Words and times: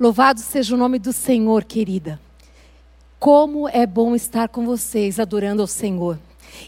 Louvado 0.00 0.40
seja 0.40 0.74
o 0.74 0.78
nome 0.78 0.98
do 0.98 1.12
Senhor, 1.12 1.62
querida. 1.62 2.18
Como 3.18 3.68
é 3.68 3.86
bom 3.86 4.14
estar 4.14 4.48
com 4.48 4.64
vocês 4.64 5.20
adorando 5.20 5.60
ao 5.60 5.68
Senhor. 5.68 6.18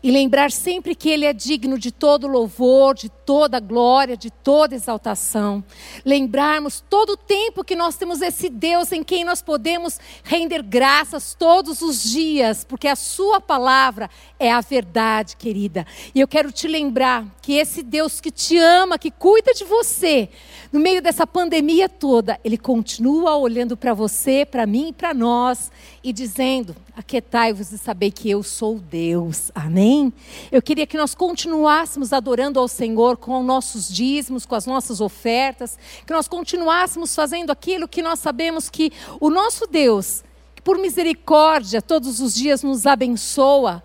E 0.03 0.11
lembrar 0.11 0.51
sempre 0.51 0.95
que 0.95 1.09
Ele 1.09 1.25
é 1.25 1.33
digno 1.33 1.79
de 1.79 1.91
todo 1.91 2.27
louvor, 2.27 2.95
de 2.95 3.09
toda 3.25 3.61
glória, 3.61 4.17
de 4.17 4.31
toda 4.31 4.75
exaltação. 4.75 5.65
Lembrarmos 6.05 6.83
todo 6.89 7.11
o 7.11 7.17
tempo 7.17 7.65
que 7.65 7.77
nós 7.77 7.97
temos 7.97 8.21
esse 8.21 8.49
Deus 8.49 8.93
em 8.93 9.03
quem 9.03 9.25
nós 9.25 9.43
podemos 9.43 9.99
render 10.25 10.63
graças 10.63 11.35
todos 11.35 11.83
os 11.83 12.03
dias, 12.03 12.65
porque 12.65 12.89
a 12.89 12.97
Sua 12.97 13.41
palavra 13.41 14.11
é 14.39 14.51
a 14.53 14.61
verdade, 14.61 15.37
querida. 15.37 15.87
E 16.15 16.21
eu 16.21 16.29
quero 16.29 16.53
te 16.53 16.67
lembrar 16.67 17.27
que 17.41 17.55
esse 17.55 17.83
Deus 17.83 18.21
que 18.21 18.31
te 18.31 18.57
ama, 18.59 18.99
que 18.99 19.11
cuida 19.11 19.53
de 19.55 19.65
você, 19.65 20.29
no 20.73 20.81
meio 20.81 21.03
dessa 21.03 21.27
pandemia 21.27 21.89
toda, 21.89 22.39
Ele 22.45 22.57
continua 22.57 23.37
olhando 23.37 23.77
para 23.77 23.95
você, 23.95 24.45
para 24.45 24.67
mim 24.67 24.89
e 24.89 24.93
para 24.93 25.13
nós, 25.13 25.71
e 26.03 26.13
dizendo: 26.13 26.75
Aquietai-vos 26.95 27.73
e 27.73 27.79
sabei 27.79 28.11
que 28.11 28.29
eu 28.29 28.43
sou 28.43 28.79
Deus. 28.79 29.51
Amém? 29.55 30.13
Eu 30.51 30.61
queria 30.61 30.87
que 30.87 30.99
nós 30.99 31.15
continuássemos 31.15 32.13
adorando 32.13 32.61
ao 32.61 32.69
Senhor 32.69 33.12
com 33.17 33.43
nossos 33.43 33.89
dízimos, 33.89 34.47
com 34.47 34.55
as 34.55 34.67
nossas 34.67 35.01
ofertas, 35.01 35.79
que 36.07 36.13
nós 36.13 36.29
continuássemos 36.29 37.15
fazendo 37.15 37.51
aquilo 37.51 37.89
que 37.89 38.03
nós 38.03 38.19
sabemos 38.19 38.69
que 38.69 38.93
o 39.21 39.31
nosso 39.31 39.67
Deus, 39.67 40.23
que 40.55 40.63
por 40.63 40.79
misericórdia 40.79 41.81
todos 41.81 42.21
os 42.21 42.35
dias 42.35 42.63
nos 42.63 42.87
abençoa, 42.87 43.83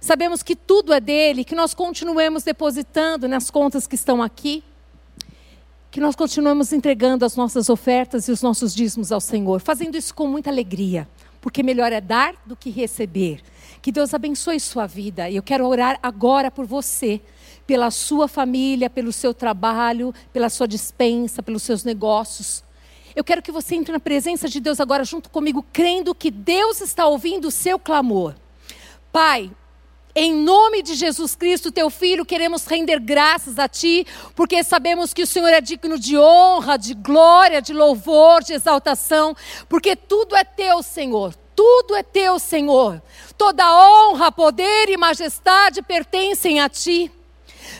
sabemos 0.00 0.42
que 0.42 0.56
tudo 0.56 0.92
é 0.92 1.00
dele, 1.00 1.44
que 1.44 1.54
nós 1.54 1.74
continuemos 1.74 2.42
depositando 2.42 3.28
nas 3.28 3.50
contas 3.50 3.86
que 3.86 3.94
estão 3.94 4.22
aqui 4.22 4.64
que 5.90 6.00
nós 6.00 6.14
continuemos 6.14 6.72
entregando 6.72 7.24
as 7.24 7.34
nossas 7.34 7.68
ofertas 7.68 8.28
e 8.28 8.32
os 8.32 8.42
nossos 8.42 8.72
dízimos 8.72 9.10
ao 9.10 9.20
Senhor, 9.20 9.60
fazendo 9.60 9.96
isso 9.96 10.14
com 10.14 10.26
muita 10.28 10.48
alegria, 10.48 11.08
porque 11.40 11.62
melhor 11.62 11.92
é 11.92 12.00
dar 12.00 12.34
do 12.46 12.54
que 12.54 12.70
receber. 12.70 13.42
Que 13.82 13.90
Deus 13.90 14.14
abençoe 14.14 14.60
sua 14.60 14.86
vida. 14.86 15.28
E 15.28 15.36
eu 15.36 15.42
quero 15.42 15.66
orar 15.66 15.98
agora 16.02 16.50
por 16.50 16.64
você, 16.64 17.20
pela 17.70 17.92
sua 17.92 18.26
família, 18.26 18.90
pelo 18.90 19.12
seu 19.12 19.32
trabalho, 19.32 20.12
pela 20.32 20.48
sua 20.48 20.66
dispensa, 20.66 21.40
pelos 21.40 21.62
seus 21.62 21.84
negócios. 21.84 22.64
Eu 23.14 23.22
quero 23.22 23.40
que 23.40 23.52
você 23.52 23.76
entre 23.76 23.92
na 23.92 24.00
presença 24.00 24.48
de 24.48 24.58
Deus 24.58 24.80
agora 24.80 25.04
junto 25.04 25.30
comigo, 25.30 25.64
crendo 25.72 26.12
que 26.12 26.32
Deus 26.32 26.80
está 26.80 27.06
ouvindo 27.06 27.46
o 27.46 27.50
seu 27.52 27.78
clamor. 27.78 28.34
Pai, 29.12 29.52
em 30.16 30.34
nome 30.34 30.82
de 30.82 30.96
Jesus 30.96 31.36
Cristo, 31.36 31.70
teu 31.70 31.88
filho, 31.90 32.26
queremos 32.26 32.66
render 32.66 32.98
graças 32.98 33.56
a 33.56 33.68
ti, 33.68 34.04
porque 34.34 34.64
sabemos 34.64 35.14
que 35.14 35.22
o 35.22 35.26
Senhor 35.26 35.50
é 35.50 35.60
digno 35.60 35.96
de 35.96 36.18
honra, 36.18 36.76
de 36.76 36.92
glória, 36.92 37.62
de 37.62 37.72
louvor, 37.72 38.42
de 38.42 38.52
exaltação, 38.52 39.32
porque 39.68 39.94
tudo 39.94 40.34
é 40.34 40.42
teu, 40.42 40.82
Senhor. 40.82 41.36
Tudo 41.54 41.94
é 41.94 42.02
teu, 42.02 42.40
Senhor. 42.40 43.00
Toda 43.38 43.72
honra, 43.72 44.32
poder 44.32 44.88
e 44.88 44.96
majestade 44.96 45.82
pertencem 45.82 46.58
a 46.58 46.68
ti. 46.68 47.12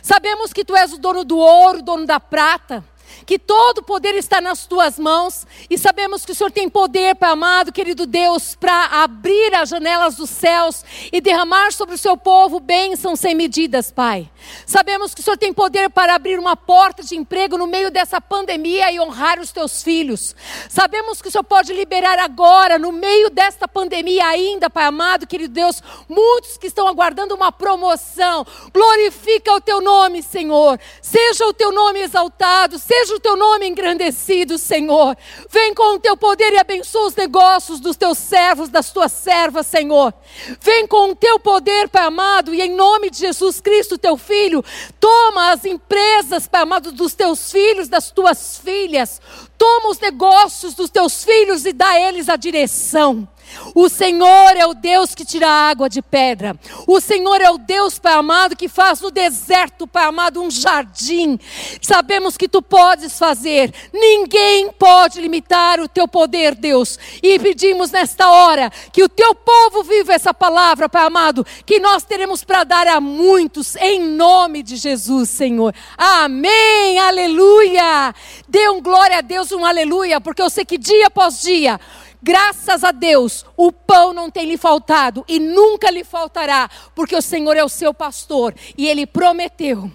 Sabemos 0.02 0.52
que 0.52 0.64
tu 0.64 0.76
és 0.76 0.92
o 0.92 0.98
dono 0.98 1.24
do 1.24 1.38
ouro, 1.38 1.82
dono 1.82 2.06
da 2.06 2.20
prata 2.20 2.84
que 3.26 3.38
todo 3.38 3.78
o 3.78 3.82
poder 3.82 4.14
está 4.14 4.40
nas 4.40 4.66
tuas 4.66 4.98
mãos 4.98 5.46
e 5.68 5.78
sabemos 5.78 6.24
que 6.24 6.32
o 6.32 6.34
Senhor 6.34 6.50
tem 6.50 6.68
poder, 6.68 7.14
Pai 7.14 7.30
amado, 7.30 7.72
querido 7.72 8.06
Deus, 8.06 8.54
para 8.54 8.86
abrir 9.02 9.54
as 9.54 9.68
janelas 9.68 10.16
dos 10.16 10.30
céus 10.30 10.84
e 11.12 11.20
derramar 11.20 11.72
sobre 11.72 11.94
o 11.94 11.98
seu 11.98 12.16
povo 12.16 12.60
bênçãos 12.60 13.20
sem 13.20 13.34
medidas, 13.34 13.90
Pai. 13.90 14.30
Sabemos 14.66 15.14
que 15.14 15.20
o 15.20 15.24
Senhor 15.24 15.36
tem 15.36 15.52
poder 15.52 15.90
para 15.90 16.14
abrir 16.14 16.38
uma 16.38 16.56
porta 16.56 17.02
de 17.02 17.16
emprego 17.16 17.56
no 17.58 17.66
meio 17.66 17.90
dessa 17.90 18.20
pandemia 18.20 18.90
e 18.90 19.00
honrar 19.00 19.38
os 19.40 19.52
teus 19.52 19.82
filhos. 19.82 20.34
Sabemos 20.68 21.20
que 21.20 21.28
o 21.28 21.30
Senhor 21.30 21.44
pode 21.44 21.72
liberar 21.72 22.18
agora, 22.18 22.78
no 22.78 22.92
meio 22.92 23.30
desta 23.30 23.66
pandemia 23.68 24.26
ainda, 24.26 24.70
Pai 24.70 24.84
amado, 24.84 25.26
querido 25.26 25.52
Deus, 25.52 25.82
muitos 26.08 26.56
que 26.56 26.66
estão 26.66 26.88
aguardando 26.88 27.34
uma 27.34 27.52
promoção. 27.52 28.46
Glorifica 28.72 29.52
o 29.54 29.60
teu 29.60 29.80
nome, 29.80 30.22
Senhor. 30.22 30.78
Seja 31.02 31.46
o 31.46 31.52
teu 31.52 31.72
nome 31.72 32.00
exaltado, 32.00 32.78
seja 32.78 32.99
Seja 33.00 33.14
o 33.14 33.20
teu 33.20 33.34
nome 33.34 33.66
engrandecido, 33.66 34.58
Senhor. 34.58 35.16
Vem 35.48 35.72
com 35.72 35.94
o 35.94 35.98
teu 35.98 36.18
poder 36.18 36.52
e 36.52 36.58
abençoa 36.58 37.06
os 37.06 37.16
negócios 37.16 37.80
dos 37.80 37.96
teus 37.96 38.18
servos, 38.18 38.68
das 38.68 38.92
tuas 38.92 39.10
servas, 39.10 39.66
Senhor. 39.66 40.12
Vem 40.60 40.86
com 40.86 41.10
o 41.10 41.16
teu 41.16 41.38
poder, 41.38 41.88
Pai 41.88 42.02
amado, 42.02 42.52
e 42.52 42.60
em 42.60 42.76
nome 42.76 43.08
de 43.08 43.16
Jesus 43.16 43.58
Cristo, 43.58 43.96
teu 43.96 44.18
filho, 44.18 44.62
toma 45.00 45.50
as 45.50 45.64
empresas, 45.64 46.46
Pai 46.46 46.60
amado, 46.60 46.92
dos 46.92 47.14
teus 47.14 47.50
filhos, 47.50 47.88
das 47.88 48.10
tuas 48.10 48.58
filhas. 48.58 49.18
Toma 49.56 49.88
os 49.88 49.98
negócios 49.98 50.74
dos 50.74 50.90
teus 50.90 51.24
filhos 51.24 51.64
e 51.64 51.72
dá 51.72 51.88
a 51.88 52.00
eles 52.00 52.28
a 52.28 52.36
direção. 52.36 53.26
O 53.74 53.88
Senhor 53.88 54.56
é 54.56 54.66
o 54.66 54.74
Deus 54.74 55.14
que 55.14 55.24
tira 55.24 55.48
a 55.48 55.70
água 55.70 55.88
de 55.88 56.02
pedra. 56.02 56.56
O 56.86 57.00
Senhor 57.00 57.40
é 57.40 57.50
o 57.50 57.58
Deus, 57.58 57.98
Pai 57.98 58.12
amado, 58.12 58.56
que 58.56 58.68
faz 58.68 59.00
no 59.00 59.10
deserto, 59.10 59.86
Pai 59.86 60.04
amado, 60.04 60.42
um 60.42 60.50
jardim. 60.50 61.38
Sabemos 61.80 62.36
que 62.36 62.48
tu 62.48 62.62
podes 62.62 63.18
fazer. 63.18 63.72
Ninguém 63.92 64.70
pode 64.72 65.20
limitar 65.20 65.80
o 65.80 65.88
teu 65.88 66.06
poder, 66.06 66.54
Deus. 66.54 66.98
E 67.22 67.38
pedimos 67.38 67.90
nesta 67.90 68.28
hora 68.30 68.70
que 68.92 69.02
o 69.02 69.08
teu 69.08 69.34
povo 69.34 69.82
viva 69.82 70.12
essa 70.12 70.34
palavra, 70.34 70.88
Pai 70.88 71.06
amado, 71.06 71.46
que 71.64 71.78
nós 71.78 72.02
teremos 72.02 72.44
para 72.44 72.64
dar 72.64 72.86
a 72.86 73.00
muitos, 73.00 73.76
em 73.76 74.00
nome 74.00 74.62
de 74.62 74.76
Jesus, 74.76 75.28
Senhor. 75.28 75.74
Amém, 75.96 76.98
aleluia. 76.98 78.14
Dê 78.48 78.68
um 78.68 78.80
glória 78.80 79.18
a 79.18 79.22
Deus, 79.22 79.52
um 79.52 79.64
aleluia, 79.64 80.20
porque 80.20 80.42
eu 80.42 80.50
sei 80.50 80.64
que 80.64 80.78
dia 80.78 81.06
após 81.06 81.42
dia 81.42 81.78
Graças 82.22 82.84
a 82.84 82.92
Deus, 82.92 83.46
o 83.56 83.72
pão 83.72 84.12
não 84.12 84.30
tem 84.30 84.46
lhe 84.46 84.58
faltado 84.58 85.24
e 85.26 85.38
nunca 85.38 85.90
lhe 85.90 86.04
faltará, 86.04 86.68
porque 86.94 87.16
o 87.16 87.22
Senhor 87.22 87.56
é 87.56 87.64
o 87.64 87.68
seu 87.68 87.94
pastor 87.94 88.54
e 88.76 88.86
ele 88.86 89.06
prometeu 89.06 89.90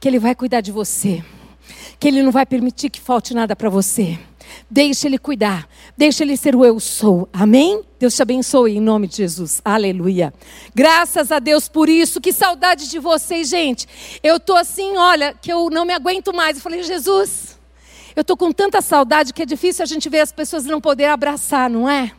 que 0.00 0.08
ele 0.08 0.18
vai 0.18 0.34
cuidar 0.34 0.60
de 0.62 0.72
você, 0.72 1.22
que 2.00 2.08
ele 2.08 2.22
não 2.22 2.32
vai 2.32 2.46
permitir 2.46 2.90
que 2.90 3.00
falte 3.00 3.34
nada 3.34 3.54
para 3.54 3.68
você. 3.68 4.18
Deixe 4.70 5.06
ele 5.06 5.18
cuidar, 5.18 5.68
deixe 5.96 6.22
ele 6.22 6.36
ser 6.36 6.56
o 6.56 6.64
eu 6.64 6.80
sou. 6.80 7.28
Amém? 7.32 7.82
Deus 7.98 8.16
te 8.16 8.22
abençoe 8.22 8.76
em 8.76 8.80
nome 8.80 9.06
de 9.06 9.16
Jesus. 9.16 9.60
Aleluia. 9.64 10.32
Graças 10.74 11.30
a 11.30 11.38
Deus 11.38 11.68
por 11.68 11.88
isso. 11.88 12.20
Que 12.20 12.32
saudade 12.32 12.88
de 12.88 12.98
vocês, 12.98 13.48
gente. 13.48 13.86
Eu 14.22 14.40
tô 14.40 14.54
assim, 14.54 14.96
olha, 14.96 15.34
que 15.40 15.52
eu 15.52 15.70
não 15.70 15.84
me 15.84 15.92
aguento 15.92 16.34
mais. 16.34 16.56
Eu 16.56 16.62
falei, 16.62 16.82
Jesus, 16.82 17.58
eu 18.14 18.20
estou 18.20 18.36
com 18.36 18.52
tanta 18.52 18.80
saudade 18.82 19.32
que 19.32 19.42
é 19.42 19.46
difícil 19.46 19.82
a 19.82 19.86
gente 19.86 20.08
ver 20.08 20.20
as 20.20 20.32
pessoas 20.32 20.64
não 20.64 20.80
poder 20.80 21.06
abraçar, 21.06 21.70
não 21.70 21.88
é? 21.88 22.12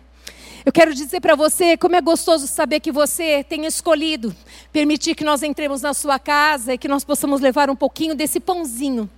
Eu 0.66 0.72
quero 0.72 0.94
dizer 0.94 1.20
para 1.20 1.36
você 1.36 1.76
como 1.76 1.96
é 1.96 2.02
gostoso 2.02 2.48
saber 2.48 2.80
que 2.80 2.92
você 2.92 3.44
tem 3.44 3.66
escolhido 3.66 4.34
permitir 4.72 5.14
que 5.14 5.24
nós 5.24 5.44
entremos 5.44 5.82
na 5.82 5.94
sua 5.94 6.18
casa 6.18 6.74
e 6.74 6.78
que 6.78 6.88
nós 6.88 7.04
possamos 7.04 7.42
levar 7.42 7.70
um 7.70 7.76
pouquinho 7.76 8.16
desse 8.16 8.40
pãozinho, 8.40 9.10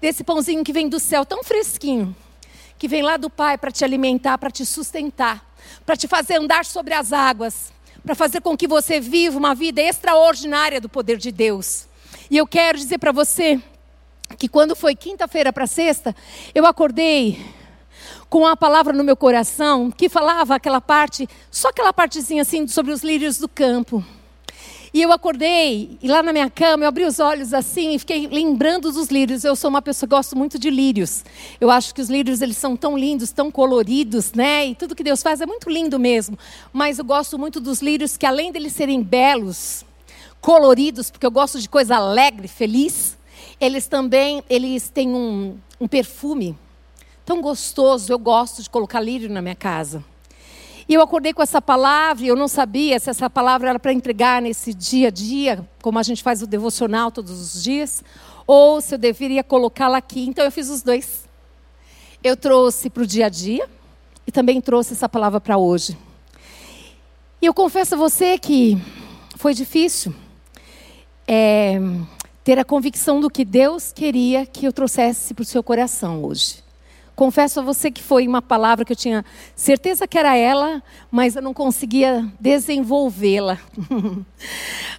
desse 0.00 0.22
pãozinho 0.22 0.62
que 0.62 0.72
vem 0.72 0.88
do 0.88 1.00
céu, 1.00 1.26
tão 1.26 1.42
fresquinho, 1.42 2.14
que 2.78 2.86
vem 2.86 3.02
lá 3.02 3.16
do 3.16 3.28
Pai 3.28 3.58
para 3.58 3.72
te 3.72 3.84
alimentar, 3.84 4.38
para 4.38 4.50
te 4.50 4.64
sustentar, 4.64 5.44
para 5.84 5.96
te 5.96 6.06
fazer 6.06 6.36
andar 6.36 6.64
sobre 6.64 6.94
as 6.94 7.12
águas, 7.12 7.72
para 8.04 8.14
fazer 8.14 8.40
com 8.40 8.56
que 8.56 8.68
você 8.68 9.00
viva 9.00 9.36
uma 9.36 9.54
vida 9.54 9.82
extraordinária 9.82 10.80
do 10.80 10.88
poder 10.88 11.18
de 11.18 11.32
Deus. 11.32 11.86
E 12.30 12.36
eu 12.36 12.46
quero 12.46 12.78
dizer 12.78 12.98
para 12.98 13.12
você 13.12 13.60
que 14.38 14.48
quando 14.48 14.74
foi 14.74 14.94
quinta-feira 14.94 15.52
para 15.52 15.66
sexta, 15.66 16.14
eu 16.54 16.66
acordei 16.66 17.44
com 18.28 18.40
uma 18.40 18.56
palavra 18.56 18.92
no 18.92 19.04
meu 19.04 19.16
coração 19.16 19.90
que 19.90 20.08
falava 20.08 20.54
aquela 20.54 20.80
parte, 20.80 21.28
só 21.50 21.68
aquela 21.68 21.92
partezinha 21.92 22.42
assim 22.42 22.66
sobre 22.66 22.92
os 22.92 23.02
lírios 23.02 23.38
do 23.38 23.48
campo. 23.48 24.04
E 24.94 25.02
eu 25.02 25.10
acordei, 25.10 25.98
e 26.00 26.06
lá 26.06 26.22
na 26.22 26.32
minha 26.32 26.48
cama, 26.48 26.84
eu 26.84 26.88
abri 26.88 27.04
os 27.04 27.18
olhos 27.18 27.52
assim 27.52 27.94
e 27.96 27.98
fiquei 27.98 28.28
lembrando 28.28 28.92
dos 28.92 29.08
lírios. 29.08 29.42
Eu 29.42 29.56
sou 29.56 29.68
uma 29.68 29.82
pessoa 29.82 30.08
que 30.08 30.14
gosto 30.14 30.36
muito 30.36 30.56
de 30.56 30.70
lírios. 30.70 31.24
Eu 31.60 31.68
acho 31.68 31.92
que 31.92 32.00
os 32.00 32.08
lírios 32.08 32.40
eles 32.40 32.56
são 32.56 32.76
tão 32.76 32.96
lindos, 32.96 33.32
tão 33.32 33.50
coloridos, 33.50 34.32
né? 34.32 34.68
E 34.68 34.74
tudo 34.76 34.94
que 34.94 35.02
Deus 35.02 35.20
faz 35.20 35.40
é 35.40 35.46
muito 35.46 35.68
lindo 35.68 35.98
mesmo. 35.98 36.38
Mas 36.72 37.00
eu 37.00 37.04
gosto 37.04 37.36
muito 37.36 37.58
dos 37.58 37.82
lírios 37.82 38.16
que 38.16 38.24
além 38.24 38.52
deles 38.52 38.72
serem 38.72 39.02
belos, 39.02 39.84
coloridos, 40.40 41.10
porque 41.10 41.26
eu 41.26 41.30
gosto 41.30 41.60
de 41.60 41.68
coisa 41.68 41.96
alegre, 41.96 42.46
feliz, 42.46 43.16
eles 43.60 43.86
também 43.86 44.42
eles 44.48 44.88
têm 44.88 45.08
um, 45.08 45.56
um 45.80 45.88
perfume 45.88 46.56
tão 47.24 47.40
gostoso. 47.40 48.12
Eu 48.12 48.18
gosto 48.18 48.62
de 48.62 48.70
colocar 48.70 49.00
lírio 49.00 49.30
na 49.30 49.40
minha 49.40 49.54
casa. 49.54 50.04
E 50.86 50.92
eu 50.92 51.00
acordei 51.00 51.32
com 51.32 51.42
essa 51.42 51.62
palavra 51.62 52.24
e 52.24 52.28
eu 52.28 52.36
não 52.36 52.46
sabia 52.46 52.98
se 53.00 53.08
essa 53.08 53.30
palavra 53.30 53.70
era 53.70 53.78
para 53.78 53.92
entregar 53.92 54.42
nesse 54.42 54.74
dia 54.74 55.08
a 55.08 55.10
dia, 55.10 55.66
como 55.80 55.98
a 55.98 56.02
gente 56.02 56.22
faz 56.22 56.42
o 56.42 56.46
devocional 56.46 57.10
todos 57.10 57.40
os 57.40 57.62
dias, 57.62 58.04
ou 58.46 58.82
se 58.82 58.94
eu 58.94 58.98
deveria 58.98 59.42
colocá-la 59.42 59.96
aqui. 59.96 60.26
Então 60.26 60.44
eu 60.44 60.52
fiz 60.52 60.68
os 60.68 60.82
dois. 60.82 61.26
Eu 62.22 62.36
trouxe 62.36 62.90
para 62.90 63.02
o 63.02 63.06
dia 63.06 63.26
a 63.26 63.28
dia 63.30 63.68
e 64.26 64.32
também 64.32 64.60
trouxe 64.60 64.92
essa 64.92 65.08
palavra 65.08 65.40
para 65.40 65.56
hoje. 65.56 65.96
E 67.40 67.46
eu 67.46 67.54
confesso 67.54 67.94
a 67.94 67.98
você 67.98 68.38
que 68.38 68.76
foi 69.36 69.54
difícil. 69.54 70.14
É, 71.26 71.78
ter 72.44 72.58
a 72.58 72.64
convicção 72.64 73.20
do 73.20 73.30
que 73.30 73.42
Deus 73.42 73.90
queria 73.90 74.44
que 74.44 74.66
eu 74.66 74.72
trouxesse 74.72 75.32
para 75.32 75.42
o 75.42 75.46
seu 75.46 75.62
coração 75.62 76.22
hoje. 76.22 76.62
Confesso 77.16 77.60
a 77.60 77.62
você 77.62 77.90
que 77.90 78.02
foi 78.02 78.28
uma 78.28 78.42
palavra 78.42 78.84
que 78.84 78.92
eu 78.92 78.96
tinha 78.96 79.24
certeza 79.56 80.06
que 80.06 80.18
era 80.18 80.36
ela, 80.36 80.82
mas 81.10 81.36
eu 81.36 81.42
não 81.42 81.54
conseguia 81.54 82.30
desenvolvê-la. 82.38 83.58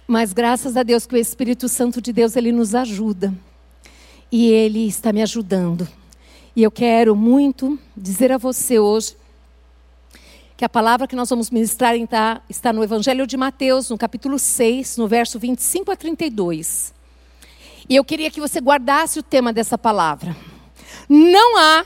mas 0.08 0.32
graças 0.32 0.76
a 0.76 0.82
Deus 0.82 1.06
que 1.06 1.14
o 1.14 1.18
Espírito 1.18 1.68
Santo 1.68 2.00
de 2.00 2.12
Deus 2.12 2.34
ele 2.34 2.50
nos 2.50 2.74
ajuda. 2.74 3.32
E 4.32 4.48
ele 4.48 4.88
está 4.88 5.12
me 5.12 5.22
ajudando. 5.22 5.86
E 6.56 6.62
eu 6.62 6.70
quero 6.70 7.14
muito 7.14 7.78
dizer 7.96 8.32
a 8.32 8.38
você 8.38 8.78
hoje 8.78 9.14
que 10.56 10.64
a 10.64 10.68
palavra 10.70 11.06
que 11.06 11.14
nós 11.14 11.28
vamos 11.28 11.50
ministrar 11.50 11.94
está, 11.94 12.40
está 12.48 12.72
no 12.72 12.82
Evangelho 12.82 13.26
de 13.26 13.36
Mateus, 13.36 13.90
no 13.90 13.98
capítulo 13.98 14.38
6, 14.38 14.96
no 14.96 15.06
verso 15.06 15.38
25 15.38 15.92
a 15.92 15.96
32. 15.96 16.95
E 17.88 17.94
eu 17.94 18.04
queria 18.04 18.30
que 18.30 18.40
você 18.40 18.60
guardasse 18.60 19.18
o 19.18 19.22
tema 19.22 19.52
dessa 19.52 19.78
palavra. 19.78 20.36
Não 21.08 21.56
há 21.56 21.84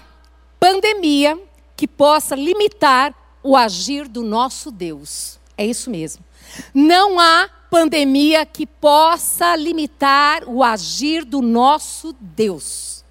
pandemia 0.59 1.39
que 1.77 1.87
possa 1.87 2.35
limitar 2.35 3.15
o 3.43 3.57
agir 3.57 4.09
do 4.09 4.23
nosso 4.23 4.71
Deus. 4.71 5.39
É 5.59 5.67
isso 5.67 5.91
mesmo. 5.91 6.25
Não 6.73 7.21
há 7.21 7.51
pandemia 7.71 8.47
que 8.47 8.67
possa 8.67 9.55
limitar 9.57 10.45
o 10.49 10.65
agir 10.65 11.25
do 11.25 11.43
nosso 11.43 12.15
Deus. 12.19 13.05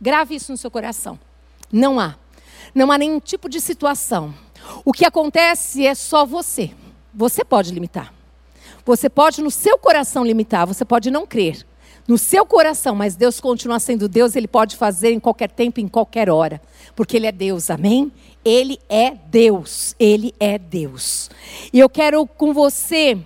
Grave 0.00 0.34
isso 0.34 0.50
no 0.50 0.58
seu 0.58 0.70
coração. 0.70 1.18
Não 1.70 2.00
há. 2.00 2.16
Não 2.74 2.90
há 2.90 2.98
nenhum 2.98 3.20
tipo 3.20 3.48
de 3.48 3.60
situação. 3.60 4.34
O 4.84 4.92
que 4.92 5.04
acontece 5.04 5.86
é 5.86 5.94
só 5.94 6.26
você. 6.26 6.72
Você 7.14 7.44
pode 7.44 7.72
limitar. 7.72 8.12
Você 8.84 9.08
pode 9.08 9.40
no 9.40 9.50
seu 9.50 9.78
coração 9.78 10.24
limitar, 10.24 10.66
você 10.66 10.84
pode 10.84 11.08
não 11.08 11.24
crer 11.24 11.64
no 12.06 12.18
seu 12.18 12.44
coração, 12.44 12.94
mas 12.94 13.14
Deus 13.14 13.40
continua 13.40 13.78
sendo 13.78 14.08
Deus, 14.08 14.34
Ele 14.34 14.48
pode 14.48 14.76
fazer 14.76 15.12
em 15.12 15.20
qualquer 15.20 15.50
tempo, 15.50 15.80
em 15.80 15.88
qualquer 15.88 16.28
hora, 16.28 16.60
porque 16.96 17.16
Ele 17.16 17.26
é 17.26 17.32
Deus, 17.32 17.70
amém? 17.70 18.10
Ele 18.44 18.78
é 18.88 19.10
Deus, 19.10 19.94
Ele 19.98 20.34
é 20.40 20.58
Deus. 20.58 21.30
E 21.72 21.78
eu 21.78 21.88
quero 21.88 22.26
com 22.26 22.52
você 22.52 23.18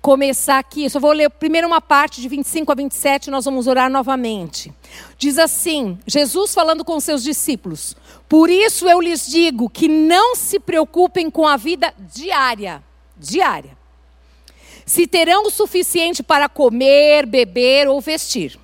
começar 0.00 0.58
aqui, 0.58 0.84
eu 0.84 0.90
só 0.90 1.00
vou 1.00 1.12
ler 1.12 1.30
primeiro 1.30 1.66
uma 1.66 1.80
parte 1.80 2.20
de 2.20 2.28
25 2.28 2.70
a 2.70 2.74
27, 2.74 3.30
nós 3.30 3.46
vamos 3.46 3.66
orar 3.66 3.90
novamente. 3.90 4.72
Diz 5.18 5.38
assim: 5.38 5.98
Jesus 6.06 6.54
falando 6.54 6.84
com 6.84 7.00
seus 7.00 7.22
discípulos: 7.22 7.96
Por 8.28 8.48
isso 8.48 8.88
eu 8.88 9.00
lhes 9.00 9.26
digo 9.26 9.68
que 9.68 9.88
não 9.88 10.36
se 10.36 10.60
preocupem 10.60 11.30
com 11.30 11.46
a 11.46 11.56
vida 11.56 11.92
diária, 11.98 12.82
diária 13.16 13.83
se 14.86 15.06
terão 15.06 15.46
o 15.46 15.50
suficiente 15.50 16.22
para 16.22 16.48
comer, 16.48 17.26
beber 17.26 17.88
ou 17.88 18.00
vestir. 18.00 18.58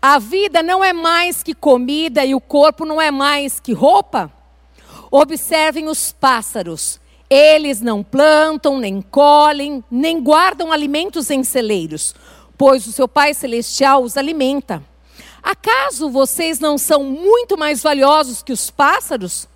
A 0.00 0.18
vida 0.18 0.62
não 0.62 0.84
é 0.84 0.92
mais 0.92 1.42
que 1.42 1.54
comida 1.54 2.24
e 2.24 2.34
o 2.34 2.40
corpo 2.40 2.84
não 2.84 3.00
é 3.00 3.10
mais 3.10 3.58
que 3.58 3.72
roupa? 3.72 4.32
Observem 5.10 5.88
os 5.88 6.12
pássaros. 6.12 7.00
Eles 7.28 7.80
não 7.80 8.02
plantam, 8.02 8.78
nem 8.78 9.02
colhem, 9.02 9.82
nem 9.90 10.20
guardam 10.20 10.72
alimentos 10.72 11.30
em 11.30 11.42
celeiros, 11.42 12.14
pois 12.56 12.86
o 12.86 12.92
seu 12.92 13.06
Pai 13.08 13.34
Celestial 13.34 14.02
os 14.02 14.16
alimenta. 14.16 14.82
Acaso 15.42 16.10
vocês 16.10 16.58
não 16.58 16.78
são 16.78 17.04
muito 17.04 17.58
mais 17.58 17.82
valiosos 17.82 18.42
que 18.42 18.52
os 18.52 18.70
pássaros? 18.70 19.48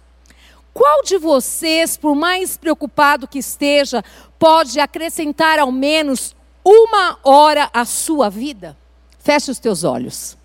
Qual 0.75 1.03
de 1.03 1.19
vocês, 1.19 1.97
por 1.97 2.15
mais 2.15 2.57
preocupado 2.57 3.29
que 3.29 3.39
esteja, 3.39 4.03
pode 4.43 4.81
acrescentar 4.81 5.61
ao 5.61 5.71
menos 5.71 6.35
uma 6.65 7.17
hora 7.23 7.71
à 7.73 7.85
sua 7.85 8.29
vida? 8.29 8.77
Feche 9.21 9.53
os 9.53 9.61
teus 9.61 9.85
olhos. 9.85 10.37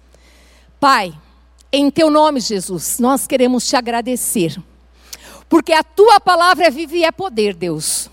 Pai, 0.80 1.12
em 1.72 1.90
teu 1.90 2.12
nome, 2.12 2.40
Jesus, 2.40 3.00
nós 3.00 3.26
queremos 3.26 3.68
te 3.68 3.76
agradecer. 3.76 4.56
Porque 5.50 5.74
a 5.74 5.82
tua 5.82 6.20
palavra 6.20 6.68
é 6.68 6.70
viva 6.70 6.96
e 6.96 7.06
é 7.06 7.12
poder, 7.12 7.56
Deus. 7.56 8.08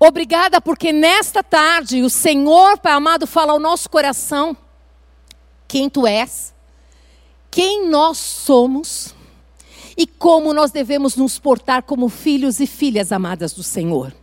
Obrigada 0.00 0.60
porque 0.60 0.92
nesta 0.92 1.40
tarde 1.40 2.02
o 2.02 2.10
Senhor, 2.10 2.76
Pai 2.78 2.94
amado, 2.94 3.24
fala 3.24 3.52
ao 3.52 3.60
nosso 3.60 3.88
coração 3.88 4.56
quem 5.68 5.88
tu 5.88 6.04
és, 6.04 6.52
quem 7.48 7.88
nós 7.88 8.18
somos 8.18 9.14
e 9.96 10.04
como 10.04 10.52
nós 10.52 10.72
devemos 10.72 11.14
nos 11.14 11.38
portar 11.38 11.84
como 11.84 12.08
filhos 12.08 12.58
e 12.58 12.66
filhas 12.66 13.12
amadas 13.12 13.52
do 13.52 13.62
Senhor. 13.62 14.17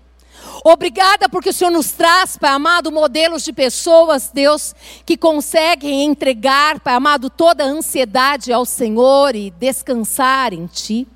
Obrigada 0.63 1.29
porque 1.29 1.49
o 1.49 1.53
Senhor 1.53 1.71
nos 1.71 1.91
traz, 1.91 2.37
Pai 2.37 2.51
amado, 2.51 2.91
modelos 2.91 3.43
de 3.43 3.53
pessoas, 3.53 4.31
Deus, 4.33 4.73
que 5.05 5.15
conseguem 5.15 6.03
entregar, 6.03 6.79
Pai 6.79 6.95
amado, 6.95 7.29
toda 7.29 7.63
a 7.63 7.67
ansiedade 7.67 8.51
ao 8.51 8.65
Senhor 8.65 9.35
e 9.35 9.51
descansar 9.51 10.53
em 10.53 10.65
Ti. 10.65 11.07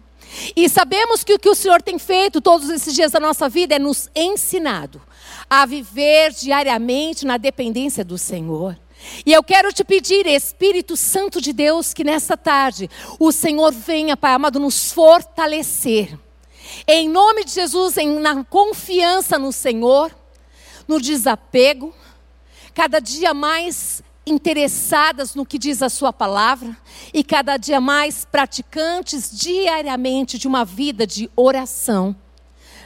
E 0.56 0.70
sabemos 0.70 1.24
que 1.24 1.34
o 1.34 1.40
que 1.40 1.50
o 1.50 1.56
Senhor 1.56 1.81
tem 1.81 1.98
feito 1.98 2.40
todos 2.40 2.70
esses 2.70 2.94
dias 2.94 3.12
da 3.12 3.20
nossa 3.20 3.50
vida 3.50 3.76
é 3.76 3.80
nos 3.80 4.10
ensinado 4.16 5.02
a 5.50 5.66
viver 5.66 6.31
diariamente 6.31 7.26
na 7.26 7.38
dependência 7.38 8.06
do 8.06 8.18
Senhor. 8.18 8.78
E 9.26 9.34
eu 9.34 9.42
quero 9.42 9.74
te 9.74 9.84
pedir, 9.84 10.28
Espírito 10.28 10.96
Santo 10.96 11.42
de 11.42 11.54
Deus, 11.54 11.94
que 11.94 12.04
nessa 12.04 12.38
tarde 12.38 12.90
o 13.18 13.31
Senhor 13.31 13.72
venha, 13.72 14.18
Pai 14.18 14.34
amado, 14.34 14.60
nos 14.60 14.92
fortalecer. 14.92 16.18
Em 16.88 17.10
nome 17.10 17.44
de 17.44 17.51
Jesus, 17.51 17.98
em, 17.98 18.19
na 18.19 18.44
confiança 18.44 19.38
no 19.38 19.51
Senhor, 19.51 20.12
no 20.88 21.00
desapego, 21.00 21.94
cada 22.74 23.00
dia 23.00 23.33
mais 23.33 24.01
interessadas 24.25 25.36
no 25.36 25.45
que 25.45 25.57
diz 25.57 25.81
a 25.81 25.89
Sua 25.89 26.13
palavra 26.13 26.75
e 27.13 27.24
cada 27.24 27.57
dia 27.57 27.81
mais 27.81 28.25
praticantes 28.25 29.31
diariamente 29.31 30.38
de 30.38 30.48
uma 30.48 30.63
vida 30.63 31.06
de 31.06 31.30
oração 31.36 32.16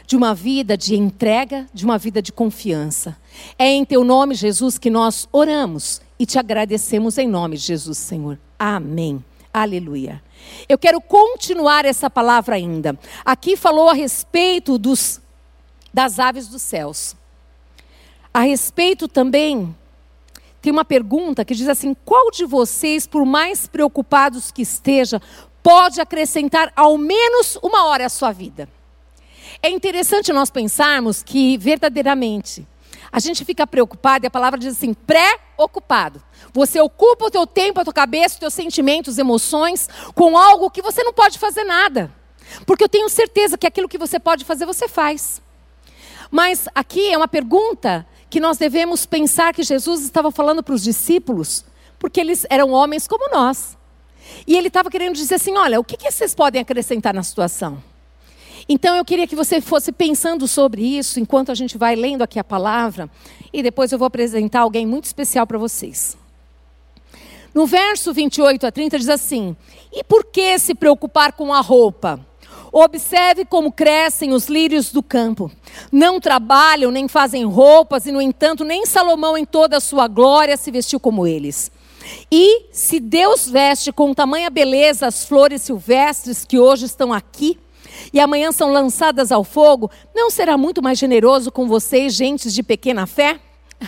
de 0.06 0.16
uma 0.16 0.34
vida 0.36 0.78
de 0.78 0.96
entrega, 0.96 1.66
de 1.74 1.86
uma 1.86 1.98
vida 1.98 2.22
de 2.22 2.32
confiança. 2.32 3.18
É 3.58 3.68
em 3.68 3.86
teu 3.86 4.04
nome, 4.04 4.36
Jesus, 4.36 4.78
que 4.78 4.90
nós 4.90 5.28
oramos 5.32 6.02
e 6.20 6.26
te 6.26 6.38
agradecemos 6.38 7.18
em 7.18 7.28
nome 7.28 7.58
de 7.58 7.64
Jesus, 7.64 7.98
Senhor. 7.98 8.40
Amém. 8.58 9.24
Aleluia. 9.54 10.22
Eu 10.68 10.78
quero 10.78 11.00
continuar 11.02 11.86
essa 11.86 12.10
palavra 12.10 12.56
ainda. 12.56 12.98
Aqui 13.24 13.56
falou 13.56 13.90
a 13.90 13.94
respeito 13.94 14.78
dos, 14.78 15.22
das 15.94 16.20
aves 16.20 16.48
dos 16.48 16.62
céus. 16.62 17.16
A 18.34 18.42
respeito 18.42 19.08
também, 19.08 19.76
tem 20.62 20.72
uma 20.72 20.86
pergunta 20.86 21.44
que 21.44 21.54
diz 21.54 21.68
assim: 21.68 21.94
qual 22.06 22.32
de 22.32 22.46
vocês, 22.46 23.06
por 23.06 23.26
mais 23.26 23.68
preocupados 23.68 24.52
que 24.52 24.62
esteja, 24.62 25.22
pode 25.62 26.00
acrescentar 26.02 26.72
ao 26.76 26.98
menos 26.98 27.58
uma 27.62 27.86
hora 27.86 28.06
à 28.06 28.10
sua 28.10 28.32
vida? 28.32 28.68
É 29.62 29.70
interessante 29.70 30.34
nós 30.34 30.50
pensarmos 30.50 31.22
que 31.22 31.58
verdadeiramente 31.58 32.66
a 33.14 33.20
gente 33.20 33.46
fica 33.46 33.68
preocupado 33.68 34.26
e 34.26 34.28
a 34.28 34.32
palavra 34.32 34.60
diz 34.60 34.76
assim, 34.76 34.92
pré-ocupado. 34.92 36.20
Você 36.52 36.82
ocupa 36.82 37.26
o 37.26 37.30
teu 37.30 37.46
tempo, 37.46 37.80
a 37.80 37.84
tua 37.84 37.94
cabeça, 37.94 38.34
os 38.34 38.40
teus 38.40 38.54
sentimentos, 38.56 39.20
emoções 39.20 39.88
com 40.16 40.36
algo 40.36 40.72
que 40.72 40.82
você 40.82 41.04
não 41.04 41.14
pode 41.14 41.38
fazer 41.38 41.64
nada. 41.64 42.12
Porque 42.66 42.84
eu 42.84 42.90
tenho 42.90 43.08
certeza 43.08 43.56
que 43.56 43.68
aquilo 43.68 43.88
que 43.88 44.00
você 44.00 44.20
pode 44.20 44.44
fazer, 44.44 44.66
você 44.66 44.88
faz. 44.88 45.44
Mas 46.32 46.68
aqui 46.74 47.14
é 47.14 47.16
uma 47.16 47.28
pergunta 47.28 48.04
que 48.32 48.40
nós 48.40 48.58
devemos 48.58 49.06
pensar 49.06 49.54
que 49.54 49.62
Jesus 49.62 50.02
estava 50.02 50.32
falando 50.32 50.64
para 50.64 50.74
os 50.74 50.82
discípulos, 50.82 51.64
porque 52.00 52.20
eles 52.20 52.48
eram 52.50 52.72
homens 52.72 53.08
como 53.08 53.30
nós. 53.30 53.78
E 54.48 54.58
ele 54.58 54.70
estava 54.70 54.90
querendo 54.90 55.14
dizer 55.14 55.36
assim: 55.36 55.56
olha, 55.56 55.80
o 55.80 55.84
que, 55.84 55.98
que 55.98 56.12
vocês 56.12 56.34
podem 56.34 56.60
acrescentar 56.60 57.14
na 57.14 57.22
situação? 57.22 57.93
Então 58.68 58.96
eu 58.96 59.04
queria 59.04 59.28
que 59.28 59.36
você 59.36 59.60
fosse 59.60 59.92
pensando 59.92 60.48
sobre 60.48 60.82
isso 60.82 61.20
enquanto 61.20 61.52
a 61.52 61.56
gente 61.56 61.78
vai 61.78 61.96
lendo 61.96 62.22
aqui 62.22 62.40
a 62.40 62.44
palavra 62.44 63.10
e 63.52 63.62
depois 63.62 63.92
eu 63.92 64.00
vou 64.00 64.06
apresentar 64.06 64.62
alguém 64.62 64.86
muito 64.86 65.06
especial 65.06 65.46
para 65.46 65.58
vocês. 65.58 66.18
No 67.54 67.68
verso 67.68 68.14
28 68.14 68.66
a 68.66 68.72
30 68.72 68.98
diz 68.98 69.10
assim: 69.10 69.56
E 69.92 70.04
por 70.04 70.26
que 70.26 70.58
se 70.58 70.74
preocupar 70.74 71.34
com 71.34 71.54
a 71.54 71.62
roupa? 71.62 72.20
Observe 72.72 73.46
como 73.46 73.72
crescem 73.72 74.34
os 74.34 74.48
lírios 74.48 74.92
do 74.92 75.04
campo. 75.04 75.52
Não 75.92 76.20
trabalham 76.20 76.90
nem 76.90 77.08
fazem 77.08 77.46
roupas, 77.46 78.08
e 78.08 78.12
no 78.12 78.20
entanto, 78.20 78.64
nem 78.64 78.84
Salomão 78.88 79.38
em 79.38 79.46
toda 79.46 79.78
a 79.78 79.80
sua 79.80 80.08
glória 80.08 80.58
se 80.58 80.72
vestiu 80.72 81.00
como 81.00 81.28
eles. 81.28 81.72
E 82.32 82.66
se 82.72 83.00
Deus 83.00 83.48
veste 83.48 83.92
com 83.92 84.12
tamanha 84.12 84.50
beleza 84.50 85.06
as 85.06 85.24
flores 85.24 85.62
silvestres 85.62 86.44
que 86.44 86.58
hoje 86.58 86.86
estão 86.86 87.14
aqui, 87.14 87.60
e 88.12 88.20
amanhã 88.20 88.52
são 88.52 88.72
lançadas 88.72 89.32
ao 89.32 89.44
fogo, 89.44 89.90
não 90.14 90.30
será 90.30 90.58
muito 90.58 90.82
mais 90.82 90.98
generoso 90.98 91.52
com 91.52 91.68
vocês, 91.68 92.14
gentes 92.14 92.54
de 92.54 92.64
pequena 92.64 93.06
fé? 93.06 93.40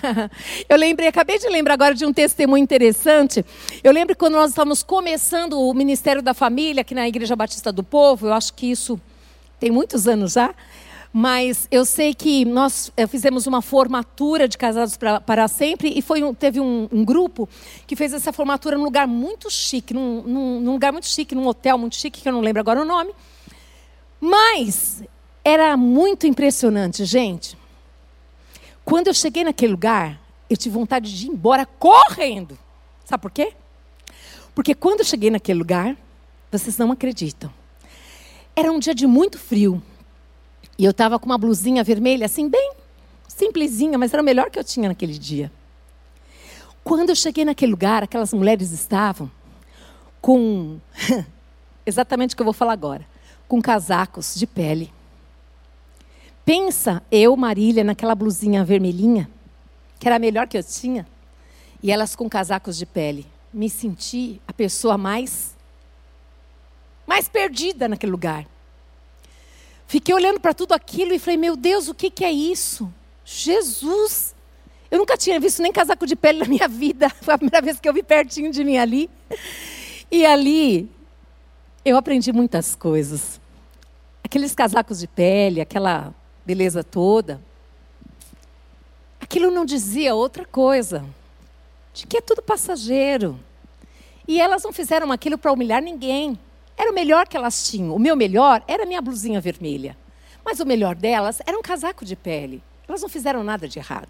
Eu 0.67 0.77
lembrei, 0.77 1.07
acabei 1.07 1.39
de 1.39 1.47
lembrar 1.47 1.73
agora 1.73 1.93
de 1.93 2.05
um 2.05 2.13
testemunho 2.13 2.63
interessante. 2.63 3.45
Eu 3.83 3.91
lembro 3.91 4.15
quando 4.15 4.33
nós 4.33 4.49
estávamos 4.49 4.83
começando 4.83 5.59
o 5.59 5.73
Ministério 5.73 6.21
da 6.21 6.33
Família 6.33 6.81
aqui 6.81 6.93
na 6.93 7.07
Igreja 7.07 7.35
Batista 7.35 7.71
do 7.71 7.83
Povo, 7.83 8.27
eu 8.27 8.33
acho 8.33 8.53
que 8.53 8.69
isso 8.69 8.99
tem 9.59 9.71
muitos 9.71 10.07
anos 10.07 10.33
já. 10.33 10.53
Mas 11.17 11.65
eu 11.71 11.85
sei 11.85 12.13
que 12.13 12.43
nós 12.43 12.91
eh, 12.97 13.07
fizemos 13.07 13.47
uma 13.47 13.61
formatura 13.61 14.49
de 14.49 14.57
casados 14.57 14.97
pra, 14.97 15.21
para 15.21 15.47
sempre 15.47 15.93
e 15.95 16.01
foi 16.01 16.21
um, 16.21 16.33
teve 16.33 16.59
um, 16.59 16.89
um, 16.91 17.05
grupo 17.05 17.47
que 17.87 17.95
fez 17.95 18.11
essa 18.11 18.33
formatura 18.33 18.77
num 18.77 18.83
lugar 18.83 19.07
muito 19.07 19.49
chique, 19.49 19.93
num, 19.93 20.23
num, 20.23 20.59
num 20.59 20.71
lugar 20.73 20.91
muito 20.91 21.07
chique, 21.07 21.33
num 21.33 21.47
hotel 21.47 21.77
muito 21.77 21.95
chique, 21.95 22.21
que 22.21 22.27
eu 22.27 22.33
não 22.33 22.41
lembro 22.41 22.59
agora 22.59 22.81
o 22.81 22.85
nome. 22.85 23.13
Mas 24.25 25.03
era 25.43 25.77
muito 25.77 26.25
impressionante, 26.25 27.05
gente. 27.05 27.55
Quando 28.83 29.05
eu 29.07 29.13
cheguei 29.13 29.43
naquele 29.43 29.71
lugar, 29.71 30.19
eu 30.49 30.57
tive 30.57 30.73
vontade 30.73 31.15
de 31.15 31.27
ir 31.27 31.29
embora 31.29 31.63
correndo. 31.63 32.57
Sabe 33.03 33.21
por 33.21 33.29
quê? 33.29 33.53
Porque 34.55 34.73
quando 34.73 35.01
eu 35.01 35.05
cheguei 35.05 35.29
naquele 35.29 35.59
lugar, 35.59 35.95
vocês 36.51 36.75
não 36.79 36.91
acreditam. 36.91 37.53
Era 38.55 38.71
um 38.71 38.79
dia 38.79 38.95
de 38.95 39.05
muito 39.05 39.37
frio. 39.37 39.79
E 40.75 40.83
eu 40.83 40.91
estava 40.91 41.19
com 41.19 41.27
uma 41.27 41.37
blusinha 41.37 41.83
vermelha, 41.83 42.25
assim, 42.25 42.49
bem 42.49 42.73
simplesinha, 43.27 43.95
mas 43.95 44.11
era 44.11 44.23
o 44.23 44.25
melhor 44.25 44.49
que 44.49 44.57
eu 44.57 44.63
tinha 44.63 44.89
naquele 44.89 45.19
dia. 45.19 45.51
Quando 46.83 47.09
eu 47.09 47.15
cheguei 47.15 47.45
naquele 47.45 47.71
lugar, 47.71 48.01
aquelas 48.01 48.33
mulheres 48.33 48.71
estavam 48.71 49.29
com 50.19 50.79
exatamente 51.85 52.33
o 52.33 52.35
que 52.35 52.41
eu 52.41 52.45
vou 52.45 52.53
falar 52.53 52.73
agora, 52.73 53.05
com 53.47 53.61
casacos 53.61 54.35
de 54.35 54.47
pele. 54.47 54.91
Pensa 56.45 57.01
eu, 57.11 57.35
Marília, 57.35 57.83
naquela 57.83 58.13
blusinha 58.13 58.63
vermelhinha, 58.63 59.29
que 59.99 60.07
era 60.07 60.17
a 60.17 60.19
melhor 60.19 60.47
que 60.47 60.57
eu 60.57 60.63
tinha, 60.63 61.07
e 61.81 61.91
elas 61.91 62.15
com 62.15 62.29
casacos 62.29 62.77
de 62.77 62.85
pele. 62.85 63.25
Me 63.53 63.69
senti 63.69 64.41
a 64.47 64.53
pessoa 64.53 64.97
mais 64.97 65.55
mais 67.07 67.27
perdida 67.27 67.87
naquele 67.87 68.11
lugar. 68.11 68.45
Fiquei 69.87 70.13
olhando 70.13 70.39
para 70.39 70.53
tudo 70.53 70.73
aquilo 70.73 71.13
e 71.13 71.19
falei: 71.19 71.37
Meu 71.37 71.55
Deus, 71.55 71.87
o 71.87 71.93
que, 71.93 72.09
que 72.09 72.25
é 72.25 72.31
isso? 72.31 72.91
Jesus! 73.23 74.35
Eu 74.89 74.99
nunca 74.99 75.17
tinha 75.17 75.39
visto 75.39 75.61
nem 75.61 75.71
casaco 75.71 76.05
de 76.05 76.15
pele 76.15 76.39
na 76.39 76.45
minha 76.45 76.67
vida. 76.69 77.09
Foi 77.21 77.33
a 77.33 77.37
primeira 77.37 77.61
vez 77.61 77.79
que 77.79 77.87
eu 77.87 77.93
vi 77.93 78.03
pertinho 78.03 78.51
de 78.51 78.63
mim 78.63 78.77
ali. 78.77 79.09
E 80.11 80.25
ali 80.25 80.89
eu 81.85 81.95
aprendi 81.95 82.33
muitas 82.33 82.75
coisas. 82.75 83.39
Aqueles 84.23 84.55
casacos 84.55 84.99
de 84.99 85.07
pele, 85.07 85.61
aquela 85.61 86.11
beleza 86.43 86.83
toda. 86.83 87.39
Aquilo 89.21 89.51
não 89.51 89.63
dizia 89.63 90.15
outra 90.15 90.43
coisa. 90.45 91.05
De 91.93 92.07
que 92.07 92.17
é 92.17 92.21
tudo 92.21 92.41
passageiro. 92.41 93.39
E 94.27 94.41
elas 94.41 94.63
não 94.63 94.73
fizeram 94.73 95.11
aquilo 95.11 95.37
para 95.37 95.53
humilhar 95.53 95.81
ninguém. 95.81 96.39
Era 96.75 96.91
o 96.91 96.95
melhor 96.95 97.27
que 97.27 97.37
elas 97.37 97.69
tinham. 97.69 97.95
O 97.95 97.99
meu 97.99 98.15
melhor 98.15 98.63
era 98.67 98.81
a 98.81 98.85
minha 98.87 99.01
blusinha 99.01 99.39
vermelha. 99.39 99.95
Mas 100.43 100.59
o 100.59 100.65
melhor 100.65 100.95
delas 100.95 101.39
era 101.45 101.57
um 101.57 101.61
casaco 101.61 102.03
de 102.03 102.15
pele. 102.15 102.63
Elas 102.87 103.03
não 103.03 103.09
fizeram 103.09 103.43
nada 103.43 103.67
de 103.67 103.77
errado. 103.77 104.09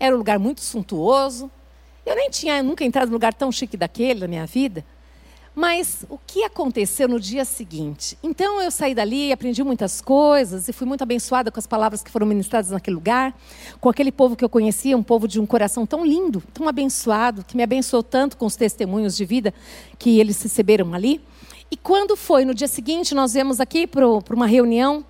Era 0.00 0.14
um 0.14 0.18
lugar 0.18 0.38
muito 0.38 0.62
suntuoso. 0.62 1.50
Eu 2.06 2.16
nem 2.16 2.30
tinha 2.30 2.62
nunca 2.62 2.84
entrado 2.84 3.08
num 3.08 3.14
lugar 3.14 3.34
tão 3.34 3.52
chique 3.52 3.76
daquele 3.76 4.20
na 4.20 4.26
minha 4.26 4.46
vida. 4.46 4.82
Mas 5.54 6.06
o 6.08 6.18
que 6.26 6.44
aconteceu 6.44 7.06
no 7.06 7.20
dia 7.20 7.44
seguinte? 7.44 8.16
Então 8.22 8.60
eu 8.62 8.70
saí 8.70 8.94
dali, 8.94 9.30
aprendi 9.30 9.62
muitas 9.62 10.00
coisas 10.00 10.66
e 10.66 10.72
fui 10.72 10.86
muito 10.86 11.02
abençoada 11.02 11.50
com 11.50 11.60
as 11.60 11.66
palavras 11.66 12.02
que 12.02 12.10
foram 12.10 12.26
ministradas 12.26 12.70
naquele 12.70 12.94
lugar, 12.94 13.36
com 13.78 13.90
aquele 13.90 14.10
povo 14.10 14.34
que 14.34 14.42
eu 14.44 14.48
conhecia, 14.48 14.96
um 14.96 15.02
povo 15.02 15.28
de 15.28 15.38
um 15.38 15.44
coração 15.44 15.84
tão 15.84 16.06
lindo, 16.06 16.42
tão 16.54 16.66
abençoado, 16.66 17.44
que 17.44 17.54
me 17.54 17.62
abençoou 17.62 18.02
tanto 18.02 18.38
com 18.38 18.46
os 18.46 18.56
testemunhos 18.56 19.14
de 19.14 19.26
vida 19.26 19.52
que 19.98 20.18
eles 20.18 20.42
receberam 20.42 20.94
ali. 20.94 21.20
E 21.70 21.76
quando 21.76 22.16
foi 22.16 22.44
no 22.46 22.54
dia 22.54 22.68
seguinte, 22.68 23.14
nós 23.14 23.34
viemos 23.34 23.60
aqui 23.60 23.86
para 23.86 24.06
uma 24.06 24.46
reunião 24.46 25.04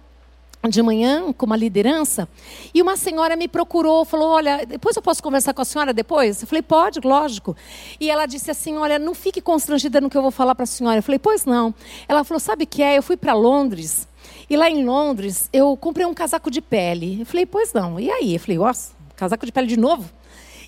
de 0.68 0.82
manhã 0.82 1.32
com 1.32 1.46
uma 1.46 1.56
liderança 1.56 2.28
e 2.72 2.80
uma 2.80 2.96
senhora 2.96 3.36
me 3.36 3.48
procurou, 3.48 4.04
falou: 4.04 4.28
Olha, 4.28 4.64
depois 4.64 4.94
eu 4.96 5.02
posso 5.02 5.22
conversar 5.22 5.52
com 5.52 5.62
a 5.62 5.64
senhora 5.64 5.92
depois? 5.92 6.40
Eu 6.40 6.48
falei: 6.48 6.62
Pode, 6.62 7.00
lógico. 7.02 7.56
E 8.00 8.10
ela 8.10 8.26
disse 8.26 8.50
assim: 8.50 8.76
Olha, 8.76 8.98
não 8.98 9.14
fique 9.14 9.40
constrangida 9.40 10.00
no 10.00 10.08
que 10.08 10.16
eu 10.16 10.22
vou 10.22 10.30
falar 10.30 10.54
para 10.54 10.64
a 10.64 10.66
senhora. 10.66 10.98
Eu 10.98 11.02
falei: 11.02 11.18
Pois 11.18 11.44
não. 11.44 11.74
Ela 12.08 12.24
falou: 12.24 12.40
Sabe 12.40 12.64
o 12.64 12.66
que 12.66 12.82
é? 12.82 12.96
Eu 12.96 13.02
fui 13.02 13.16
para 13.16 13.34
Londres 13.34 14.08
e 14.48 14.56
lá 14.56 14.70
em 14.70 14.84
Londres 14.84 15.48
eu 15.52 15.76
comprei 15.76 16.06
um 16.06 16.14
casaco 16.14 16.50
de 16.50 16.60
pele. 16.60 17.20
Eu 17.20 17.26
falei: 17.26 17.46
Pois 17.46 17.72
não. 17.72 17.98
E 17.98 18.10
aí? 18.10 18.34
Eu 18.34 18.40
falei: 18.40 18.58
Nossa, 18.58 18.92
casaco 19.16 19.44
de 19.44 19.52
pele 19.52 19.66
de 19.66 19.76
novo? 19.76 20.08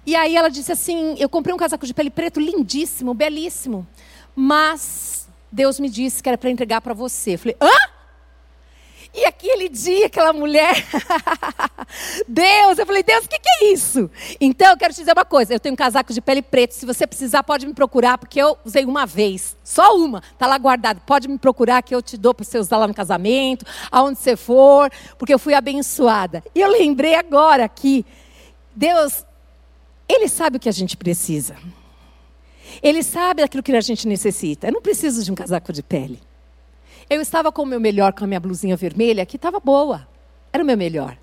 E 0.07 0.17
aí 0.17 0.37
ela 0.37 0.49
disse 0.49 0.73
assim: 0.73 1.15
Eu 1.19 1.29
comprei 1.29 1.55
um 1.55 1.59
casaco 1.59 1.87
de 1.87 1.95
pele 1.95 2.11
preto 2.11 2.41
lindíssimo, 2.41 3.15
belíssimo, 3.15 3.87
mas 4.35 5.15
Deus 5.55 5.79
me 5.79 5.89
disse 5.89 6.21
que 6.21 6.29
era 6.29 6.37
para 6.37 6.51
entregar 6.51 6.81
para 6.81 6.93
você. 6.93 7.35
Eu 7.35 7.39
falei, 7.39 7.57
hã? 7.61 7.94
E 9.15 9.25
aquele 9.25 9.69
dia, 9.69 10.07
aquela 10.07 10.33
mulher, 10.33 10.75
Deus, 12.27 12.79
eu 12.79 12.85
falei, 12.85 13.05
Deus, 13.05 13.25
o 13.25 13.29
que, 13.29 13.39
que, 13.39 13.49
é 13.49 13.73
isso? 13.73 14.11
Então, 14.41 14.73
eu 14.73 14.77
quero 14.77 14.93
te 14.93 14.99
dizer 14.99 15.13
uma 15.13 15.25
coisa: 15.25 15.55
eu 15.55 15.61
tenho 15.61 15.73
um 15.73 15.77
casaco 15.77 16.13
de 16.13 16.21
pele 16.21 16.43
preta. 16.43 16.75
Se 16.75 16.85
você 16.85 17.07
precisar, 17.07 17.45
pode 17.45 17.65
me 17.65 17.73
procurar, 17.73 18.19
porque 18.19 18.43
eu 18.43 18.59
usei 18.65 18.85
uma 18.85 19.07
vez, 19.07 19.57
só 19.63 19.97
uma, 19.97 20.21
está 20.33 20.49
lá 20.49 20.59
guardado. 20.59 21.01
Pode 21.07 21.29
me 21.29 21.39
procurar, 21.39 21.81
que 21.83 21.95
eu 21.95 22.03
te 22.03 22.17
dou 22.17 22.35
para 22.35 22.45
você 22.45 22.59
usar 22.59 22.77
lá 22.77 22.89
no 22.89 22.95
casamento, 22.95 23.65
aonde 23.89 24.19
você 24.19 24.37
for, 24.37 24.91
porque 25.17 25.33
eu 25.33 25.39
fui 25.39 25.55
abençoada. 25.55 26.43
E 26.53 26.61
eu 26.61 26.69
lembrei 26.69 27.15
agora 27.15 27.69
que 27.69 28.05
Deus, 28.75 29.25
Ele 30.09 30.27
sabe 30.27 30.57
o 30.57 30.61
que 30.61 30.69
a 30.69 30.73
gente 30.73 30.97
precisa. 30.97 31.55
Ele 32.83 33.05
sabe 33.05 33.45
aquilo 33.45 33.63
que 33.63 33.71
a 33.71 33.81
gente 33.81 34.09
necessita. 34.09 34.67
Eu 34.67 34.73
não 34.73 34.83
preciso 34.83 35.23
de 35.23 35.31
um 35.31 35.37
casaco 35.37 35.73
de 35.73 35.85
pele. 35.85 36.21
Eu 37.09 37.21
estava 37.21 37.53
com 37.53 37.63
o 37.63 37.67
meu 37.67 37.81
melhor, 37.81 38.13
com 38.13 38.25
a 38.25 38.27
minha 38.27 38.41
blusinha 38.41 38.77
vermelha, 38.77 39.27
que 39.27 39.37
estava 39.37 39.61
boa. 39.61 40.07
Era 40.53 40.63
o 40.63 40.67
meu 40.67 40.77
melhor. 40.77 41.17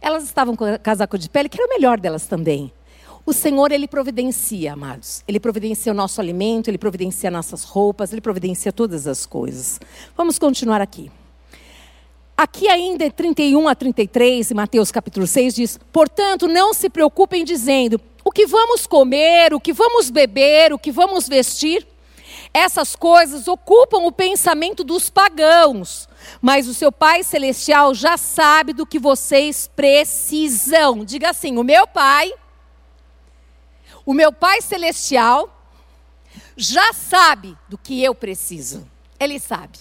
Elas 0.00 0.24
estavam 0.24 0.56
com 0.56 0.66
casaco 0.78 1.18
de 1.18 1.28
pele, 1.28 1.48
que 1.48 1.60
era 1.60 1.66
o 1.66 1.70
melhor 1.70 1.98
delas 1.98 2.26
também. 2.26 2.72
O 3.26 3.32
Senhor, 3.32 3.72
Ele 3.72 3.88
providencia, 3.88 4.74
amados. 4.74 5.22
Ele 5.26 5.40
providencia 5.40 5.92
o 5.92 5.94
nosso 5.94 6.20
alimento, 6.20 6.68
Ele 6.68 6.76
providencia 6.76 7.30
nossas 7.30 7.64
roupas, 7.64 8.12
Ele 8.12 8.20
providencia 8.20 8.70
todas 8.72 9.06
as 9.06 9.24
coisas. 9.24 9.80
Vamos 10.16 10.38
continuar 10.38 10.80
aqui. 10.80 11.10
Aqui 12.36 12.68
ainda 12.68 13.04
é 13.04 13.10
31 13.10 13.68
a 13.68 13.74
33, 13.74 14.50
em 14.50 14.54
Mateus 14.54 14.90
capítulo 14.90 15.26
6, 15.26 15.54
diz: 15.54 15.80
Portanto, 15.92 16.48
não 16.48 16.74
se 16.74 16.90
preocupem 16.90 17.44
dizendo 17.44 18.00
o 18.24 18.30
que 18.30 18.46
vamos 18.46 18.86
comer, 18.86 19.54
o 19.54 19.60
que 19.60 19.72
vamos 19.72 20.10
beber, 20.10 20.72
o 20.72 20.78
que 20.78 20.90
vamos 20.90 21.28
vestir. 21.28 21.86
Essas 22.56 22.94
coisas 22.94 23.48
ocupam 23.48 24.04
o 24.04 24.12
pensamento 24.12 24.84
dos 24.84 25.10
pagãos, 25.10 26.08
mas 26.40 26.68
o 26.68 26.72
seu 26.72 26.92
Pai 26.92 27.24
Celestial 27.24 27.92
já 27.92 28.16
sabe 28.16 28.72
do 28.72 28.86
que 28.86 28.96
vocês 28.96 29.68
precisam. 29.74 31.04
Diga 31.04 31.30
assim: 31.30 31.58
o 31.58 31.64
meu 31.64 31.84
Pai, 31.84 32.32
o 34.06 34.14
meu 34.14 34.32
Pai 34.32 34.62
Celestial, 34.62 35.50
já 36.56 36.92
sabe 36.92 37.58
do 37.68 37.76
que 37.76 38.00
eu 38.00 38.14
preciso. 38.14 38.88
Ele 39.18 39.40
sabe. 39.40 39.80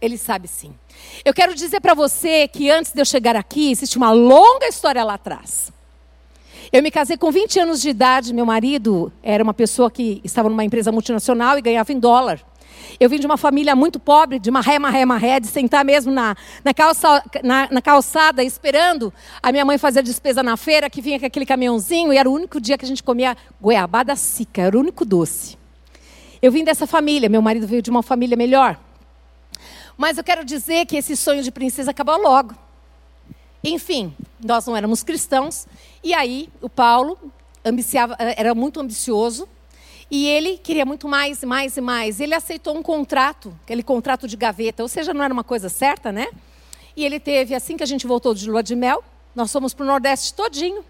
Ele 0.00 0.16
sabe 0.16 0.48
sim. 0.48 0.74
Eu 1.22 1.34
quero 1.34 1.54
dizer 1.54 1.80
para 1.80 1.92
você 1.92 2.48
que 2.48 2.70
antes 2.70 2.92
de 2.92 3.00
eu 3.00 3.04
chegar 3.04 3.36
aqui, 3.36 3.70
existe 3.70 3.98
uma 3.98 4.10
longa 4.10 4.66
história 4.66 5.04
lá 5.04 5.14
atrás. 5.14 5.70
Eu 6.72 6.82
me 6.82 6.90
casei 6.90 7.16
com 7.16 7.30
20 7.30 7.60
anos 7.60 7.80
de 7.80 7.88
idade, 7.88 8.34
meu 8.34 8.44
marido 8.44 9.12
era 9.22 9.42
uma 9.42 9.54
pessoa 9.54 9.90
que 9.90 10.20
estava 10.24 10.48
numa 10.48 10.64
empresa 10.64 10.90
multinacional 10.90 11.56
e 11.56 11.62
ganhava 11.62 11.92
em 11.92 11.98
dólar. 11.98 12.40
Eu 12.98 13.08
vim 13.08 13.18
de 13.18 13.26
uma 13.26 13.36
família 13.36 13.76
muito 13.76 14.00
pobre, 14.00 14.38
de 14.38 14.50
marré, 14.50 14.78
marré, 14.78 15.04
marré, 15.04 15.38
de 15.38 15.46
sentar 15.46 15.84
mesmo 15.84 16.12
na, 16.12 16.36
na, 16.64 16.74
calça, 16.74 17.22
na, 17.42 17.68
na 17.70 17.80
calçada 17.80 18.42
esperando 18.42 19.12
a 19.42 19.52
minha 19.52 19.64
mãe 19.64 19.78
fazer 19.78 20.00
a 20.00 20.02
despesa 20.02 20.42
na 20.42 20.56
feira, 20.56 20.90
que 20.90 21.00
vinha 21.00 21.20
com 21.20 21.26
aquele 21.26 21.46
caminhãozinho, 21.46 22.12
e 22.12 22.16
era 22.16 22.28
o 22.28 22.32
único 22.32 22.60
dia 22.60 22.76
que 22.76 22.84
a 22.84 22.88
gente 22.88 23.02
comia 23.02 23.36
goiabada 23.60 24.16
seca, 24.16 24.62
era 24.62 24.76
o 24.76 24.80
único 24.80 25.04
doce. 25.04 25.56
Eu 26.42 26.50
vim 26.50 26.64
dessa 26.64 26.86
família, 26.86 27.28
meu 27.28 27.40
marido 27.40 27.66
veio 27.66 27.82
de 27.82 27.90
uma 27.90 28.02
família 28.02 28.36
melhor. 28.36 28.78
Mas 29.96 30.18
eu 30.18 30.24
quero 30.24 30.44
dizer 30.44 30.84
que 30.86 30.96
esse 30.96 31.16
sonho 31.16 31.42
de 31.42 31.50
princesa 31.50 31.92
acabou 31.92 32.20
logo. 32.20 32.54
Enfim, 33.64 34.14
nós 34.44 34.66
não 34.66 34.76
éramos 34.76 35.02
cristãos, 35.02 35.66
e 36.06 36.14
aí 36.14 36.48
o 36.62 36.68
Paulo 36.68 37.18
ambiciava, 37.64 38.16
era 38.20 38.54
muito 38.54 38.78
ambicioso, 38.78 39.48
e 40.08 40.24
ele 40.28 40.56
queria 40.56 40.86
muito 40.86 41.08
mais, 41.08 41.42
mais 41.42 41.76
e 41.76 41.80
mais. 41.80 42.20
Ele 42.20 42.32
aceitou 42.32 42.76
um 42.76 42.82
contrato, 42.82 43.52
aquele 43.64 43.82
contrato 43.82 44.28
de 44.28 44.36
gaveta, 44.36 44.84
ou 44.84 44.88
seja, 44.88 45.12
não 45.12 45.24
era 45.24 45.34
uma 45.34 45.42
coisa 45.42 45.68
certa, 45.68 46.12
né? 46.12 46.28
E 46.96 47.04
ele 47.04 47.18
teve, 47.18 47.56
assim 47.56 47.76
que 47.76 47.82
a 47.82 47.86
gente 47.86 48.06
voltou 48.06 48.34
de 48.34 48.48
lua 48.48 48.62
de 48.62 48.76
mel, 48.76 49.02
nós 49.34 49.50
fomos 49.50 49.74
para 49.74 49.82
o 49.82 49.86
Nordeste 49.88 50.32
todinho, 50.32 50.84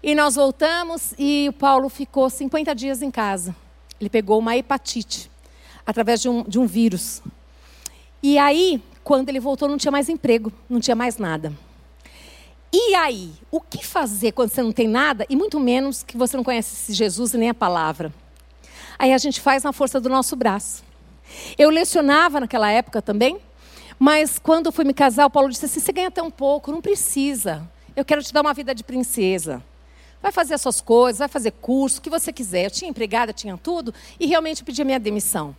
e 0.00 0.14
nós 0.14 0.36
voltamos, 0.36 1.12
e 1.18 1.48
o 1.48 1.52
Paulo 1.52 1.88
ficou 1.88 2.30
50 2.30 2.72
dias 2.72 3.02
em 3.02 3.10
casa. 3.10 3.56
Ele 4.00 4.08
pegou 4.08 4.38
uma 4.38 4.56
hepatite, 4.56 5.28
através 5.84 6.22
de 6.22 6.28
um, 6.28 6.44
de 6.44 6.60
um 6.60 6.66
vírus. 6.66 7.20
E 8.22 8.38
aí, 8.38 8.80
quando 9.02 9.28
ele 9.28 9.40
voltou, 9.40 9.68
não 9.68 9.76
tinha 9.76 9.90
mais 9.90 10.08
emprego, 10.08 10.52
não 10.70 10.78
tinha 10.78 10.94
mais 10.94 11.18
nada. 11.18 11.52
E 12.72 12.94
aí, 12.94 13.32
o 13.50 13.60
que 13.60 13.86
fazer 13.86 14.32
quando 14.32 14.48
você 14.48 14.62
não 14.62 14.72
tem 14.72 14.88
nada 14.88 15.26
e 15.28 15.36
muito 15.36 15.60
menos 15.60 16.02
que 16.02 16.16
você 16.16 16.36
não 16.36 16.44
conhece 16.44 16.74
esse 16.74 16.94
Jesus 16.94 17.34
e 17.34 17.38
nem 17.38 17.50
a 17.50 17.54
palavra? 17.54 18.12
Aí 18.98 19.12
a 19.12 19.18
gente 19.18 19.40
faz 19.40 19.62
na 19.62 19.72
força 19.72 20.00
do 20.00 20.08
nosso 20.08 20.34
braço. 20.34 20.82
Eu 21.58 21.68
lecionava 21.68 22.40
naquela 22.40 22.70
época 22.70 23.02
também, 23.02 23.38
Mas 24.04 24.36
quando 24.36 24.72
fui 24.72 24.84
me 24.84 24.92
casar, 24.92 25.26
o 25.26 25.30
Paulo 25.30 25.48
disse 25.48 25.66
assim: 25.66 25.78
você 25.78 25.92
ganha 25.92 26.10
tão 26.10 26.28
pouco, 26.28 26.72
não 26.72 26.80
precisa. 26.80 27.70
Eu 27.94 28.04
quero 28.04 28.20
te 28.20 28.32
dar 28.32 28.40
uma 28.40 28.52
vida 28.52 28.74
de 28.74 28.82
princesa. 28.82 29.62
Vai 30.20 30.32
fazer 30.32 30.54
as 30.54 30.60
suas 30.60 30.80
coisas, 30.80 31.20
vai 31.20 31.28
fazer 31.28 31.52
curso, 31.52 32.00
o 32.00 32.02
que 32.02 32.10
você 32.10 32.32
quiser. 32.32 32.64
Eu 32.64 32.70
tinha 32.72 32.90
empregada, 32.90 33.32
tinha 33.32 33.56
tudo, 33.56 33.94
e 34.18 34.26
realmente 34.26 34.64
pedi 34.64 34.82
a 34.82 34.84
minha 34.84 34.98
demissão. 34.98 35.54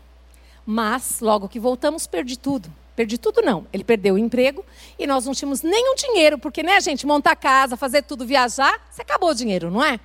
Mas, 0.65 1.21
logo 1.21 1.47
que 1.47 1.57
voltamos, 1.57 2.05
perdi 2.05 2.37
tudo. 2.37 2.69
Perdi 2.95 3.17
tudo 3.17 3.41
não. 3.41 3.65
Ele 3.73 3.83
perdeu 3.83 4.15
o 4.15 4.17
emprego 4.17 4.63
e 4.99 5.07
nós 5.07 5.25
não 5.25 5.33
tínhamos 5.33 5.61
nenhum 5.61 5.95
dinheiro, 5.95 6.37
porque, 6.37 6.61
né, 6.61 6.79
gente, 6.79 7.05
montar 7.05 7.35
casa, 7.35 7.75
fazer 7.75 8.03
tudo, 8.03 8.25
viajar, 8.25 8.87
você 8.91 9.01
acabou 9.01 9.29
o 9.29 9.35
dinheiro, 9.35 9.71
não 9.71 9.83
é? 9.83 9.99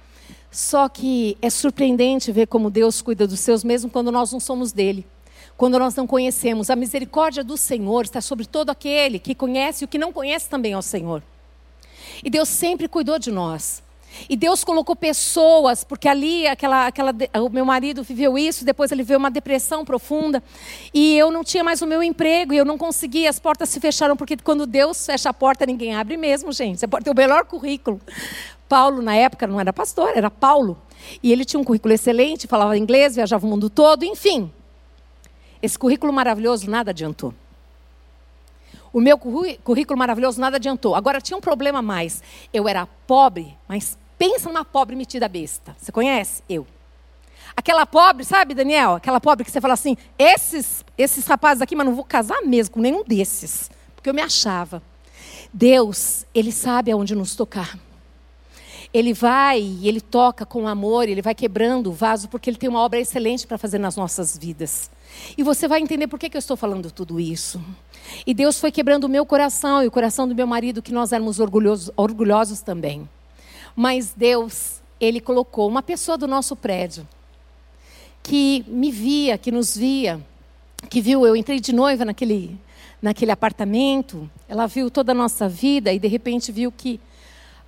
Só 0.51 0.89
que 0.89 1.37
é 1.43 1.51
surpreendente 1.51 2.33
ver 2.33 2.47
como 2.47 2.71
Deus 2.71 3.03
cuida 3.03 3.27
dos 3.27 3.41
seus, 3.41 3.63
mesmo 3.63 3.91
quando 3.91 4.11
nós 4.11 4.33
não 4.33 4.41
somos 4.41 4.73
dele. 4.73 5.07
Quando 5.57 5.79
nós 5.79 5.95
não 5.95 6.07
conhecemos. 6.07 6.71
A 6.71 6.77
misericórdia 6.77 7.45
do 7.45 7.57
Senhor 7.57 8.05
está 8.05 8.21
sobre 8.21 8.47
todo 8.47 8.71
aquele 8.71 9.19
que 9.19 9.35
conhece 9.35 9.85
e 9.85 9.87
o 9.87 9.89
que 9.89 9.99
não 9.99 10.13
conhece 10.13 10.49
também 10.49 10.73
ao 10.73 10.83
Senhor. 10.83 11.23
E 12.25 12.31
Deus 12.31 12.49
sempre 12.49 12.89
cuidou 12.89 13.19
de 13.19 13.31
nós. 13.31 13.83
E 14.29 14.37
Deus 14.37 14.65
colocou 14.65 14.97
pessoas, 14.97 15.85
porque 15.85 16.09
ali 16.09 16.47
aquela, 16.47 16.87
aquela, 16.87 17.15
o 17.41 17.49
meu 17.49 17.65
marido 17.65 18.03
viveu 18.03 18.37
isso, 18.37 18.65
depois 18.65 18.91
ele 18.91 19.03
veio 19.03 19.19
uma 19.19 19.31
depressão 19.31 19.85
profunda, 19.85 20.43
e 20.93 21.17
eu 21.17 21.31
não 21.31 21.45
tinha 21.45 21.63
mais 21.63 21.83
o 21.83 21.87
meu 21.87 22.03
emprego, 22.03 22.53
e 22.53 22.57
eu 22.57 22.65
não 22.65 22.77
conseguia, 22.77 23.31
as 23.31 23.39
portas 23.39 23.69
se 23.69 23.81
fecharam, 23.81 24.17
porque 24.17 24.37
quando 24.37 24.67
Deus 24.67 25.05
fecha 25.05 25.31
a 25.31 25.35
porta, 25.35 25.65
ninguém 25.67 25.95
abre 25.95 26.17
mesmo, 26.17 26.53
gente. 26.53 26.81
Você 26.81 26.89
pode 26.89 27.05
ter 27.05 27.11
o 27.11 27.15
melhor 27.15 27.45
currículo. 27.45 28.01
Paulo, 28.69 29.01
na 29.01 29.15
época, 29.15 29.47
não 29.47 29.61
era 29.61 29.73
pastor, 29.73 30.13
era 30.15 30.31
Paulo. 30.31 30.77
E 31.23 31.33
ele 31.33 31.45
tinha 31.45 31.59
um 31.59 31.65
currículo 31.65 31.95
excelente, 31.95 32.47
falava 32.47 32.77
inglês, 32.77 33.15
viajava 33.15 33.47
o 33.47 33.49
mundo 33.49 33.71
todo, 33.71 34.05
enfim. 34.05 34.53
Esse 35.63 35.79
currículo 35.79 36.13
maravilhoso 36.13 36.71
nada 36.71 36.91
adiantou. 36.91 37.33
O 38.93 39.01
meu 39.01 39.19
currículo 39.19 39.99
maravilhoso 39.99 40.41
nada 40.41 40.57
adiantou. 40.57 40.95
Agora 40.95 41.21
tinha 41.21 41.37
um 41.37 41.41
problema 41.41 41.83
mais. 41.83 42.23
Eu 42.53 42.69
era 42.69 42.87
pobre, 43.07 43.57
mas 43.69 43.99
pensa 44.19 44.49
numa 44.49 44.65
pobre 44.65 44.97
metida 44.97 45.29
besta. 45.29 45.77
Você 45.79 45.93
conhece? 45.93 46.43
Eu. 46.49 46.67
Aquela 47.57 47.85
pobre, 47.87 48.25
sabe, 48.25 48.55
Daniel? 48.55 48.95
Aquela 48.95 49.21
pobre 49.21 49.45
que 49.45 49.51
você 49.51 49.61
fala 49.61 49.75
assim: 49.75 49.97
esses, 50.19 50.85
esses 50.97 51.27
rapazes 51.27 51.61
aqui, 51.61 51.75
mas 51.75 51.87
não 51.87 51.95
vou 51.95 52.05
casar 52.05 52.43
mesmo 52.43 52.75
com 52.75 52.81
nenhum 52.81 53.05
desses. 53.05 53.71
Porque 53.95 54.09
eu 54.09 54.15
me 54.15 54.23
achava. 54.23 54.83
Deus, 55.53 56.25
Ele 56.35 56.53
sabe 56.53 56.91
aonde 56.91 57.15
nos 57.15 57.35
tocar. 57.35 57.79
Ele 58.93 59.13
vai 59.13 59.61
e 59.61 59.87
ele 59.87 60.01
toca 60.01 60.47
com 60.47 60.67
amor, 60.67 61.09
ele 61.09 61.21
vai 61.21 61.35
quebrando 61.35 61.91
o 61.91 61.93
vaso, 61.93 62.29
porque 62.29 62.49
ele 62.49 62.57
tem 62.57 62.69
uma 62.69 62.81
obra 62.81 62.99
excelente 62.99 63.47
para 63.47 63.59
fazer 63.59 63.79
nas 63.79 63.97
nossas 63.97 64.37
vidas. 64.37 64.91
E 65.37 65.43
você 65.43 65.69
vai 65.69 65.81
entender 65.81 66.07
por 66.07 66.19
que, 66.19 66.31
que 66.31 66.37
eu 66.37 66.41
estou 66.41 66.57
falando 66.57 66.91
tudo 66.91 67.21
isso. 67.21 67.61
E 68.27 68.33
Deus 68.33 68.59
foi 68.59 68.73
quebrando 68.73 69.05
o 69.05 69.09
meu 69.09 69.27
coração 69.27 69.83
e 69.83 69.87
o 69.87 69.91
coração 69.91 70.27
do 70.27 70.35
meu 70.35 70.47
marido, 70.47 70.83
que 70.83 70.93
nós 70.93 71.13
éramos 71.13 71.39
orgulhosos, 71.39 71.91
orgulhosos 71.97 72.61
também. 72.61 73.09
Mas 73.77 74.13
Deus, 74.17 74.81
Ele 75.01 75.21
colocou 75.21 75.69
uma 75.69 75.83
pessoa 75.83 76.17
do 76.17 76.27
nosso 76.27 76.57
prédio 76.57 77.07
que 78.23 78.65
me 78.69 78.91
via, 78.91 79.39
que 79.39 79.51
nos 79.51 79.77
via, 79.77 80.21
que 80.91 81.01
viu, 81.01 81.27
eu 81.27 81.35
entrei 81.35 81.61
de 81.61 81.73
noiva 81.73 82.05
naquele, 82.05 82.59
naquele 83.01 83.31
apartamento, 83.31 84.31
ela 84.47 84.67
viu 84.67 84.91
toda 84.91 85.13
a 85.13 85.15
nossa 85.15 85.49
vida 85.49 85.93
e 85.93 85.99
de 85.99 86.09
repente 86.09 86.53
viu 86.53 86.71
que 86.71 87.01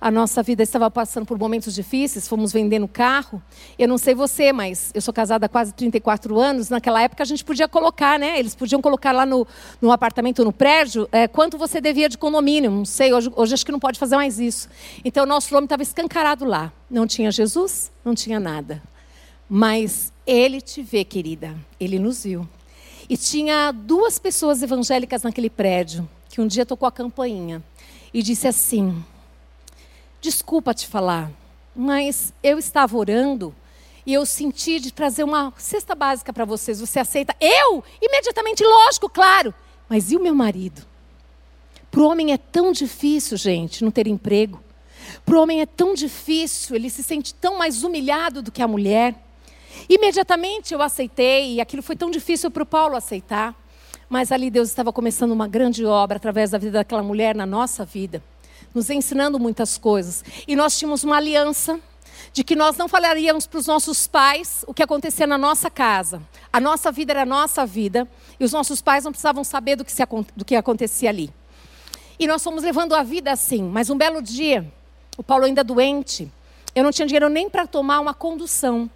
a 0.01 0.09
nossa 0.09 0.41
vida 0.41 0.63
estava 0.63 0.89
passando 0.89 1.27
por 1.27 1.37
momentos 1.37 1.75
difíceis, 1.75 2.27
fomos 2.27 2.51
vendendo 2.51 2.87
carro. 2.87 3.39
Eu 3.77 3.87
não 3.87 3.99
sei 3.99 4.15
você, 4.15 4.51
mas 4.51 4.89
eu 4.95 5.01
sou 5.01 5.13
casada 5.13 5.45
há 5.45 5.49
quase 5.49 5.71
34 5.75 6.39
anos. 6.39 6.69
Naquela 6.69 7.03
época 7.03 7.21
a 7.21 7.25
gente 7.25 7.45
podia 7.45 7.67
colocar, 7.67 8.17
né? 8.17 8.39
Eles 8.39 8.55
podiam 8.55 8.81
colocar 8.81 9.11
lá 9.11 9.27
no, 9.27 9.45
no 9.79 9.91
apartamento, 9.91 10.43
no 10.43 10.51
prédio, 10.51 11.07
é, 11.11 11.27
quanto 11.27 11.55
você 11.55 11.79
devia 11.79 12.09
de 12.09 12.17
condomínio. 12.17 12.71
Não 12.71 12.83
sei, 12.83 13.13
hoje, 13.13 13.31
hoje 13.35 13.53
acho 13.53 13.63
que 13.63 13.71
não 13.71 13.79
pode 13.79 13.99
fazer 13.99 14.15
mais 14.15 14.39
isso. 14.39 14.67
Então 15.05 15.23
nosso 15.23 15.53
nome 15.53 15.65
estava 15.65 15.83
escancarado 15.83 16.45
lá. 16.45 16.73
Não 16.89 17.05
tinha 17.05 17.29
Jesus, 17.31 17.91
não 18.03 18.15
tinha 18.15 18.39
nada. 18.39 18.81
Mas 19.47 20.11
ele 20.25 20.61
te 20.61 20.81
vê, 20.81 21.03
querida. 21.03 21.55
Ele 21.79 21.99
nos 21.99 22.23
viu. 22.23 22.49
E 23.07 23.15
tinha 23.15 23.71
duas 23.71 24.17
pessoas 24.17 24.63
evangélicas 24.63 25.21
naquele 25.21 25.49
prédio 25.49 26.09
que 26.27 26.41
um 26.41 26.47
dia 26.47 26.65
tocou 26.65 26.87
a 26.87 26.91
campainha 26.91 27.61
e 28.11 28.23
disse 28.23 28.47
assim: 28.47 29.03
Desculpa 30.21 30.71
te 30.71 30.85
falar, 30.85 31.31
mas 31.75 32.31
eu 32.43 32.59
estava 32.59 32.95
orando 32.95 33.55
e 34.05 34.13
eu 34.13 34.23
senti 34.23 34.79
de 34.79 34.93
trazer 34.93 35.23
uma 35.23 35.51
cesta 35.57 35.95
básica 35.95 36.31
para 36.31 36.45
vocês. 36.45 36.79
Você 36.79 36.99
aceita? 36.99 37.35
Eu? 37.41 37.83
Imediatamente, 37.99 38.63
lógico, 38.63 39.09
claro. 39.09 39.51
Mas 39.89 40.11
e 40.11 40.15
o 40.15 40.21
meu 40.21 40.35
marido? 40.35 40.85
Para 41.89 42.01
o 42.01 42.07
homem 42.07 42.33
é 42.33 42.37
tão 42.37 42.71
difícil, 42.71 43.35
gente, 43.35 43.83
não 43.83 43.89
ter 43.89 44.05
emprego. 44.05 44.61
Para 45.25 45.35
o 45.35 45.41
homem 45.41 45.59
é 45.59 45.65
tão 45.65 45.95
difícil, 45.95 46.75
ele 46.75 46.91
se 46.91 47.01
sente 47.01 47.33
tão 47.33 47.57
mais 47.57 47.83
humilhado 47.83 48.43
do 48.43 48.51
que 48.51 48.61
a 48.61 48.67
mulher. 48.67 49.15
Imediatamente 49.89 50.71
eu 50.71 50.83
aceitei, 50.83 51.55
e 51.55 51.61
aquilo 51.61 51.81
foi 51.81 51.95
tão 51.95 52.11
difícil 52.11 52.51
para 52.51 52.61
o 52.61 52.65
Paulo 52.65 52.95
aceitar. 52.95 53.55
Mas 54.07 54.31
ali 54.31 54.51
Deus 54.51 54.69
estava 54.69 54.93
começando 54.93 55.31
uma 55.31 55.47
grande 55.47 55.83
obra 55.83 56.17
através 56.17 56.51
da 56.51 56.59
vida 56.59 56.73
daquela 56.77 57.01
mulher 57.01 57.33
na 57.33 57.47
nossa 57.47 57.83
vida 57.83 58.21
nos 58.73 58.89
ensinando 58.89 59.39
muitas 59.39 59.77
coisas. 59.77 60.23
E 60.47 60.55
nós 60.55 60.77
tínhamos 60.77 61.03
uma 61.03 61.17
aliança 61.17 61.79
de 62.33 62.43
que 62.43 62.55
nós 62.55 62.77
não 62.77 62.87
falaríamos 62.87 63.45
para 63.45 63.59
os 63.59 63.67
nossos 63.67 64.07
pais 64.07 64.63
o 64.67 64.73
que 64.73 64.83
acontecia 64.83 65.27
na 65.27 65.37
nossa 65.37 65.69
casa. 65.69 66.21
A 66.51 66.59
nossa 66.59 66.91
vida 66.91 67.13
era 67.13 67.23
a 67.23 67.25
nossa 67.25 67.65
vida 67.65 68.07
e 68.39 68.45
os 68.45 68.51
nossos 68.51 68.81
pais 68.81 69.03
não 69.03 69.11
precisavam 69.11 69.43
saber 69.43 69.75
do 69.75 69.83
que, 69.83 69.91
se, 69.91 70.03
do 70.35 70.45
que 70.45 70.55
acontecia 70.55 71.09
ali. 71.09 71.33
E 72.17 72.27
nós 72.27 72.43
fomos 72.43 72.63
levando 72.63 72.93
a 72.93 73.03
vida 73.03 73.31
assim. 73.31 73.63
Mas 73.63 73.89
um 73.89 73.97
belo 73.97 74.21
dia, 74.21 74.71
o 75.17 75.23
Paulo 75.23 75.45
ainda 75.45 75.63
doente, 75.63 76.31
eu 76.73 76.83
não 76.83 76.91
tinha 76.91 77.05
dinheiro 77.05 77.29
nem 77.29 77.49
para 77.49 77.67
tomar 77.67 77.99
uma 77.99 78.13
condução. 78.13 78.89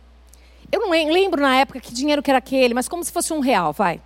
Eu 0.72 0.82
não 0.82 0.90
lembro 0.92 1.42
na 1.42 1.56
época 1.58 1.80
que 1.80 1.94
dinheiro 1.94 2.24
que 2.24 2.32
era 2.32 2.38
aquele, 2.38 2.74
mas 2.74 2.88
como 2.88 3.04
se 3.04 3.12
fosse 3.12 3.34
um 3.34 3.40
real, 3.40 3.74
vai. 3.74 4.02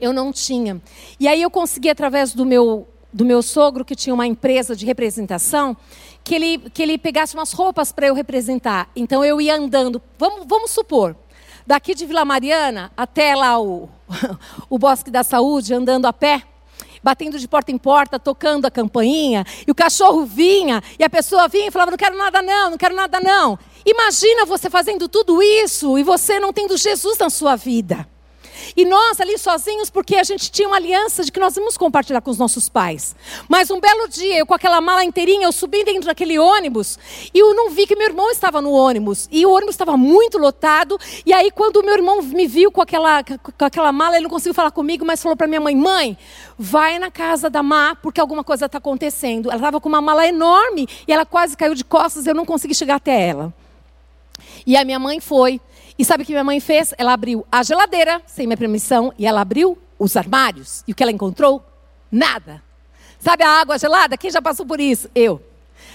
Eu 0.00 0.12
não 0.12 0.32
tinha. 0.32 0.80
E 1.18 1.26
aí 1.26 1.42
eu 1.42 1.50
consegui, 1.50 1.90
através 1.90 2.32
do 2.32 2.44
meu 2.44 2.86
do 3.12 3.24
meu 3.24 3.42
sogro, 3.42 3.84
que 3.84 3.96
tinha 3.96 4.14
uma 4.14 4.26
empresa 4.26 4.76
de 4.76 4.84
representação, 4.84 5.76
que 6.22 6.34
ele, 6.34 6.58
que 6.70 6.82
ele 6.82 6.98
pegasse 6.98 7.34
umas 7.34 7.52
roupas 7.52 7.90
para 7.90 8.06
eu 8.06 8.14
representar. 8.14 8.90
Então 8.94 9.24
eu 9.24 9.40
ia 9.40 9.56
andando, 9.56 10.00
vamos, 10.18 10.46
vamos 10.46 10.70
supor, 10.70 11.16
daqui 11.66 11.94
de 11.94 12.06
Vila 12.06 12.24
Mariana 12.24 12.92
até 12.96 13.34
lá 13.34 13.60
o, 13.60 13.88
o 14.68 14.78
Bosque 14.78 15.10
da 15.10 15.22
Saúde, 15.22 15.72
andando 15.72 16.06
a 16.06 16.12
pé, 16.12 16.42
batendo 17.02 17.38
de 17.38 17.48
porta 17.48 17.72
em 17.72 17.78
porta, 17.78 18.18
tocando 18.18 18.66
a 18.66 18.70
campainha, 18.70 19.44
e 19.66 19.70
o 19.70 19.74
cachorro 19.74 20.26
vinha, 20.26 20.82
e 20.98 21.04
a 21.04 21.10
pessoa 21.10 21.48
vinha 21.48 21.68
e 21.68 21.70
falava: 21.70 21.90
Não 21.90 21.98
quero 21.98 22.16
nada, 22.16 22.42
não, 22.42 22.70
não 22.70 22.78
quero 22.78 22.94
nada, 22.94 23.20
não. 23.20 23.58
Imagina 23.86 24.44
você 24.44 24.68
fazendo 24.68 25.08
tudo 25.08 25.42
isso 25.42 25.98
e 25.98 26.02
você 26.02 26.38
não 26.38 26.52
tendo 26.52 26.76
Jesus 26.76 27.16
na 27.18 27.30
sua 27.30 27.56
vida. 27.56 28.06
E 28.76 28.84
nós 28.84 29.20
ali 29.20 29.36
sozinhos, 29.38 29.90
porque 29.90 30.16
a 30.16 30.24
gente 30.24 30.50
tinha 30.50 30.68
uma 30.68 30.76
aliança 30.76 31.24
de 31.24 31.32
que 31.32 31.40
nós 31.40 31.56
íamos 31.56 31.76
compartilhar 31.76 32.20
com 32.20 32.30
os 32.30 32.38
nossos 32.38 32.68
pais. 32.68 33.16
Mas 33.48 33.70
um 33.70 33.80
belo 33.80 34.08
dia, 34.08 34.38
eu 34.38 34.46
com 34.46 34.54
aquela 34.54 34.80
mala 34.80 35.04
inteirinha, 35.04 35.46
eu 35.46 35.52
subi 35.52 35.84
dentro 35.84 36.06
daquele 36.06 36.38
ônibus 36.38 36.98
e 37.34 37.38
eu 37.38 37.54
não 37.54 37.70
vi 37.70 37.86
que 37.86 37.96
meu 37.96 38.06
irmão 38.06 38.30
estava 38.30 38.60
no 38.60 38.70
ônibus. 38.70 39.28
E 39.30 39.44
o 39.44 39.50
ônibus 39.50 39.74
estava 39.74 39.96
muito 39.96 40.38
lotado. 40.38 40.98
E 41.26 41.32
aí, 41.32 41.50
quando 41.50 41.82
meu 41.82 41.94
irmão 41.94 42.22
me 42.22 42.46
viu 42.46 42.70
com 42.70 42.80
aquela, 42.80 43.22
com 43.24 43.64
aquela 43.64 43.92
mala, 43.92 44.16
ele 44.16 44.24
não 44.24 44.30
conseguiu 44.30 44.54
falar 44.54 44.70
comigo, 44.70 45.04
mas 45.04 45.22
falou 45.22 45.36
para 45.36 45.46
minha 45.46 45.60
mãe: 45.60 45.74
Mãe, 45.74 46.16
vai 46.58 46.98
na 46.98 47.10
casa 47.10 47.50
da 47.50 47.62
Má, 47.62 47.96
porque 47.96 48.20
alguma 48.20 48.44
coisa 48.44 48.66
está 48.66 48.78
acontecendo. 48.78 49.48
Ela 49.48 49.56
estava 49.56 49.80
com 49.80 49.88
uma 49.88 50.00
mala 50.00 50.26
enorme 50.26 50.86
e 51.06 51.12
ela 51.12 51.26
quase 51.26 51.56
caiu 51.56 51.74
de 51.74 51.84
costas 51.84 52.26
eu 52.28 52.34
não 52.34 52.44
consegui 52.44 52.74
chegar 52.74 52.96
até 52.96 53.28
ela. 53.28 53.52
E 54.66 54.76
a 54.76 54.84
minha 54.84 54.98
mãe 54.98 55.20
foi. 55.20 55.60
E 55.98 56.04
sabe 56.04 56.22
o 56.22 56.26
que 56.26 56.32
minha 56.32 56.44
mãe 56.44 56.60
fez? 56.60 56.94
Ela 56.96 57.12
abriu 57.12 57.44
a 57.50 57.62
geladeira, 57.62 58.22
sem 58.26 58.46
minha 58.46 58.56
permissão, 58.56 59.12
e 59.18 59.26
ela 59.26 59.40
abriu 59.40 59.76
os 59.98 60.16
armários. 60.16 60.84
E 60.86 60.92
o 60.92 60.94
que 60.94 61.02
ela 61.02 61.10
encontrou? 61.10 61.64
Nada. 62.10 62.62
Sabe 63.18 63.42
a 63.42 63.60
água 63.60 63.76
gelada? 63.78 64.16
Quem 64.16 64.30
já 64.30 64.40
passou 64.40 64.64
por 64.64 64.78
isso? 64.78 65.10
Eu. 65.14 65.42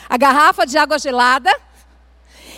A 0.09 0.17
garrafa 0.17 0.65
de 0.65 0.77
água 0.77 0.99
gelada, 0.99 1.49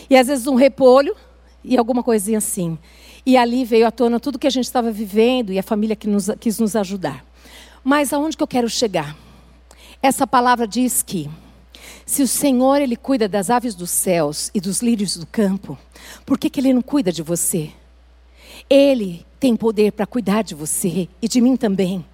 e 0.10 0.17
às 0.17 0.27
vezes 0.27 0.47
um 0.47 0.55
repolho, 0.55 1.15
e 1.63 1.77
alguma 1.77 2.01
coisinha 2.01 2.39
assim. 2.39 2.79
E 3.25 3.38
ali 3.38 3.63
veio 3.63 3.86
à 3.86 3.91
tona 3.91 4.19
tudo 4.19 4.39
que 4.39 4.47
a 4.47 4.51
gente 4.51 4.65
estava 4.65 4.91
vivendo 4.91 5.51
e 5.51 5.60
a 5.60 5.63
família 5.63 5.95
que 5.95 6.08
nos, 6.08 6.29
quis 6.39 6.60
nos 6.60 6.75
ajudar. 6.75 7.23
Mas 7.84 8.12
aonde 8.12 8.36
que 8.36 8.41
eu 8.41 8.47
quero 8.47 8.69
chegar? 8.69 9.15
Essa 10.01 10.25
palavra 10.25 10.67
diz 10.67 11.03
que 11.03 11.29
se 12.06 12.22
o 12.22 12.28
Senhor 12.28 12.82
ele 12.82 12.96
cuida 12.96 13.28
das 13.28 13.50
aves 13.50 13.74
dos 13.74 13.89
céus 13.89 14.52
e 14.54 14.62
dos 14.62 14.82
lírios 14.82 15.18
do 15.18 15.26
campo, 15.26 15.78
por 16.26 16.38
que, 16.38 16.50
que 16.50 16.60
ele 16.60 16.74
não 16.74 16.82
cuida 16.82 17.12
de 17.12 17.24
você? 17.24 17.72
Ele 18.70 19.26
tem 19.39 19.56
poder 19.56 19.91
para 19.91 20.06
cuidar 20.06 20.44
de 20.44 20.54
você 20.54 21.10
e 21.22 21.28
de 21.28 21.41
mim 21.41 21.56
também. 21.56 22.06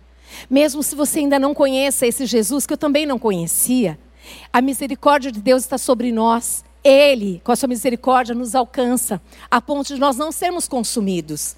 Mesmo 0.49 0.81
se 0.81 0.95
você 0.95 1.19
ainda 1.19 1.37
não 1.37 1.53
conheça 1.53 2.07
esse 2.07 2.25
Jesus 2.25 2.65
que 2.65 2.73
eu 2.73 2.77
também 2.77 3.05
não 3.05 3.19
conhecia, 3.19 3.99
a 4.51 4.61
misericórdia 4.61 5.31
de 5.31 5.41
Deus 5.41 5.63
está 5.63 5.77
sobre 5.77 6.11
nós. 6.11 6.63
Ele, 6.83 7.41
com 7.43 7.51
a 7.51 7.55
sua 7.55 7.67
misericórdia, 7.67 8.33
nos 8.33 8.55
alcança, 8.55 9.21
a 9.49 9.61
ponto 9.61 9.93
de 9.93 9.99
nós 9.99 10.15
não 10.15 10.31
sermos 10.31 10.67
consumidos. 10.67 11.55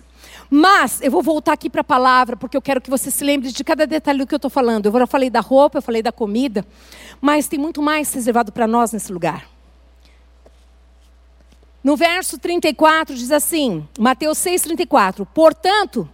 Mas 0.50 1.02
eu 1.02 1.12
vou 1.12 1.22
voltar 1.22 1.54
aqui 1.54 1.69
para 1.69 1.82
a 1.82 1.84
palavra, 1.84 2.36
porque 2.38 2.56
eu 2.56 2.62
quero 2.62 2.82
que 2.82 2.89
você 2.89 3.10
se 3.10 3.24
lembre 3.24 3.52
de 3.52 3.63
cada 3.63 3.88
detalhe 3.88 4.19
do 4.19 4.28
que 4.28 4.34
eu 4.34 4.38
estou 4.38 4.52
falando. 4.52 4.86
Eu 4.86 5.00
já 5.00 5.08
falei 5.08 5.30
da 5.30 5.39
roupa, 5.39 5.78
eu 5.80 5.82
falei 5.82 6.02
da 6.02 6.12
comida, 6.12 6.65
mas 7.19 7.48
tem 7.48 7.60
muito 7.60 7.82
mais 7.82 8.13
reservado 8.13 8.52
para 8.52 8.67
nós 8.67 8.91
nesse 8.91 9.12
lugar. 9.12 9.48
No 11.84 11.98
verso 11.98 12.38
34 12.38 13.13
diz 13.13 13.32
assim, 13.32 13.88
Mateus 14.00 14.38
6,34: 14.38 15.28
Portanto, 15.34 16.10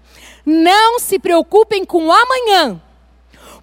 não 0.46 1.00
se 1.00 1.20
preocupem 1.20 1.86
com 1.86 2.08
o 2.08 2.12
amanhã, 2.12 2.82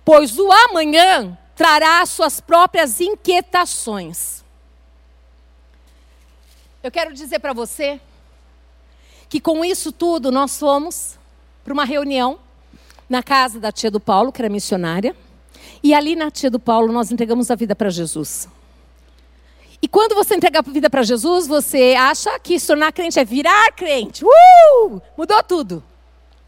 pois 0.05 0.39
o 0.39 0.53
amanhã 0.53 1.37
trará 1.57 2.05
suas 2.07 2.41
próprias 2.41 3.01
inquietações. 3.01 4.45
Eu 6.83 6.93
quero 6.93 7.13
dizer 7.13 7.41
para 7.41 7.53
você 7.53 8.01
que 9.29 9.41
com 9.41 9.65
isso 9.65 9.93
tudo 9.93 10.31
nós 10.31 10.59
fomos 10.59 11.19
para 11.65 11.73
uma 11.73 11.85
reunião 11.85 12.39
na 13.09 13.23
casa 13.23 13.59
da 13.59 13.73
tia 13.73 13.91
do 13.91 14.01
Paulo, 14.01 14.33
que 14.33 14.41
era 14.41 14.49
missionária, 14.49 15.15
e 15.83 15.95
ali 15.95 16.17
na 16.17 16.31
tia 16.31 16.51
do 16.51 16.59
Paulo 16.59 16.93
nós 16.93 17.11
entregamos 17.11 17.51
a 17.51 17.55
vida 17.55 17.75
para 17.75 17.91
Jesus. 17.91 18.49
E 19.81 19.89
quando 19.89 20.15
você 20.15 20.35
entregar 20.35 20.65
a 20.67 20.71
vida 20.71 20.89
para 20.89 21.03
Jesus, 21.03 21.47
você 21.47 21.95
acha 21.99 22.39
que 22.39 22.59
se 22.59 22.67
tornar 22.67 22.93
crente 22.93 23.19
é 23.19 23.25
virar 23.25 23.73
crente. 23.73 24.25
Uh! 24.25 25.01
Mudou 25.17 25.43
tudo. 25.43 25.83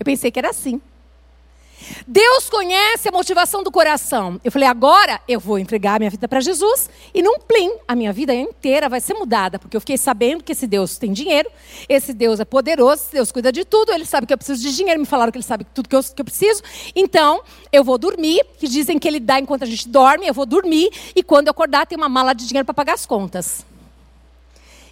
Eu 0.01 0.05
pensei 0.05 0.31
que 0.31 0.39
era 0.39 0.51
assim. 0.51 0.81
Deus 2.07 2.49
conhece 2.49 3.09
a 3.09 3.13
motivação 3.13 3.63
do 3.63 3.71
coração. 3.71 4.41
Eu 4.45 4.51
falei, 4.51 4.69
agora 4.69 5.21
eu 5.29 5.39
vou 5.39 5.59
entregar 5.59 5.97
a 5.97 5.99
minha 5.99 6.11
vida 6.11 6.27
para 6.27 6.41
Jesus 6.41 6.89
e 7.13 7.23
num 7.23 7.39
plim, 7.39 7.73
a 7.87 7.95
minha 7.95 8.13
vida 8.13 8.35
inteira 8.35 8.89
vai 8.89 9.01
ser 9.01 9.15
mudada, 9.15 9.59
porque 9.59 9.77
eu 9.77 9.81
fiquei 9.81 9.99
sabendo 9.99 10.43
que 10.43 10.53
esse 10.53 10.67
Deus 10.67 10.99
tem 10.99 11.13
dinheiro, 11.13 11.51
esse 11.89 12.13
Deus 12.13 12.41
é 12.41 12.45
poderoso, 12.45 13.03
esse 13.03 13.13
Deus 13.13 13.33
cuida 13.33 13.53
de 13.53 13.65
tudo, 13.65 13.93
ele 13.93 14.05
sabe 14.05 14.27
que 14.27 14.33
eu 14.33 14.39
preciso 14.39 14.63
de 14.63 14.75
dinheiro, 14.75 15.01
me 15.01 15.07
falaram 15.07 15.31
que 15.31 15.39
ele 15.39 15.45
sabe 15.45 15.65
tudo 15.75 15.89
que 15.89 15.97
eu, 15.97 16.03
que 16.03 16.21
eu 16.21 16.25
preciso, 16.25 16.63
então 16.95 17.43
eu 17.73 17.85
vou 17.85 17.99
dormir, 17.99 18.45
que 18.59 18.69
dizem 18.69 18.99
que 18.99 19.07
ele 19.07 19.21
dá 19.21 19.39
enquanto 19.39 19.63
a 19.63 19.67
gente 19.67 19.89
dorme, 19.89 20.27
eu 20.27 20.35
vou 20.35 20.47
dormir 20.47 20.91
e 21.15 21.23
quando 21.23 21.49
eu 21.49 21.51
acordar 21.51 21.87
tem 21.87 21.97
uma 21.97 22.09
mala 22.09 22.33
de 22.33 22.47
dinheiro 22.47 22.65
para 22.65 22.75
pagar 22.75 22.95
as 22.95 23.07
contas. 23.07 23.65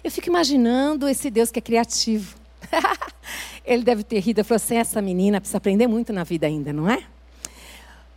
Eu 0.03 0.11
fico 0.11 0.29
imaginando 0.29 1.07
esse 1.07 1.29
Deus 1.29 1.51
que 1.51 1.59
é 1.59 1.61
criativo. 1.61 2.35
Ele 3.65 3.83
deve 3.83 4.03
ter 4.03 4.19
rido 4.19 4.41
e 4.41 4.43
falou 4.43 4.57
assim: 4.57 4.77
essa 4.77 5.01
menina 5.01 5.39
precisa 5.39 5.57
aprender 5.57 5.87
muito 5.87 6.11
na 6.13 6.23
vida 6.23 6.47
ainda, 6.47 6.71
não 6.71 6.89
é? 6.89 7.03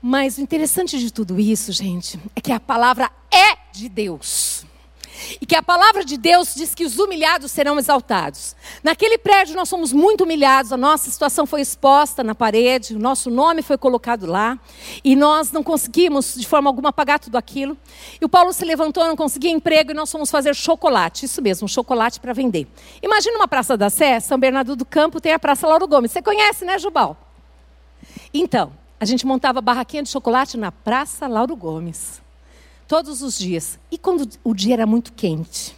Mas 0.02 0.38
o 0.38 0.40
interessante 0.40 0.98
de 0.98 1.12
tudo 1.12 1.38
isso, 1.38 1.72
gente, 1.72 2.18
é 2.34 2.40
que 2.40 2.52
a 2.52 2.60
palavra 2.60 3.10
é 3.30 3.56
de 3.72 3.88
Deus. 3.88 4.59
E 5.40 5.46
que 5.46 5.54
a 5.54 5.62
palavra 5.62 6.04
de 6.04 6.16
Deus 6.16 6.54
diz 6.54 6.74
que 6.74 6.84
os 6.84 6.98
humilhados 6.98 7.50
serão 7.50 7.78
exaltados. 7.78 8.56
Naquele 8.82 9.18
prédio 9.18 9.54
nós 9.54 9.68
fomos 9.68 9.92
muito 9.92 10.24
humilhados, 10.24 10.72
a 10.72 10.76
nossa 10.76 11.10
situação 11.10 11.44
foi 11.46 11.60
exposta 11.60 12.24
na 12.24 12.34
parede, 12.34 12.94
o 12.94 12.98
nosso 12.98 13.30
nome 13.30 13.62
foi 13.62 13.76
colocado 13.76 14.26
lá, 14.26 14.58
e 15.04 15.14
nós 15.14 15.52
não 15.52 15.62
conseguimos 15.62 16.34
de 16.34 16.46
forma 16.46 16.70
alguma 16.70 16.92
pagar 16.92 17.18
tudo 17.18 17.36
aquilo. 17.36 17.76
E 18.20 18.24
o 18.24 18.28
Paulo 18.28 18.52
se 18.52 18.64
levantou, 18.64 19.06
não 19.06 19.16
conseguia 19.16 19.50
emprego, 19.50 19.90
e 19.90 19.94
nós 19.94 20.10
fomos 20.10 20.30
fazer 20.30 20.54
chocolate, 20.54 21.26
isso 21.26 21.42
mesmo, 21.42 21.68
chocolate 21.68 22.18
para 22.20 22.32
vender. 22.32 22.66
Imagina 23.02 23.36
uma 23.36 23.48
Praça 23.48 23.76
da 23.76 23.90
Sé, 23.90 24.20
São 24.20 24.38
Bernardo 24.38 24.74
do 24.74 24.84
Campo 24.84 25.20
tem 25.20 25.32
a 25.32 25.38
Praça 25.38 25.66
Lauro 25.66 25.86
Gomes. 25.86 26.12
Você 26.12 26.22
conhece, 26.22 26.64
né, 26.64 26.78
Jubal? 26.78 27.16
Então, 28.32 28.72
a 28.98 29.04
gente 29.04 29.26
montava 29.26 29.60
barraquinha 29.60 30.02
de 30.02 30.08
chocolate 30.08 30.56
na 30.56 30.70
Praça 30.70 31.26
Lauro 31.26 31.56
Gomes 31.56 32.20
todos 32.90 33.22
os 33.22 33.38
dias. 33.38 33.78
E 33.88 33.96
quando 33.96 34.28
o 34.42 34.52
dia 34.52 34.74
era 34.74 34.84
muito 34.84 35.12
quente, 35.12 35.76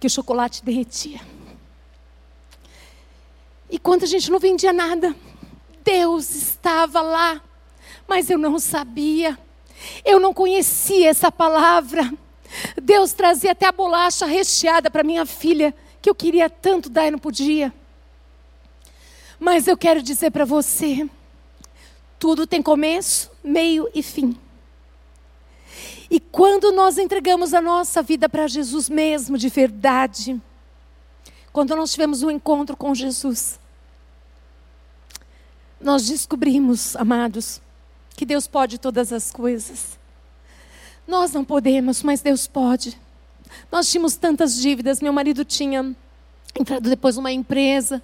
que 0.00 0.06
o 0.06 0.10
chocolate 0.10 0.64
derretia. 0.64 1.20
E 3.68 3.78
quando 3.78 4.04
a 4.04 4.06
gente 4.06 4.30
não 4.30 4.38
vendia 4.38 4.72
nada, 4.72 5.14
Deus 5.84 6.30
estava 6.34 7.02
lá, 7.02 7.42
mas 8.08 8.30
eu 8.30 8.38
não 8.38 8.58
sabia. 8.58 9.38
Eu 10.06 10.18
não 10.18 10.32
conhecia 10.32 11.10
essa 11.10 11.30
palavra. 11.30 12.10
Deus 12.82 13.12
trazia 13.12 13.52
até 13.52 13.66
a 13.66 13.72
bolacha 13.72 14.24
recheada 14.24 14.90
para 14.90 15.04
minha 15.04 15.26
filha, 15.26 15.74
que 16.00 16.08
eu 16.08 16.14
queria 16.14 16.48
tanto 16.48 16.88
dar 16.88 17.08
e 17.08 17.10
não 17.10 17.18
podia. 17.18 17.74
Mas 19.38 19.68
eu 19.68 19.76
quero 19.76 20.00
dizer 20.00 20.30
para 20.30 20.46
você: 20.46 21.06
tudo 22.18 22.46
tem 22.46 22.62
começo, 22.62 23.30
meio 23.44 23.86
e 23.94 24.02
fim. 24.02 24.34
E 26.10 26.18
quando 26.18 26.72
nós 26.72 26.96
entregamos 26.96 27.52
a 27.52 27.60
nossa 27.60 28.02
vida 28.02 28.28
para 28.28 28.48
Jesus 28.48 28.88
mesmo, 28.88 29.36
de 29.36 29.48
verdade, 29.48 30.40
quando 31.52 31.76
nós 31.76 31.92
tivemos 31.92 32.22
um 32.22 32.30
encontro 32.30 32.76
com 32.76 32.94
Jesus, 32.94 33.58
nós 35.80 36.06
descobrimos, 36.06 36.96
amados, 36.96 37.60
que 38.16 38.24
Deus 38.24 38.46
pode 38.46 38.78
todas 38.78 39.12
as 39.12 39.30
coisas. 39.30 39.98
Nós 41.06 41.32
não 41.32 41.44
podemos, 41.44 42.02
mas 42.02 42.20
Deus 42.20 42.46
pode. 42.46 42.98
Nós 43.70 43.90
tínhamos 43.90 44.16
tantas 44.16 44.56
dívidas, 44.56 45.00
meu 45.00 45.12
marido 45.12 45.44
tinha 45.44 45.94
entrado 46.58 46.88
depois 46.88 47.16
numa 47.16 47.30
empresa. 47.30 48.02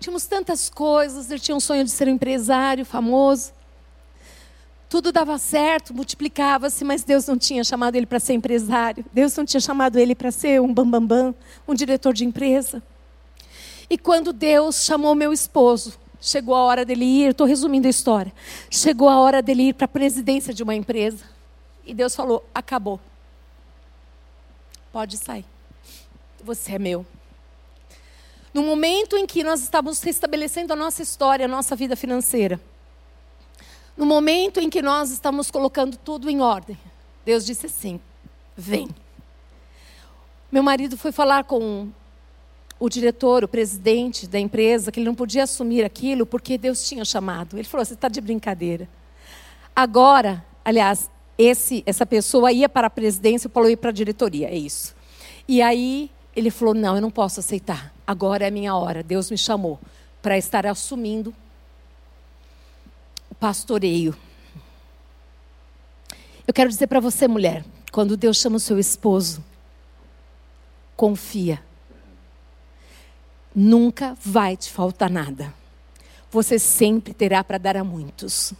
Tínhamos 0.00 0.26
tantas 0.26 0.68
coisas, 0.68 1.30
ele 1.30 1.40
tinha 1.40 1.56
um 1.56 1.60
sonho 1.60 1.84
de 1.84 1.90
ser 1.90 2.08
um 2.08 2.12
empresário 2.12 2.84
famoso. 2.84 3.52
Tudo 4.88 5.10
dava 5.10 5.36
certo, 5.36 5.92
multiplicava-se, 5.92 6.84
mas 6.84 7.02
Deus 7.02 7.26
não 7.26 7.36
tinha 7.36 7.64
chamado 7.64 7.96
ele 7.96 8.06
para 8.06 8.20
ser 8.20 8.34
empresário. 8.34 9.04
Deus 9.12 9.36
não 9.36 9.44
tinha 9.44 9.60
chamado 9.60 9.98
ele 9.98 10.14
para 10.14 10.30
ser 10.30 10.60
um 10.60 10.72
bambambam, 10.72 11.00
bam, 11.00 11.32
bam, 11.32 11.34
um 11.66 11.74
diretor 11.74 12.12
de 12.14 12.24
empresa. 12.24 12.82
E 13.90 13.98
quando 13.98 14.32
Deus 14.32 14.84
chamou 14.84 15.14
meu 15.14 15.32
esposo, 15.32 15.98
chegou 16.20 16.54
a 16.54 16.62
hora 16.62 16.84
dele 16.84 17.04
ir, 17.04 17.30
estou 17.30 17.46
resumindo 17.46 17.86
a 17.86 17.90
história. 17.90 18.32
Chegou 18.70 19.08
a 19.08 19.18
hora 19.18 19.42
dele 19.42 19.68
ir 19.68 19.74
para 19.74 19.86
a 19.86 19.88
presidência 19.88 20.54
de 20.54 20.62
uma 20.62 20.74
empresa. 20.74 21.24
E 21.84 21.92
Deus 21.92 22.14
falou: 22.14 22.44
acabou. 22.54 23.00
Pode 24.92 25.16
sair. 25.16 25.44
Você 26.44 26.72
é 26.72 26.78
meu. 26.78 27.04
No 28.54 28.62
momento 28.62 29.16
em 29.16 29.26
que 29.26 29.44
nós 29.44 29.60
estávamos 29.60 30.02
restabelecendo 30.02 30.72
a 30.72 30.76
nossa 30.76 31.02
história, 31.02 31.44
a 31.44 31.48
nossa 31.48 31.76
vida 31.76 31.94
financeira, 31.94 32.60
no 33.96 34.04
momento 34.04 34.60
em 34.60 34.68
que 34.68 34.82
nós 34.82 35.10
estamos 35.10 35.50
colocando 35.50 35.96
tudo 35.96 36.28
em 36.28 36.40
ordem, 36.40 36.76
Deus 37.24 37.46
disse 37.46 37.66
assim: 37.66 38.00
vem. 38.56 38.88
Meu 40.52 40.62
marido 40.62 40.96
foi 40.96 41.10
falar 41.10 41.44
com 41.44 41.88
o 42.78 42.88
diretor, 42.88 43.42
o 43.42 43.48
presidente 43.48 44.26
da 44.26 44.38
empresa, 44.38 44.92
que 44.92 45.00
ele 45.00 45.06
não 45.06 45.14
podia 45.14 45.44
assumir 45.44 45.84
aquilo 45.84 46.26
porque 46.26 46.58
Deus 46.58 46.86
tinha 46.86 47.04
chamado. 47.04 47.56
Ele 47.56 47.64
falou: 47.64 47.84
você 47.84 47.94
está 47.94 48.08
de 48.08 48.20
brincadeira. 48.20 48.88
Agora, 49.74 50.44
aliás, 50.64 51.10
esse, 51.38 51.82
essa 51.86 52.06
pessoa 52.06 52.52
ia 52.52 52.68
para 52.68 52.86
a 52.86 52.90
presidência, 52.90 53.48
o 53.48 53.50
Paulo 53.50 53.68
ia 53.68 53.76
para 53.76 53.90
a 53.90 53.92
diretoria, 53.92 54.48
é 54.48 54.56
isso. 54.56 54.94
E 55.48 55.62
aí 55.62 56.10
ele 56.34 56.50
falou: 56.50 56.74
não, 56.74 56.96
eu 56.96 57.00
não 57.00 57.10
posso 57.10 57.40
aceitar. 57.40 57.94
Agora 58.06 58.44
é 58.44 58.48
a 58.48 58.50
minha 58.50 58.74
hora. 58.74 59.02
Deus 59.02 59.30
me 59.30 59.38
chamou 59.38 59.80
para 60.20 60.36
estar 60.36 60.66
assumindo 60.66 61.34
pastoreio. 63.38 64.16
Eu 66.46 66.54
quero 66.54 66.70
dizer 66.70 66.86
para 66.86 67.00
você, 67.00 67.26
mulher, 67.26 67.64
quando 67.92 68.16
Deus 68.16 68.38
chama 68.38 68.56
o 68.56 68.60
seu 68.60 68.78
esposo, 68.78 69.44
confia. 70.96 71.62
Nunca 73.54 74.16
vai 74.22 74.56
te 74.56 74.70
faltar 74.70 75.10
nada. 75.10 75.52
Você 76.30 76.58
sempre 76.58 77.14
terá 77.14 77.42
para 77.42 77.58
dar 77.58 77.76
a 77.76 77.84
muitos, 77.84 78.52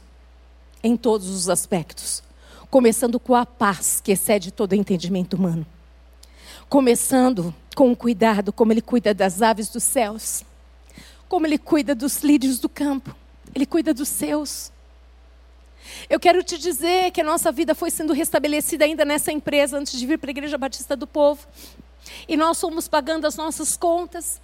em 0.83 0.97
todos 0.97 1.29
os 1.29 1.49
aspectos. 1.49 2.23
Começando 2.71 3.21
com 3.21 3.35
a 3.35 3.47
paz 3.47 4.01
que 4.03 4.12
excede 4.12 4.51
todo 4.51 4.75
entendimento 4.75 5.35
humano. 5.35 5.67
Começando 6.69 7.55
com 7.75 7.93
o 7.93 7.97
cuidado, 7.97 8.53
como 8.53 8.73
Ele 8.73 8.83
cuida 8.83 9.15
das 9.15 9.43
aves 9.43 9.69
dos 9.69 9.85
céus, 9.85 10.45
como 11.29 11.47
Ele 11.47 11.59
cuida 11.59 11.95
dos 11.95 12.23
lírios 12.23 12.59
do 12.59 12.69
campo 12.69 13.15
ele 13.57 13.64
cuida 13.64 13.95
dos 13.95 14.11
seus. 14.11 14.71
Eu 16.11 16.21
quero 16.21 16.45
te 16.45 16.59
dizer 16.59 17.11
que 17.11 17.23
a 17.23 17.25
nossa 17.25 17.51
vida 17.51 17.75
foi 17.75 17.90
sendo 17.90 18.12
restabelecida 18.12 18.85
ainda 18.85 19.03
nessa 19.03 19.33
empresa 19.33 19.79
antes 19.79 19.99
de 19.99 20.07
vir 20.07 20.19
para 20.19 20.29
a 20.29 20.33
Igreja 20.33 20.59
Batista 20.59 20.95
do 20.95 21.07
Povo. 21.07 21.47
E 22.29 22.37
nós 22.37 22.61
fomos 22.61 22.87
pagando 22.87 23.27
as 23.27 23.35
nossas 23.35 23.75
contas. 23.75 24.42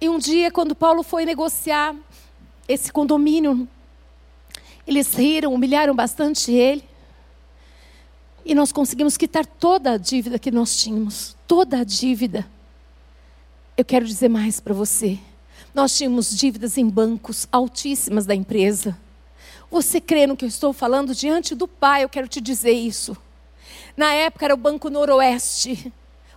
E 0.00 0.08
um 0.08 0.18
dia, 0.18 0.50
quando 0.50 0.74
Paulo 0.74 1.02
foi 1.02 1.26
negociar 1.26 1.94
esse 2.66 2.90
condomínio, 2.90 3.68
eles 4.86 5.12
riram, 5.12 5.52
humilharam 5.52 5.94
bastante 5.94 6.50
ele. 6.50 6.88
E 8.46 8.54
nós 8.54 8.72
conseguimos 8.72 9.18
quitar 9.18 9.44
toda 9.44 9.92
a 9.92 9.98
dívida 9.98 10.38
que 10.38 10.50
nós 10.50 10.80
tínhamos. 10.80 11.36
Toda 11.46 11.80
a 11.80 11.84
dívida. 11.84 12.48
Eu 13.76 13.84
quero 13.84 14.06
dizer 14.06 14.30
mais 14.30 14.58
para 14.58 14.72
você. 14.72 15.18
Nós 15.74 15.96
tínhamos 15.96 16.36
dívidas 16.36 16.78
em 16.78 16.88
bancos 16.88 17.46
altíssimas 17.52 18.24
da 18.24 18.34
empresa. 18.34 18.98
Você 19.70 20.00
crê 20.00 20.26
no 20.26 20.36
que 20.36 20.44
eu 20.44 20.48
estou 20.48 20.72
falando? 20.72 21.14
Diante 21.14 21.54
do 21.54 21.68
Pai, 21.68 22.04
eu 22.04 22.08
quero 22.08 22.26
te 22.26 22.40
dizer 22.40 22.72
isso. 22.72 23.16
Na 23.96 24.12
época 24.12 24.46
era 24.46 24.54
o 24.54 24.56
Banco 24.56 24.88
Noroeste. 24.88 25.92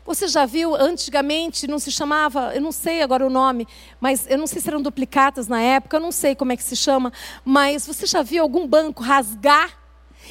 Você 0.06 0.28
já 0.28 0.46
viu, 0.46 0.76
antigamente 0.76 1.68
não 1.68 1.80
se 1.80 1.92
chamava, 1.92 2.54
eu 2.56 2.62
não 2.62 2.72
sei 2.72 3.02
agora 3.02 3.26
o 3.26 3.30
nome, 3.30 3.68
mas 4.00 4.26
eu 4.28 4.38
não 4.38 4.48
sei 4.48 4.60
se 4.60 4.68
eram 4.68 4.82
duplicatas 4.82 5.48
na 5.48 5.62
época, 5.62 5.96
eu 5.96 6.02
não 6.02 6.12
sei 6.12 6.36
como 6.36 6.52
é 6.52 6.58
que 6.58 6.64
se 6.64 6.76
chama, 6.76 7.14
mas 7.46 7.86
você 7.86 8.08
já 8.08 8.24
viu 8.24 8.42
algum 8.42 8.68
banco 8.68 9.04
rasgar 9.04 9.81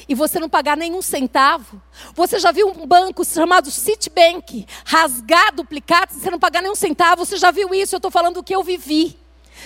e 0.07 0.15
você 0.15 0.39
não 0.39 0.49
pagar 0.49 0.75
nenhum 0.77 1.01
centavo? 1.01 1.81
Você 2.13 2.39
já 2.39 2.51
viu 2.51 2.67
um 2.67 2.85
banco 2.85 3.23
chamado 3.23 3.69
Citibank 3.69 4.65
rasgar 4.85 5.53
duplicatas 5.53 6.17
e 6.17 6.19
você 6.19 6.31
não 6.31 6.39
pagar 6.39 6.61
nenhum 6.61 6.75
centavo? 6.75 7.25
Você 7.25 7.37
já 7.37 7.51
viu 7.51 7.73
isso? 7.73 7.95
Eu 7.95 7.97
estou 7.97 8.11
falando 8.11 8.35
do 8.35 8.43
que 8.43 8.55
eu 8.55 8.63
vivi. 8.63 9.17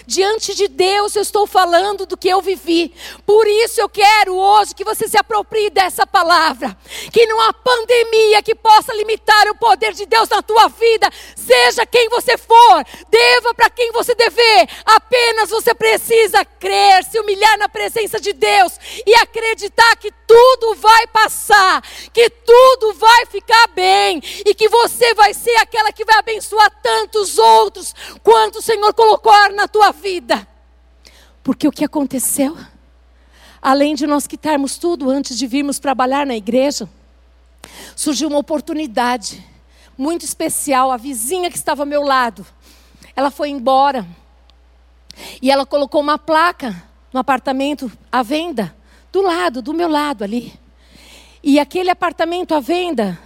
Diante 0.05 0.53
de 0.53 0.67
Deus 0.67 1.15
eu 1.15 1.21
estou 1.21 1.47
falando 1.47 2.05
do 2.05 2.17
que 2.17 2.29
eu 2.29 2.41
vivi. 2.41 2.93
Por 3.25 3.47
isso 3.47 3.79
eu 3.79 3.89
quero 3.89 4.35
hoje 4.35 4.75
que 4.75 4.83
você 4.83 5.07
se 5.07 5.17
aproprie 5.17 5.69
dessa 5.69 6.05
palavra. 6.05 6.77
Que 7.11 7.25
não 7.25 7.39
há 7.41 7.53
pandemia 7.53 8.41
que 8.41 8.55
possa 8.55 8.93
limitar 8.93 9.47
o 9.49 9.55
poder 9.55 9.93
de 9.93 10.05
Deus 10.05 10.29
na 10.29 10.41
tua 10.41 10.67
vida. 10.67 11.09
Seja 11.35 11.85
quem 11.85 12.09
você 12.09 12.37
for, 12.37 12.85
deva 13.09 13.53
para 13.53 13.69
quem 13.69 13.91
você 13.91 14.13
dever. 14.15 14.67
Apenas 14.85 15.49
você 15.49 15.73
precisa 15.73 16.43
crer, 16.45 17.03
se 17.03 17.19
humilhar 17.19 17.57
na 17.57 17.69
presença 17.69 18.19
de 18.19 18.33
Deus 18.33 18.73
e 19.05 19.13
acreditar 19.15 19.95
que 19.97 20.11
tudo 20.27 20.75
vai 20.75 21.07
passar, 21.07 21.81
que 22.13 22.29
tudo 22.29 22.93
vai 22.95 23.25
ficar 23.27 23.67
bem 23.67 24.21
e 24.45 24.53
que 24.53 24.67
você 24.67 25.13
vai 25.13 25.33
ser 25.33 25.55
aquela 25.57 25.91
que 25.91 26.05
vai 26.05 26.17
abençoar 26.17 26.69
tantos 26.81 27.37
outros 27.37 27.93
quanto 28.23 28.59
o 28.59 28.61
Senhor 28.61 28.93
colocou 28.93 29.33
na 29.51 29.67
tua 29.67 29.84
vida. 29.91 30.47
Porque 31.43 31.67
o 31.67 31.71
que 31.71 31.85
aconteceu? 31.85 32.57
Além 33.61 33.95
de 33.95 34.05
nós 34.05 34.27
quitarmos 34.27 34.77
tudo 34.77 35.09
antes 35.09 35.37
de 35.37 35.47
virmos 35.47 35.79
trabalhar 35.79 36.25
na 36.25 36.35
igreja, 36.35 36.89
surgiu 37.95 38.27
uma 38.27 38.37
oportunidade 38.37 39.43
muito 39.97 40.23
especial. 40.23 40.91
A 40.91 40.97
vizinha 40.97 41.49
que 41.49 41.57
estava 41.57 41.83
ao 41.83 41.87
meu 41.87 42.03
lado, 42.03 42.45
ela 43.15 43.31
foi 43.31 43.49
embora. 43.49 44.07
E 45.41 45.49
ela 45.49 45.65
colocou 45.65 46.01
uma 46.01 46.17
placa 46.17 46.83
no 47.13 47.19
apartamento 47.19 47.91
à 48.11 48.21
venda, 48.21 48.75
do 49.11 49.21
lado, 49.21 49.61
do 49.61 49.73
meu 49.73 49.87
lado 49.87 50.23
ali. 50.23 50.53
E 51.41 51.59
aquele 51.59 51.89
apartamento 51.89 52.53
à 52.53 52.59
venda, 52.59 53.17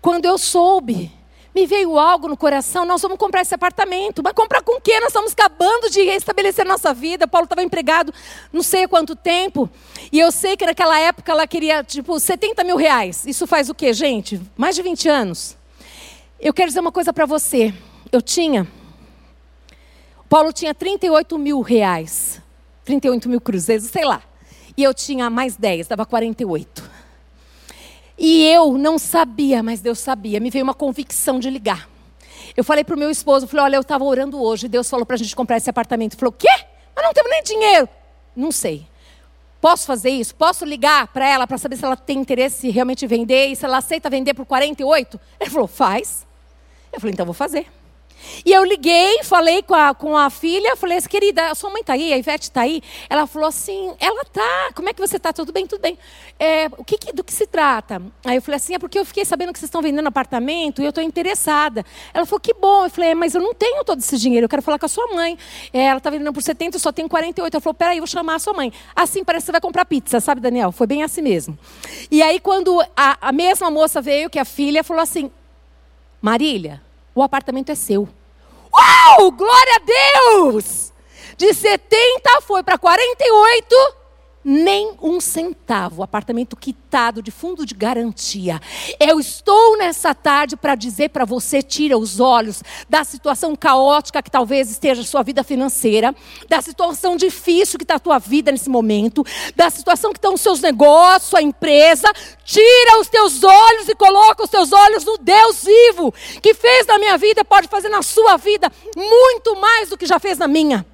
quando 0.00 0.26
eu 0.26 0.38
soube, 0.38 1.10
me 1.58 1.66
veio 1.66 1.98
algo 1.98 2.28
no 2.28 2.36
coração, 2.36 2.84
nós 2.84 3.02
vamos 3.02 3.18
comprar 3.18 3.40
esse 3.40 3.52
apartamento. 3.52 4.22
Mas 4.22 4.32
comprar 4.32 4.62
com 4.62 4.78
o 4.78 4.80
quê? 4.80 5.00
Nós 5.00 5.08
estamos 5.08 5.32
acabando 5.32 5.90
de 5.90 6.02
restabelecer 6.02 6.64
nossa 6.64 6.94
vida. 6.94 7.26
Paulo 7.26 7.46
estava 7.46 7.62
empregado 7.64 8.14
não 8.52 8.62
sei 8.62 8.84
há 8.84 8.88
quanto 8.88 9.16
tempo. 9.16 9.68
E 10.12 10.20
eu 10.20 10.30
sei 10.30 10.56
que 10.56 10.64
naquela 10.64 10.98
época 11.00 11.32
ela 11.32 11.46
queria, 11.48 11.82
tipo, 11.82 12.18
70 12.18 12.62
mil 12.62 12.76
reais. 12.76 13.26
Isso 13.26 13.44
faz 13.44 13.68
o 13.68 13.74
quê, 13.74 13.92
gente? 13.92 14.40
Mais 14.56 14.76
de 14.76 14.82
20 14.82 15.08
anos. 15.08 15.56
Eu 16.38 16.54
quero 16.54 16.68
dizer 16.68 16.78
uma 16.78 16.92
coisa 16.92 17.12
para 17.12 17.26
você. 17.26 17.74
Eu 18.12 18.22
tinha. 18.22 18.66
Paulo 20.28 20.52
tinha 20.52 20.72
38 20.72 21.36
mil 21.38 21.60
reais. 21.60 22.40
38 22.84 23.28
mil 23.28 23.40
cruzeiros, 23.40 23.86
sei 23.86 24.04
lá. 24.04 24.22
E 24.76 24.84
eu 24.84 24.94
tinha 24.94 25.28
mais 25.28 25.56
10, 25.56 25.88
dava 25.88 26.06
48. 26.06 26.97
E 28.18 28.44
eu 28.46 28.76
não 28.76 28.98
sabia, 28.98 29.62
mas 29.62 29.80
Deus 29.80 30.00
sabia. 30.00 30.40
Me 30.40 30.50
veio 30.50 30.64
uma 30.64 30.74
convicção 30.74 31.38
de 31.38 31.48
ligar. 31.48 31.88
Eu 32.56 32.64
falei 32.64 32.82
para 32.82 32.96
o 32.96 32.98
meu 32.98 33.10
esposo, 33.10 33.46
falei, 33.46 33.66
olha, 33.66 33.76
eu 33.76 33.80
estava 33.80 34.02
orando 34.02 34.42
hoje, 34.42 34.66
Deus 34.66 34.90
falou 34.90 35.06
para 35.06 35.14
a 35.14 35.18
gente 35.18 35.36
comprar 35.36 35.56
esse 35.58 35.70
apartamento. 35.70 36.14
Ele 36.14 36.20
falou, 36.20 36.32
quê? 36.32 36.48
Mas 36.96 37.04
não 37.04 37.12
temos 37.12 37.30
nem 37.30 37.42
dinheiro. 37.42 37.88
Não 38.34 38.50
sei. 38.50 38.86
Posso 39.60 39.86
fazer 39.86 40.10
isso? 40.10 40.34
Posso 40.34 40.64
ligar 40.64 41.06
para 41.08 41.28
ela 41.28 41.46
para 41.46 41.58
saber 41.58 41.76
se 41.76 41.84
ela 41.84 41.96
tem 41.96 42.18
interesse 42.18 42.66
em 42.66 42.70
realmente 42.70 43.06
vender 43.06 43.48
e 43.48 43.56
se 43.56 43.64
ela 43.64 43.78
aceita 43.78 44.10
vender 44.10 44.34
por 44.34 44.46
48? 44.46 45.20
Ele 45.38 45.50
falou, 45.50 45.68
faz. 45.68 46.26
Eu 46.92 47.00
falei, 47.00 47.12
então 47.12 47.26
vou 47.26 47.34
fazer. 47.34 47.66
E 48.44 48.52
eu 48.52 48.64
liguei, 48.64 49.22
falei 49.24 49.62
com 49.62 49.74
a, 49.74 49.94
com 49.94 50.16
a 50.16 50.30
filha, 50.30 50.76
falei 50.76 50.98
assim, 50.98 51.08
querida, 51.08 51.50
a 51.50 51.54
sua 51.54 51.70
mãe 51.70 51.80
está 51.80 51.94
aí, 51.94 52.12
a 52.12 52.18
Ivete 52.18 52.44
está 52.44 52.62
aí? 52.62 52.82
Ela 53.08 53.26
falou 53.26 53.48
assim, 53.48 53.94
ela 53.98 54.24
tá, 54.24 54.70
como 54.74 54.88
é 54.88 54.92
que 54.92 55.00
você 55.00 55.16
está? 55.16 55.32
Tudo 55.32 55.52
bem, 55.52 55.66
tudo 55.66 55.80
bem. 55.80 55.98
É, 56.38 56.66
o 56.76 56.84
que, 56.84 57.12
do 57.12 57.24
que 57.24 57.32
se 57.32 57.46
trata? 57.46 58.00
Aí 58.24 58.36
eu 58.36 58.42
falei 58.42 58.56
assim, 58.56 58.74
é 58.74 58.78
porque 58.78 58.98
eu 58.98 59.04
fiquei 59.04 59.24
sabendo 59.24 59.52
que 59.52 59.58
vocês 59.58 59.68
estão 59.68 59.82
vendendo 59.82 60.06
apartamento 60.06 60.80
e 60.80 60.84
eu 60.84 60.90
estou 60.90 61.02
interessada. 61.02 61.84
Ela 62.12 62.26
falou, 62.26 62.40
que 62.40 62.54
bom. 62.54 62.84
Eu 62.84 62.90
falei, 62.90 63.10
é, 63.10 63.14
mas 63.14 63.34
eu 63.34 63.40
não 63.40 63.54
tenho 63.54 63.84
todo 63.84 63.98
esse 63.98 64.16
dinheiro, 64.16 64.44
eu 64.44 64.48
quero 64.48 64.62
falar 64.62 64.78
com 64.78 64.86
a 64.86 64.88
sua 64.88 65.06
mãe. 65.14 65.38
É, 65.72 65.84
ela 65.84 65.98
está 65.98 66.10
vendendo 66.10 66.32
por 66.32 66.42
70, 66.42 66.76
eu 66.76 66.80
só 66.80 66.92
tenho 66.92 67.08
48. 67.08 67.54
Ela 67.54 67.60
falou, 67.60 67.74
peraí, 67.74 67.98
eu 67.98 68.02
vou 68.02 68.06
chamar 68.06 68.36
a 68.36 68.38
sua 68.38 68.52
mãe. 68.52 68.72
Assim, 68.94 69.24
parece 69.24 69.44
que 69.44 69.46
você 69.46 69.52
vai 69.52 69.60
comprar 69.60 69.84
pizza, 69.84 70.20
sabe, 70.20 70.40
Daniel? 70.40 70.72
Foi 70.72 70.86
bem 70.86 71.02
assim 71.02 71.22
mesmo. 71.22 71.58
E 72.10 72.22
aí, 72.22 72.40
quando 72.40 72.80
a, 72.96 73.18
a 73.20 73.32
mesma 73.32 73.70
moça 73.70 74.00
veio, 74.00 74.30
que 74.30 74.38
é 74.38 74.42
a 74.42 74.44
filha, 74.44 74.82
falou 74.84 75.02
assim, 75.02 75.30
Marília, 76.20 76.82
o 77.18 77.22
apartamento 77.22 77.70
é 77.70 77.74
seu. 77.74 78.08
Uau! 78.72 79.30
Glória 79.32 79.76
a 79.76 80.40
Deus! 80.40 80.92
De 81.36 81.52
70 81.52 82.40
foi 82.42 82.62
para 82.62 82.78
48 82.78 83.76
nem 84.44 84.94
um 85.02 85.20
centavo, 85.20 86.02
apartamento 86.02 86.56
quitado 86.56 87.20
de 87.22 87.30
fundo 87.30 87.66
de 87.66 87.74
garantia. 87.74 88.60
Eu 88.98 89.18
estou 89.20 89.76
nessa 89.76 90.14
tarde 90.14 90.56
para 90.56 90.74
dizer 90.74 91.10
para 91.10 91.24
você: 91.24 91.62
tira 91.62 91.98
os 91.98 92.20
olhos 92.20 92.62
da 92.88 93.04
situação 93.04 93.54
caótica 93.56 94.22
que 94.22 94.30
talvez 94.30 94.70
esteja 94.70 95.02
sua 95.02 95.22
vida 95.22 95.42
financeira, 95.42 96.14
da 96.48 96.62
situação 96.62 97.16
difícil 97.16 97.78
que 97.78 97.84
está 97.84 97.96
a 97.96 98.00
tua 98.00 98.18
vida 98.18 98.52
nesse 98.52 98.70
momento, 98.70 99.24
da 99.54 99.70
situação 99.70 100.12
que 100.12 100.18
estão 100.18 100.34
os 100.34 100.40
seus 100.40 100.60
negócios, 100.60 101.34
a 101.34 101.42
empresa. 101.42 102.08
Tira 102.44 103.00
os 103.00 103.08
teus 103.08 103.44
olhos 103.44 103.88
e 103.88 103.94
coloca 103.94 104.44
os 104.44 104.50
teus 104.50 104.72
olhos 104.72 105.04
no 105.04 105.18
Deus 105.18 105.64
vivo, 105.64 106.14
que 106.40 106.54
fez 106.54 106.86
na 106.86 106.98
minha 106.98 107.18
vida 107.18 107.42
e 107.42 107.44
pode 107.44 107.68
fazer 107.68 107.90
na 107.90 108.02
sua 108.02 108.36
vida 108.38 108.72
muito 108.96 109.56
mais 109.60 109.90
do 109.90 109.98
que 109.98 110.06
já 110.06 110.18
fez 110.18 110.38
na 110.38 110.48
minha. 110.48 110.86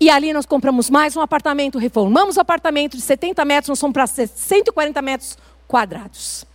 E 0.00 0.10
ali 0.10 0.32
nós 0.32 0.46
compramos 0.46 0.90
mais 0.90 1.16
um 1.16 1.20
apartamento, 1.20 1.78
reformamos 1.78 2.36
o 2.36 2.40
apartamento 2.40 2.96
de 2.96 3.02
70 3.02 3.44
metros, 3.44 3.68
nós 3.68 3.80
fomos 3.80 3.94
para 3.94 4.06
140 4.06 5.00
metros 5.02 5.38
quadrados. 5.66 6.46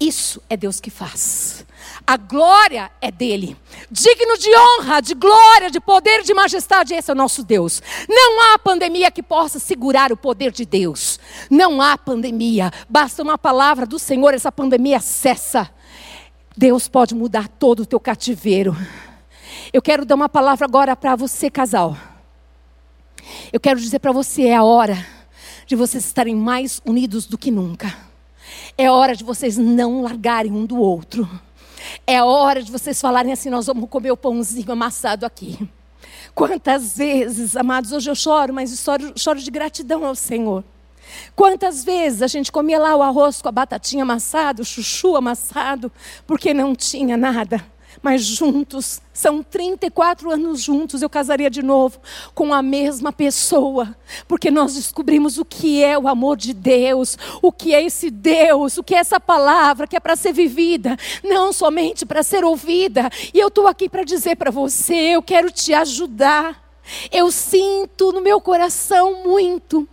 Isso 0.00 0.42
é 0.48 0.56
Deus 0.56 0.80
que 0.80 0.90
faz. 0.90 1.66
A 2.06 2.16
glória 2.16 2.90
é 3.02 3.10
dele. 3.10 3.54
Digno 3.90 4.38
de 4.38 4.48
honra, 4.56 5.02
de 5.02 5.14
glória, 5.14 5.70
de 5.70 5.78
poder, 5.78 6.22
de 6.22 6.32
majestade, 6.32 6.94
esse 6.94 7.10
é 7.10 7.12
o 7.12 7.16
nosso 7.16 7.44
Deus. 7.44 7.82
Não 8.08 8.40
há 8.40 8.58
pandemia 8.58 9.10
que 9.10 9.22
possa 9.22 9.58
segurar 9.58 10.10
o 10.10 10.16
poder 10.16 10.52
de 10.52 10.64
Deus. 10.64 11.20
Não 11.50 11.82
há 11.82 11.98
pandemia. 11.98 12.72
Basta 12.88 13.22
uma 13.22 13.36
palavra 13.36 13.84
do 13.84 13.98
Senhor, 13.98 14.32
essa 14.32 14.50
pandemia 14.50 15.00
cessa. 15.00 15.70
Deus 16.56 16.88
pode 16.88 17.14
mudar 17.14 17.46
todo 17.46 17.80
o 17.80 17.86
teu 17.86 18.00
cativeiro. 18.00 18.74
Eu 19.70 19.82
quero 19.82 20.06
dar 20.06 20.14
uma 20.14 20.30
palavra 20.30 20.64
agora 20.64 20.96
para 20.96 21.14
você, 21.14 21.50
casal. 21.50 21.94
Eu 23.52 23.60
quero 23.60 23.80
dizer 23.80 23.98
para 23.98 24.12
você: 24.12 24.44
é 24.44 24.56
a 24.56 24.62
hora 24.62 25.06
de 25.66 25.76
vocês 25.76 26.04
estarem 26.04 26.34
mais 26.34 26.80
unidos 26.84 27.26
do 27.26 27.38
que 27.38 27.50
nunca. 27.50 27.96
É 28.76 28.90
hora 28.90 29.14
de 29.14 29.24
vocês 29.24 29.56
não 29.56 30.02
largarem 30.02 30.52
um 30.52 30.66
do 30.66 30.78
outro. 30.78 31.28
É 32.06 32.22
hora 32.22 32.62
de 32.62 32.70
vocês 32.70 33.00
falarem 33.00 33.32
assim: 33.32 33.50
nós 33.50 33.66
vamos 33.66 33.88
comer 33.88 34.10
o 34.10 34.16
pãozinho 34.16 34.72
amassado 34.72 35.24
aqui. 35.24 35.58
Quantas 36.34 36.96
vezes, 36.96 37.56
amados, 37.56 37.92
hoje 37.92 38.10
eu 38.10 38.14
choro, 38.14 38.54
mas 38.54 38.78
choro, 38.78 39.12
choro 39.16 39.40
de 39.40 39.50
gratidão 39.50 40.04
ao 40.04 40.14
Senhor. 40.14 40.64
Quantas 41.34 41.84
vezes 41.84 42.22
a 42.22 42.26
gente 42.26 42.52
comia 42.52 42.78
lá 42.78 42.94
o 42.94 43.02
arroz 43.02 43.42
com 43.42 43.48
a 43.48 43.52
batatinha 43.52 44.04
amassada, 44.04 44.62
o 44.62 44.64
chuchu 44.64 45.16
amassado, 45.16 45.90
porque 46.26 46.54
não 46.54 46.74
tinha 46.74 47.16
nada 47.16 47.64
mas 48.02 48.22
juntos, 48.22 49.00
são 49.12 49.42
34 49.42 50.30
anos 50.30 50.62
juntos, 50.62 51.02
eu 51.02 51.10
casaria 51.10 51.50
de 51.50 51.62
novo 51.62 52.00
com 52.34 52.54
a 52.54 52.62
mesma 52.62 53.12
pessoa, 53.12 53.94
porque 54.26 54.50
nós 54.50 54.74
descobrimos 54.74 55.38
o 55.38 55.44
que 55.44 55.82
é 55.82 55.98
o 55.98 56.08
amor 56.08 56.36
de 56.36 56.54
Deus, 56.54 57.18
o 57.42 57.52
que 57.52 57.74
é 57.74 57.82
esse 57.82 58.10
Deus, 58.10 58.78
o 58.78 58.82
que 58.82 58.94
é 58.94 58.98
essa 58.98 59.20
palavra 59.20 59.86
que 59.86 59.96
é 59.96 60.00
para 60.00 60.16
ser 60.16 60.32
vivida, 60.32 60.96
não 61.22 61.52
somente 61.52 62.06
para 62.06 62.22
ser 62.22 62.44
ouvida. 62.44 63.10
E 63.34 63.38
eu 63.38 63.48
estou 63.48 63.66
aqui 63.66 63.88
para 63.88 64.04
dizer 64.04 64.36
para 64.36 64.50
você: 64.50 64.94
eu 64.94 65.22
quero 65.22 65.50
te 65.50 65.74
ajudar. 65.74 66.68
Eu 67.12 67.30
sinto 67.30 68.10
no 68.10 68.20
meu 68.20 68.40
coração 68.40 69.22
muito 69.22 69.88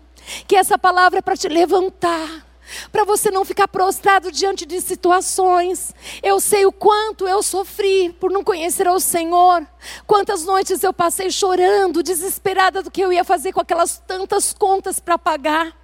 que 0.48 0.56
essa 0.56 0.78
palavra 0.78 1.20
é 1.20 1.22
para 1.22 1.38
te 1.38 1.48
levantar 1.48 2.47
para 2.92 3.04
você 3.04 3.32
não 3.32 3.46
ficar 3.46 3.68
prostrado 3.68 4.32
diante 4.32 4.66
de 4.66 4.80
situações. 4.82 5.94
Eu 6.22 6.40
sei 6.40 6.66
o 6.66 6.72
quanto 6.72 7.28
eu 7.28 7.42
sofri 7.42 8.12
por 8.20 8.32
não 8.32 8.44
conhecer 8.44 8.88
ao 8.88 9.00
Senhor. 9.00 9.66
Quantas 10.06 10.44
noites 10.46 10.84
eu 10.84 10.94
passei 10.94 11.32
chorando, 11.32 12.04
desesperada 12.04 12.82
do 12.82 12.92
que 12.92 13.02
eu 13.02 13.12
ia 13.12 13.24
fazer 13.24 13.54
com 13.54 13.62
aquelas 13.62 13.98
tantas 14.06 14.54
contas 14.54 15.00
para 15.00 15.18
pagar. 15.18 15.76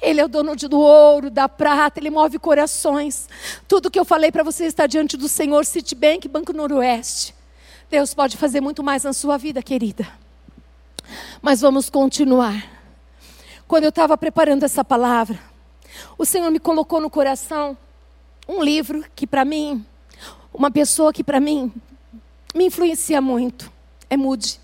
Ele 0.00 0.20
é 0.20 0.24
o 0.24 0.28
dono 0.28 0.54
do 0.54 0.80
ouro, 0.80 1.30
da 1.30 1.48
prata, 1.48 1.98
ele 1.98 2.10
move 2.10 2.38
corações. 2.38 3.28
Tudo 3.66 3.90
que 3.90 3.98
eu 3.98 4.04
falei 4.04 4.30
para 4.30 4.42
você 4.42 4.66
está 4.66 4.86
diante 4.86 5.16
do 5.16 5.28
Senhor, 5.28 5.64
Citibank, 5.64 6.28
Banco 6.28 6.52
Noroeste. 6.52 7.34
Deus 7.90 8.14
pode 8.14 8.36
fazer 8.36 8.60
muito 8.60 8.82
mais 8.82 9.04
na 9.04 9.12
sua 9.12 9.36
vida, 9.36 9.62
querida. 9.62 10.06
Mas 11.42 11.60
vamos 11.60 11.90
continuar. 11.90 12.70
Quando 13.66 13.84
eu 13.84 13.90
estava 13.90 14.16
preparando 14.16 14.62
essa 14.62 14.84
palavra, 14.84 15.38
o 16.16 16.24
Senhor 16.24 16.50
me 16.50 16.58
colocou 16.58 17.00
no 17.00 17.10
coração 17.10 17.76
um 18.48 18.62
livro 18.62 19.04
que 19.14 19.26
para 19.26 19.44
mim 19.44 19.84
Uma 20.52 20.70
pessoa 20.70 21.12
que 21.12 21.24
para 21.24 21.40
mim 21.40 21.72
me 22.54 22.66
influencia 22.66 23.20
muito 23.20 23.72
é 24.08 24.16
Moody. 24.16 24.60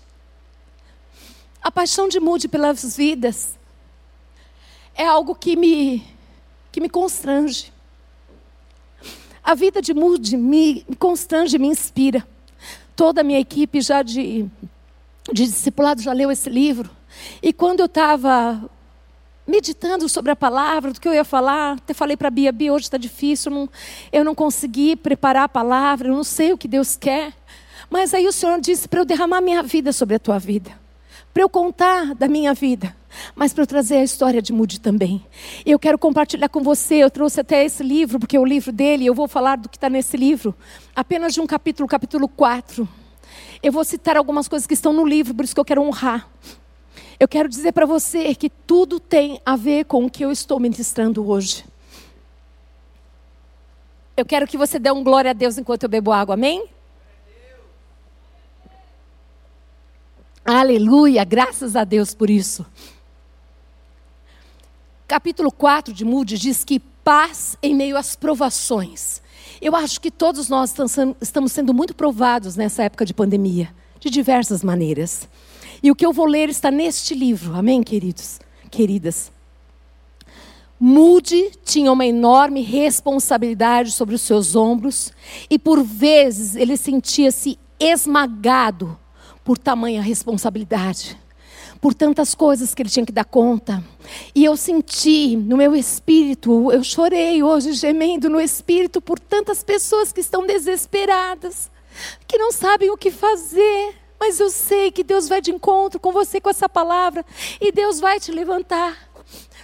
A 1.61 1.69
paixão 1.69 2.07
de 2.07 2.19
Moody 2.19 2.47
pelas 2.47 2.95
vidas 2.95 3.59
é 4.95 5.05
algo 5.05 5.35
que 5.35 5.55
me, 5.55 6.03
que 6.71 6.79
me 6.79 6.89
constrange. 6.89 7.71
A 9.43 9.53
vida 9.53 9.81
de 9.81 9.93
me, 9.93 10.85
me 10.87 10.95
constrange, 10.97 11.57
me 11.57 11.67
inspira. 11.67 12.25
Toda 12.95 13.21
a 13.21 13.23
minha 13.23 13.39
equipe 13.39 13.81
já 13.81 14.01
de, 14.01 14.45
de 15.31 15.45
discipulado 15.45 16.01
já 16.01 16.13
leu 16.13 16.31
esse 16.31 16.49
livro. 16.49 16.89
E 17.41 17.51
quando 17.51 17.81
eu 17.81 17.87
estava 17.87 18.69
meditando 19.51 20.07
sobre 20.07 20.31
a 20.31 20.35
palavra, 20.35 20.93
do 20.93 21.01
que 21.01 21.07
eu 21.07 21.13
ia 21.13 21.25
falar, 21.25 21.73
até 21.73 21.93
falei 21.93 22.15
para 22.15 22.29
a 22.29 22.31
Bia, 22.31 22.53
Bia, 22.53 22.71
hoje 22.71 22.85
está 22.85 22.97
difícil, 22.97 23.51
não, 23.51 23.69
eu 24.11 24.23
não 24.23 24.33
consegui 24.33 24.95
preparar 24.95 25.43
a 25.43 25.49
palavra, 25.49 26.07
eu 26.07 26.15
não 26.15 26.23
sei 26.23 26.53
o 26.53 26.57
que 26.57 26.69
Deus 26.69 26.95
quer. 26.95 27.33
Mas 27.89 28.13
aí 28.13 28.25
o 28.25 28.31
Senhor 28.31 28.61
disse 28.61 28.87
para 28.87 29.01
eu 29.01 29.05
derramar 29.05 29.41
minha 29.41 29.61
vida 29.61 29.91
sobre 29.91 30.15
a 30.15 30.19
tua 30.19 30.39
vida, 30.39 30.71
para 31.33 31.43
eu 31.43 31.49
contar 31.49 32.15
da 32.15 32.29
minha 32.29 32.53
vida, 32.53 32.95
mas 33.35 33.51
para 33.51 33.63
eu 33.63 33.67
trazer 33.67 33.97
a 33.97 34.03
história 34.03 34.41
de 34.41 34.53
Moody 34.53 34.79
também. 34.79 35.21
Eu 35.65 35.77
quero 35.77 35.99
compartilhar 35.99 36.47
com 36.47 36.63
você, 36.63 36.95
eu 36.95 37.11
trouxe 37.11 37.41
até 37.41 37.65
esse 37.65 37.83
livro, 37.83 38.19
porque 38.19 38.37
é 38.37 38.39
o 38.39 38.45
livro 38.45 38.71
dele, 38.71 39.05
eu 39.05 39.13
vou 39.13 39.27
falar 39.27 39.57
do 39.57 39.67
que 39.67 39.75
está 39.75 39.89
nesse 39.89 40.15
livro, 40.15 40.55
apenas 40.95 41.33
de 41.33 41.41
um 41.41 41.45
capítulo, 41.45 41.89
capítulo 41.89 42.29
4. 42.29 42.87
Eu 43.61 43.73
vou 43.73 43.83
citar 43.83 44.15
algumas 44.15 44.47
coisas 44.47 44.65
que 44.65 44.73
estão 44.73 44.93
no 44.93 45.05
livro, 45.05 45.35
por 45.35 45.43
isso 45.43 45.53
que 45.53 45.59
eu 45.59 45.65
quero 45.65 45.81
honrar. 45.81 46.29
Eu 47.21 47.27
quero 47.27 47.47
dizer 47.47 47.71
para 47.71 47.85
você 47.85 48.33
que 48.33 48.49
tudo 48.49 48.99
tem 48.99 49.39
a 49.45 49.55
ver 49.55 49.85
com 49.85 50.05
o 50.05 50.09
que 50.09 50.25
eu 50.25 50.31
estou 50.31 50.59
ministrando 50.59 51.29
hoje. 51.29 51.63
Eu 54.17 54.25
quero 54.25 54.47
que 54.47 54.57
você 54.57 54.79
dê 54.79 54.89
um 54.89 55.03
glória 55.03 55.29
a 55.29 55.33
Deus 55.35 55.55
enquanto 55.55 55.83
eu 55.83 55.89
bebo 55.89 56.11
água, 56.11 56.33
amém? 56.33 56.67
Aleluia, 60.43 61.23
graças 61.23 61.75
a 61.75 61.83
Deus 61.83 62.15
por 62.15 62.27
isso. 62.27 62.65
Capítulo 65.07 65.51
4 65.51 65.93
de 65.93 66.03
Moody 66.03 66.39
diz 66.39 66.63
que 66.63 66.79
paz 66.79 67.55
em 67.61 67.75
meio 67.75 67.97
às 67.97 68.15
provações. 68.15 69.21
Eu 69.61 69.75
acho 69.75 70.01
que 70.01 70.09
todos 70.09 70.49
nós 70.49 70.73
estamos 71.21 71.51
sendo 71.51 71.71
muito 71.71 71.93
provados 71.93 72.55
nessa 72.55 72.81
época 72.81 73.05
de 73.05 73.13
pandemia, 73.13 73.71
de 73.99 74.09
diversas 74.09 74.63
maneiras. 74.63 75.29
E 75.83 75.89
o 75.89 75.95
que 75.95 76.05
eu 76.05 76.13
vou 76.13 76.25
ler 76.25 76.49
está 76.49 76.69
neste 76.69 77.15
livro, 77.15 77.55
amém, 77.55 77.81
queridos, 77.81 78.39
queridas. 78.69 79.31
Moody 80.79 81.51
tinha 81.63 81.91
uma 81.91 82.05
enorme 82.05 82.61
responsabilidade 82.61 83.91
sobre 83.91 84.15
os 84.15 84.21
seus 84.21 84.55
ombros 84.55 85.11
e 85.47 85.59
por 85.59 85.83
vezes 85.83 86.55
ele 86.55 86.75
sentia-se 86.75 87.59
esmagado 87.79 88.97
por 89.43 89.59
tamanha 89.59 90.01
responsabilidade, 90.01 91.15
por 91.79 91.93
tantas 91.93 92.33
coisas 92.33 92.73
que 92.73 92.81
ele 92.81 92.89
tinha 92.89 93.05
que 93.05 93.11
dar 93.11 93.25
conta. 93.25 93.83
E 94.33 94.43
eu 94.43 94.57
senti 94.57 95.35
no 95.35 95.55
meu 95.55 95.75
espírito, 95.75 96.71
eu 96.71 96.83
chorei 96.83 97.43
hoje 97.43 97.73
gemendo 97.73 98.27
no 98.27 98.41
espírito 98.41 98.99
por 98.99 99.19
tantas 99.19 99.63
pessoas 99.63 100.11
que 100.11 100.19
estão 100.19 100.47
desesperadas, 100.47 101.69
que 102.27 102.39
não 102.39 102.51
sabem 102.51 102.89
o 102.89 102.97
que 102.97 103.11
fazer. 103.11 104.00
Mas 104.21 104.39
eu 104.39 104.51
sei 104.51 104.91
que 104.91 105.03
Deus 105.03 105.27
vai 105.27 105.41
de 105.41 105.49
encontro 105.49 105.99
com 105.99 106.11
você 106.11 106.39
com 106.39 106.47
essa 106.47 106.69
palavra 106.69 107.25
e 107.59 107.71
Deus 107.71 107.99
vai 107.99 108.19
te 108.19 108.31
levantar. 108.31 109.09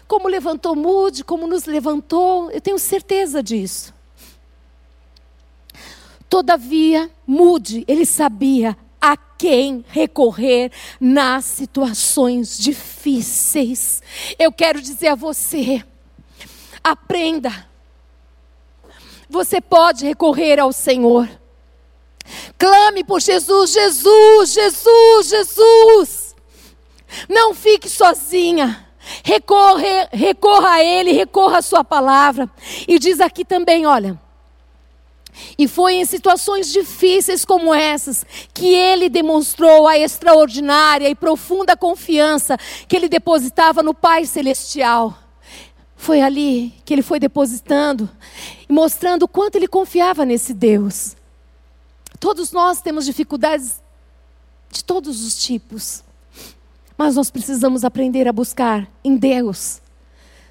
Como 0.07 0.27
levantou 0.27 0.75
Mude, 0.75 1.23
como 1.23 1.45
nos 1.45 1.65
levantou, 1.65 2.49
eu 2.49 2.59
tenho 2.59 2.79
certeza 2.79 3.43
disso. 3.43 3.93
Todavia, 6.27 7.07
Mude, 7.27 7.85
ele 7.87 8.03
sabia 8.03 8.75
a 8.99 9.15
quem 9.15 9.85
recorrer 9.89 10.71
nas 10.99 11.45
situações 11.45 12.57
difíceis. 12.57 14.01
Eu 14.39 14.51
quero 14.51 14.81
dizer 14.81 15.09
a 15.09 15.15
você, 15.15 15.85
aprenda. 16.83 17.69
Você 19.29 19.61
pode 19.61 20.03
recorrer 20.03 20.59
ao 20.59 20.73
Senhor. 20.73 21.29
Clame 22.57 23.03
por 23.03 23.21
Jesus, 23.21 23.71
Jesus, 23.71 24.53
Jesus, 24.53 25.29
Jesus. 25.29 26.35
Não 27.29 27.53
fique 27.53 27.89
sozinha. 27.89 28.85
Recorre, 29.23 30.07
recorra 30.11 30.71
a 30.71 30.83
Ele, 30.83 31.11
recorra 31.11 31.59
à 31.59 31.61
Sua 31.61 31.83
palavra. 31.83 32.49
E 32.87 32.99
diz 32.99 33.19
aqui 33.19 33.45
também: 33.45 33.85
olha. 33.85 34.19
E 35.57 35.67
foi 35.67 35.95
em 35.95 36.05
situações 36.05 36.71
difíceis 36.71 37.45
como 37.45 37.73
essas 37.73 38.25
que 38.53 38.73
ele 38.73 39.07
demonstrou 39.07 39.87
a 39.87 39.97
extraordinária 39.97 41.07
e 41.07 41.13
profunda 41.13 41.77
confiança 41.77 42.57
que 42.87 42.95
ele 42.95 43.07
depositava 43.07 43.83
no 43.83 43.93
Pai 43.93 44.25
Celestial. 44.25 45.15
Foi 45.95 46.21
ali 46.21 46.73
que 46.85 46.93
ele 46.93 47.01
foi 47.01 47.19
depositando 47.19 48.09
e 48.67 48.73
mostrando 48.73 49.23
o 49.23 49.27
quanto 49.27 49.55
ele 49.55 49.67
confiava 49.67 50.25
nesse 50.25 50.53
Deus. 50.53 51.16
Todos 52.19 52.51
nós 52.51 52.81
temos 52.81 53.05
dificuldades 53.05 53.81
de 54.71 54.83
todos 54.83 55.23
os 55.23 55.41
tipos. 55.43 56.03
Mas 56.97 57.15
nós 57.15 57.29
precisamos 57.29 57.83
aprender 57.83 58.27
a 58.27 58.33
buscar 58.33 58.89
em 59.03 59.15
Deus. 59.15 59.81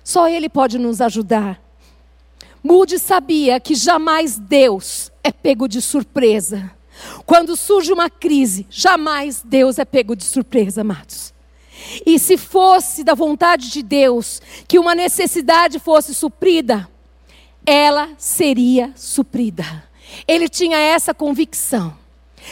Só 0.04 0.28
Ele 0.28 0.48
pode 0.48 0.78
nos 0.78 1.00
ajudar. 1.00 1.60
Mude 2.62 2.98
sabia 2.98 3.58
que 3.60 3.74
jamais 3.74 4.38
Deus 4.38 5.10
é 5.22 5.32
pego 5.32 5.68
de 5.68 5.82
surpresa. 5.82 6.70
Quando 7.24 7.56
surge 7.56 7.92
uma 7.92 8.08
crise, 8.08 8.66
jamais 8.70 9.42
Deus 9.44 9.78
é 9.78 9.84
pego 9.84 10.16
de 10.16 10.24
surpresa, 10.24 10.80
amados. 10.80 11.34
E 12.04 12.18
se 12.18 12.36
fosse 12.36 13.04
da 13.04 13.14
vontade 13.14 13.70
de 13.70 13.82
Deus 13.82 14.40
que 14.66 14.78
uma 14.78 14.94
necessidade 14.94 15.78
fosse 15.78 16.14
suprida, 16.14 16.88
ela 17.64 18.10
seria 18.16 18.92
suprida. 18.96 19.85
Ele 20.26 20.48
tinha 20.48 20.78
essa 20.78 21.14
convicção. 21.14 21.96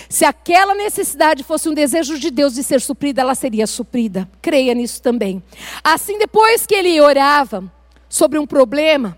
Se 0.09 0.25
aquela 0.25 0.75
necessidade 0.75 1.45
fosse 1.45 1.69
um 1.69 1.75
desejo 1.75 2.19
de 2.19 2.31
Deus 2.31 2.55
de 2.55 2.63
ser 2.63 2.81
suprida, 2.81 3.21
ela 3.21 3.35
seria 3.35 3.67
suprida. 3.67 4.29
Creia 4.43 4.75
nisso 4.75 5.01
também. 5.01 5.43
Assim, 5.83 6.19
depois 6.19 6.67
que 6.67 6.75
ele 6.75 7.01
orava 7.01 7.65
sobre 8.09 8.39
um 8.39 8.47
problema, 8.47 9.17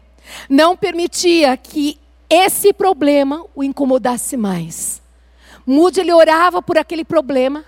não 0.49 0.77
permitia 0.77 1.57
que 1.57 1.99
esse 2.29 2.73
problema 2.73 3.45
o 3.55 3.63
incomodasse 3.63 4.37
mais. 4.37 5.01
Mude 5.67 6.01
ele 6.01 6.13
orava 6.13 6.61
por 6.61 6.79
aquele 6.79 7.05
problema 7.05 7.65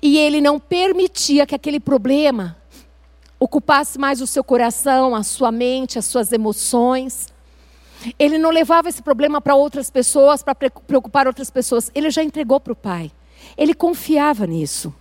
e 0.00 0.18
ele 0.18 0.40
não 0.40 0.58
permitia 0.58 1.46
que 1.46 1.54
aquele 1.54 1.80
problema 1.80 2.56
ocupasse 3.38 3.98
mais 3.98 4.20
o 4.20 4.26
seu 4.26 4.42
coração, 4.42 5.14
a 5.14 5.22
sua 5.22 5.50
mente, 5.52 5.98
as 5.98 6.06
suas 6.06 6.32
emoções. 6.32 7.28
Ele 8.18 8.38
não 8.38 8.50
levava 8.50 8.88
esse 8.88 9.02
problema 9.02 9.40
para 9.40 9.54
outras 9.54 9.90
pessoas, 9.90 10.42
para 10.42 10.54
preocupar 10.54 11.26
outras 11.26 11.50
pessoas. 11.50 11.90
Ele 11.94 12.10
já 12.10 12.22
entregou 12.22 12.60
para 12.60 12.72
o 12.72 12.76
Pai. 12.76 13.10
Ele 13.56 13.74
confiava 13.74 14.46
nisso. 14.46 14.94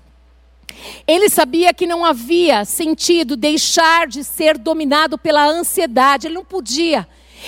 Ele 1.08 1.30
sabia 1.30 1.74
que 1.74 1.86
não 1.86 2.04
havia 2.04 2.66
sentido 2.66 3.36
deixar 3.36 4.08
de 4.08 4.24
ser 4.24 4.58
dominado 4.58 5.18
pela 5.18 5.46
ansiedade. 5.46 6.28
Ele 6.28 6.36
não 6.36 6.46
podia. 6.46 7.08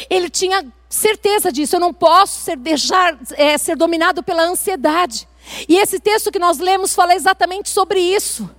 Ele 0.09 0.29
tinha 0.29 0.65
certeza 0.89 1.51
disso. 1.51 1.75
Eu 1.75 1.79
não 1.79 1.93
posso 1.93 2.41
ser, 2.41 2.57
deixar 2.57 3.17
é, 3.33 3.57
ser 3.57 3.75
dominado 3.75 4.21
pela 4.21 4.43
ansiedade. 4.43 5.27
E 5.67 5.77
esse 5.77 5.99
texto 5.99 6.31
que 6.31 6.39
nós 6.39 6.57
lemos 6.59 6.93
fala 6.93 7.15
exatamente 7.15 7.69
sobre 7.69 7.99
isso. 7.99 8.49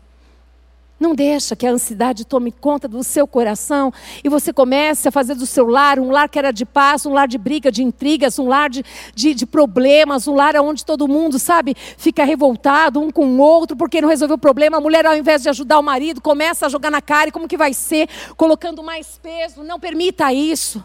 Não 0.98 1.14
deixa 1.14 1.54
que 1.54 1.66
a 1.66 1.70
ansiedade 1.70 2.24
tome 2.24 2.50
conta 2.50 2.88
do 2.88 3.04
seu 3.04 3.26
coração 3.26 3.92
e 4.24 4.30
você 4.30 4.50
comece 4.50 5.06
a 5.06 5.12
fazer 5.12 5.35
do 5.35 5.44
seu 5.44 5.66
lar 5.66 5.98
um 5.98 6.11
lar 6.11 6.26
que 6.26 6.38
era 6.38 6.50
de 6.50 6.64
paz, 6.64 7.04
um 7.04 7.12
lar 7.12 7.28
de 7.28 7.37
briga, 7.37 7.70
de 7.70 7.82
intrigas, 7.82 8.38
um 8.38 8.48
lar 8.48 8.70
de, 8.70 8.82
de, 9.14 9.35
de 9.35 9.44
problemas, 9.44 10.26
um 10.26 10.35
lar 10.35 10.56
onde 10.56 10.87
todo 10.87 11.06
mundo, 11.06 11.38
sabe, 11.38 11.76
fica 11.98 12.24
revoltado 12.24 12.98
um 12.98 13.11
com 13.11 13.26
o 13.26 13.38
outro 13.38 13.76
porque 13.76 14.00
não 14.00 14.09
resolveu 14.09 14.37
o 14.37 14.40
problema. 14.40 14.78
A 14.78 14.80
mulher, 14.80 15.04
ao 15.04 15.14
invés 15.14 15.42
de 15.42 15.50
ajudar 15.50 15.78
o 15.78 15.82
marido, 15.82 16.22
começa 16.22 16.64
a 16.64 16.68
jogar 16.70 16.90
na 16.90 17.02
cara 17.02 17.28
e 17.28 17.32
como 17.32 17.46
que 17.46 17.59
vai 17.59 17.74
ser, 17.74 18.09
colocando 18.35 18.82
mais 18.82 19.18
peso. 19.22 19.62
Não 19.62 19.78
permita 19.78 20.32
isso. 20.32 20.82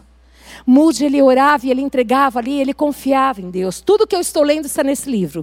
Mude, 0.66 1.06
ele 1.06 1.22
orava 1.22 1.66
e 1.66 1.70
ele 1.70 1.80
entregava 1.80 2.38
ali, 2.38 2.60
ele 2.60 2.74
confiava 2.74 3.40
em 3.40 3.50
Deus. 3.50 3.80
Tudo 3.80 4.06
que 4.06 4.14
eu 4.14 4.20
estou 4.20 4.42
lendo 4.42 4.66
está 4.66 4.84
nesse 4.84 5.10
livro. 5.10 5.42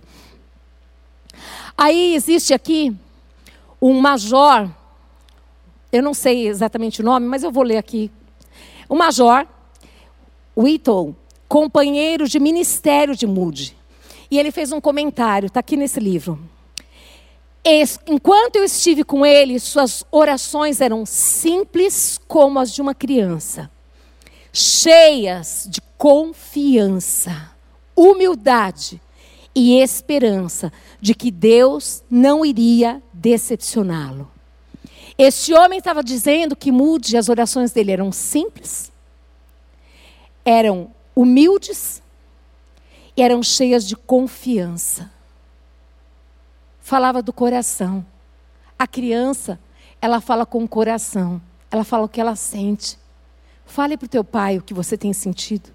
Aí 1.75 2.13
existe 2.13 2.53
aqui 2.53 2.95
um 3.81 3.99
major, 3.99 4.69
eu 5.91 6.03
não 6.03 6.13
sei 6.13 6.47
exatamente 6.47 7.01
o 7.01 7.03
nome, 7.03 7.25
mas 7.25 7.43
eu 7.43 7.51
vou 7.51 7.63
ler 7.63 7.77
aqui. 7.77 8.11
O 8.87 8.95
major, 8.95 9.47
Whittle, 10.57 11.15
companheiro 11.47 12.27
de 12.27 12.39
ministério 12.39 13.15
de 13.15 13.25
Moody. 13.25 13.75
E 14.29 14.37
ele 14.37 14.51
fez 14.51 14.71
um 14.71 14.81
comentário, 14.81 15.47
está 15.47 15.59
aqui 15.59 15.75
nesse 15.75 15.99
livro. 15.99 16.39
Enquanto 18.07 18.55
eu 18.55 18.63
estive 18.63 19.03
com 19.03 19.25
ele, 19.25 19.59
suas 19.59 20.03
orações 20.11 20.81
eram 20.81 21.05
simples 21.05 22.19
como 22.27 22.59
as 22.59 22.73
de 22.73 22.81
uma 22.81 22.95
criança, 22.95 23.69
cheias 24.51 25.67
de 25.69 25.81
confiança, 25.97 27.51
humildade 27.95 29.01
e 29.59 29.81
esperança 29.81 30.71
de 31.01 31.13
que 31.13 31.29
Deus 31.29 32.01
não 32.09 32.45
iria 32.45 33.03
decepcioná-lo. 33.13 34.31
Este 35.17 35.53
homem 35.53 35.79
estava 35.79 36.01
dizendo 36.01 36.55
que 36.55 36.71
Mude, 36.71 37.17
as 37.17 37.27
orações 37.27 37.73
dele 37.73 37.91
eram 37.91 38.09
simples, 38.09 38.89
eram 40.45 40.91
humildes 41.13 42.01
e 43.17 43.21
eram 43.21 43.43
cheias 43.43 43.85
de 43.85 43.97
confiança. 43.97 45.11
Falava 46.79 47.21
do 47.21 47.33
coração. 47.33 48.05
A 48.77 48.87
criança, 48.87 49.59
ela 50.01 50.21
fala 50.21 50.45
com 50.45 50.63
o 50.63 50.69
coração, 50.69 51.41
ela 51.69 51.83
fala 51.83 52.05
o 52.05 52.09
que 52.09 52.21
ela 52.21 52.37
sente. 52.37 52.97
Fale 53.65 53.97
para 53.97 54.05
o 54.05 54.09
teu 54.09 54.23
pai 54.23 54.57
o 54.57 54.61
que 54.61 54.73
você 54.73 54.97
tem 54.97 55.11
sentido. 55.11 55.69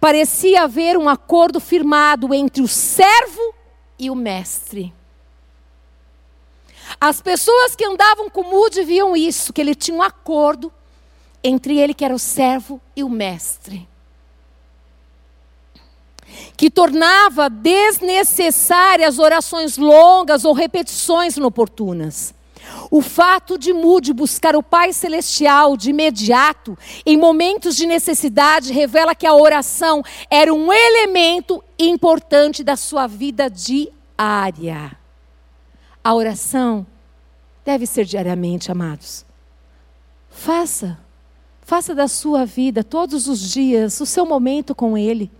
Parecia 0.00 0.62
haver 0.62 0.96
um 0.96 1.08
acordo 1.08 1.60
firmado 1.60 2.32
entre 2.34 2.62
o 2.62 2.68
servo 2.68 3.54
e 3.98 4.10
o 4.10 4.14
mestre. 4.14 4.92
As 7.00 7.20
pessoas 7.20 7.76
que 7.76 7.84
andavam 7.84 8.30
com 8.30 8.42
Mude 8.42 8.82
viam 8.82 9.16
isso, 9.16 9.52
que 9.52 9.60
ele 9.60 9.74
tinha 9.74 9.96
um 9.96 10.02
acordo 10.02 10.72
entre 11.42 11.78
ele, 11.78 11.94
que 11.94 12.04
era 12.04 12.14
o 12.14 12.18
servo, 12.18 12.80
e 12.96 13.04
o 13.04 13.08
mestre. 13.08 13.88
Que 16.56 16.70
tornava 16.70 17.48
desnecessárias 17.48 19.18
orações 19.18 19.76
longas 19.76 20.44
ou 20.44 20.52
repetições 20.52 21.36
inoportunas. 21.36 22.34
O 22.90 23.00
fato 23.02 23.58
de 23.58 23.72
Mude 23.72 24.12
buscar 24.12 24.56
o 24.56 24.62
Pai 24.62 24.92
Celestial 24.92 25.76
de 25.76 25.90
imediato, 25.90 26.76
em 27.04 27.16
momentos 27.16 27.76
de 27.76 27.86
necessidade, 27.86 28.72
revela 28.72 29.14
que 29.14 29.26
a 29.26 29.34
oração 29.34 30.02
era 30.30 30.52
um 30.52 30.72
elemento 30.72 31.62
importante 31.78 32.64
da 32.64 32.76
sua 32.76 33.06
vida 33.06 33.48
diária. 33.50 34.96
A 36.02 36.14
oração 36.14 36.86
deve 37.64 37.86
ser 37.86 38.04
diariamente, 38.04 38.72
amados. 38.72 39.26
Faça. 40.30 40.98
Faça 41.60 41.94
da 41.94 42.08
sua 42.08 42.46
vida, 42.46 42.82
todos 42.82 43.28
os 43.28 43.40
dias, 43.40 44.00
o 44.00 44.06
seu 44.06 44.24
momento 44.24 44.74
com 44.74 44.96
Ele. 44.96 45.30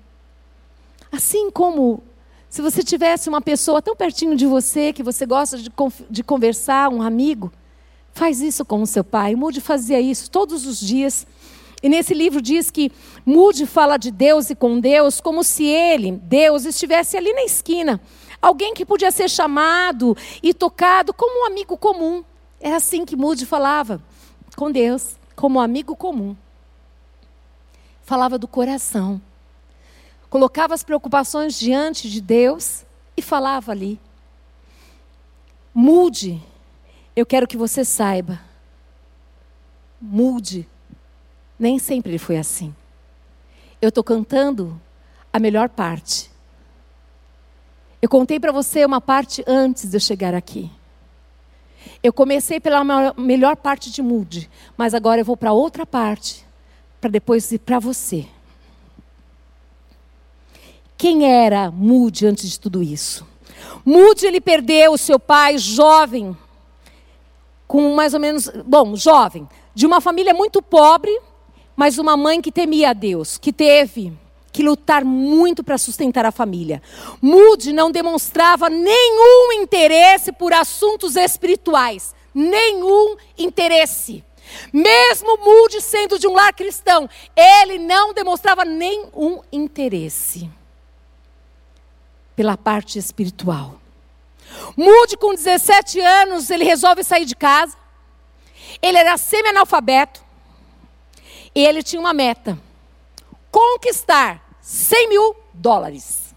Assim 1.10 1.50
como 1.50 2.02
se 2.49 2.62
você 2.62 2.82
tivesse 2.82 3.28
uma 3.28 3.40
pessoa 3.40 3.82
tão 3.82 3.94
pertinho 3.94 4.36
de 4.36 4.46
você, 4.46 4.92
que 4.92 5.03
você 5.03 5.26
gosta 5.26 5.59
de, 5.59 5.70
de 6.11 6.22
conversar, 6.22 6.88
um 6.88 7.03
amigo, 7.03 7.53
faz 8.12 8.40
isso 8.40 8.64
com 8.64 8.82
o 8.82 8.86
seu 8.86 9.05
pai. 9.05 9.34
Mude 9.34 9.61
fazia 9.61 10.01
isso 10.01 10.30
todos 10.30 10.66
os 10.66 10.80
dias. 10.80 11.26
E 11.82 11.88
nesse 11.88 12.14
livro 12.14 12.42
diz 12.42 12.70
que 12.70 12.90
Mude 13.24 13.66
fala 13.66 13.96
de 13.96 14.11
Deus 14.11 14.51
e 14.51 14.55
com 14.55 14.80
Deus 14.80 15.20
como 15.20 15.44
se 15.44 15.64
ele, 15.64 16.12
Deus, 16.12 16.64
estivesse 16.64 17.16
ali 17.16 17.32
na 17.32 17.44
esquina, 17.44 18.01
Alguém 18.40 18.72
que 18.72 18.86
podia 18.86 19.11
ser 19.11 19.28
chamado 19.28 20.16
e 20.42 20.55
tocado 20.55 21.12
como 21.12 21.42
um 21.42 21.46
amigo 21.46 21.76
comum. 21.76 22.24
Era 22.61 22.76
assim 22.76 23.05
que 23.05 23.16
Moody 23.16 23.44
falava 23.44 24.01
com 24.57 24.70
Deus, 24.70 25.16
como 25.34 25.59
um 25.59 25.62
amigo 25.62 25.96
comum. 25.96 26.36
Falava 28.03 28.38
do 28.38 28.46
coração. 28.46 29.20
Colocava 30.31 30.74
as 30.74 30.83
preocupações 30.83 31.59
diante 31.59 32.11
de 32.11 32.20
Deus 32.20 32.85
e 33.16 33.22
falava 33.22 33.72
ali. 33.72 33.99
Mude, 35.74 36.43
eu 37.16 37.24
quero 37.24 37.47
que 37.47 37.57
você 37.57 37.85
saiba. 37.85 38.41
Mude, 40.01 40.68
nem 41.59 41.79
sempre 41.79 42.11
ele 42.11 42.18
foi 42.18 42.37
assim. 42.37 42.74
Eu 43.81 43.89
estou 43.89 44.05
cantando 44.05 44.81
a 45.33 45.39
melhor 45.39 45.68
parte. 45.68 46.31
Eu 48.01 48.09
contei 48.09 48.39
para 48.39 48.53
você 48.53 48.85
uma 48.85 49.01
parte 49.01 49.43
antes 49.47 49.91
de 49.91 49.97
eu 49.97 50.01
chegar 50.01 50.35
aqui. 50.35 50.70
Eu 52.03 52.12
comecei 52.12 52.61
pela 52.61 52.85
melhor 53.14 53.57
parte 53.57 53.91
de 53.91 54.03
Moody, 54.03 54.49
mas 54.76 54.95
agora 54.95 55.20
eu 55.20 55.24
vou 55.24 55.37
para 55.37 55.53
outra 55.53 55.85
parte, 55.85 56.47
para 57.01 57.11
depois 57.11 57.51
ir 57.51 57.59
para 57.59 57.79
você. 57.79 58.26
Quem 60.99 61.32
era 61.32 61.70
Moody 61.70 62.26
antes 62.26 62.51
de 62.51 62.59
tudo 62.59 62.82
isso? 62.82 63.24
Moody 63.84 64.26
ele 64.26 64.40
perdeu 64.40 64.94
o 64.94 64.99
seu 64.99 65.16
pai 65.16 65.57
jovem, 65.57 66.36
com 67.68 67.94
mais 67.94 68.14
ou 68.14 68.18
menos, 68.18 68.51
bom, 68.66 68.96
jovem, 68.96 69.49
de 69.72 69.86
uma 69.86 70.01
família 70.01 70.34
muito 70.34 70.61
pobre, 70.61 71.16
mas 71.76 71.99
uma 71.99 72.16
mãe 72.16 72.40
que 72.40 72.51
temia 72.51 72.90
a 72.90 72.92
Deus, 72.92 73.38
que 73.38 73.53
teve 73.53 74.12
que 74.51 74.64
lutar 74.64 75.05
muito 75.05 75.62
para 75.62 75.78
sustentar 75.78 76.26
a 76.26 76.32
família. 76.32 76.82
Moody 77.22 77.72
não 77.72 77.92
demonstrava 77.92 78.68
nenhum 78.68 79.53
interesse 79.53 80.32
por 80.32 80.53
assuntos 80.53 81.14
espirituais, 81.14 82.12
nenhum 82.34 83.14
interesse. 83.38 84.24
Mesmo 84.72 85.38
Moody 85.38 85.80
sendo 85.80 86.18
de 86.18 86.26
um 86.26 86.32
lar 86.32 86.53
cristão, 86.53 87.09
ele 87.36 87.78
não 87.78 88.12
demonstrava 88.12 88.64
nenhum 88.64 89.40
interesse 89.53 90.51
pela 92.39 92.57
parte 92.57 93.01
espiritual. 93.01 93.80
Moody, 94.76 95.16
com 95.16 95.34
17 95.34 95.99
anos, 95.99 96.51
ele 96.51 96.62
resolve 96.62 97.03
sair 97.03 97.24
de 97.24 97.34
casa. 97.34 97.76
Ele 98.80 98.97
era 98.97 99.18
semi-analfabeto. 99.18 100.24
E 101.53 101.66
ele 101.66 101.82
tinha 101.82 101.99
uma 101.99 102.14
meta 102.14 102.57
conquistar 103.51 104.57
100 104.61 105.09
mil 105.09 105.34
dólares. 105.53 106.32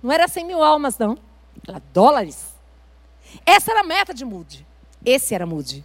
Não 0.00 0.12
era 0.12 0.28
100 0.28 0.44
mil 0.44 0.62
almas, 0.62 0.96
não. 0.96 1.18
Era 1.66 1.82
dólares. 1.92 2.54
Essa 3.44 3.72
era 3.72 3.80
a 3.80 3.84
meta 3.84 4.14
de 4.14 4.24
Moody. 4.24 4.64
Esse 5.04 5.34
era 5.34 5.44
Moody. 5.44 5.84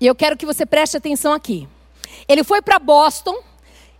E 0.00 0.06
eu 0.06 0.14
quero 0.14 0.36
que 0.36 0.46
você 0.46 0.64
preste 0.64 0.96
atenção 0.96 1.32
aqui. 1.32 1.68
Ele 2.28 2.44
foi 2.44 2.62
para 2.62 2.78
Boston. 2.78 3.42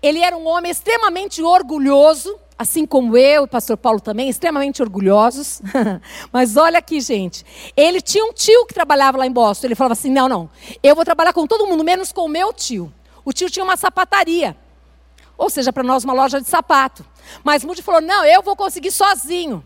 Ele 0.02 0.20
era 0.20 0.36
um 0.36 0.46
homem 0.46 0.70
extremamente 0.70 1.42
orgulhoso, 1.42 2.38
assim 2.58 2.86
como 2.86 3.16
eu 3.16 3.42
e 3.42 3.44
o 3.44 3.48
pastor 3.48 3.76
Paulo 3.76 4.00
também, 4.00 4.28
extremamente 4.28 4.82
orgulhosos. 4.82 5.60
Mas 6.32 6.56
olha 6.56 6.78
aqui, 6.78 7.00
gente. 7.00 7.44
Ele 7.76 8.00
tinha 8.00 8.24
um 8.24 8.32
tio 8.32 8.66
que 8.66 8.74
trabalhava 8.74 9.18
lá 9.18 9.26
em 9.26 9.32
Boston. 9.32 9.66
Ele 9.66 9.74
falava 9.74 9.92
assim: 9.92 10.10
não, 10.10 10.28
não, 10.28 10.50
eu 10.82 10.94
vou 10.94 11.04
trabalhar 11.04 11.32
com 11.32 11.46
todo 11.46 11.66
mundo, 11.66 11.84
menos 11.84 12.12
com 12.12 12.22
o 12.22 12.28
meu 12.28 12.52
tio. 12.52 12.92
O 13.24 13.32
tio 13.32 13.50
tinha 13.50 13.64
uma 13.64 13.76
sapataria. 13.76 14.56
Ou 15.36 15.50
seja, 15.50 15.72
para 15.72 15.82
nós 15.82 16.04
uma 16.04 16.14
loja 16.14 16.40
de 16.40 16.48
sapato. 16.48 17.04
Mas 17.44 17.64
Moody 17.64 17.82
falou: 17.82 18.00
não, 18.00 18.24
eu 18.24 18.42
vou 18.42 18.56
conseguir 18.56 18.90
sozinho. 18.90 19.64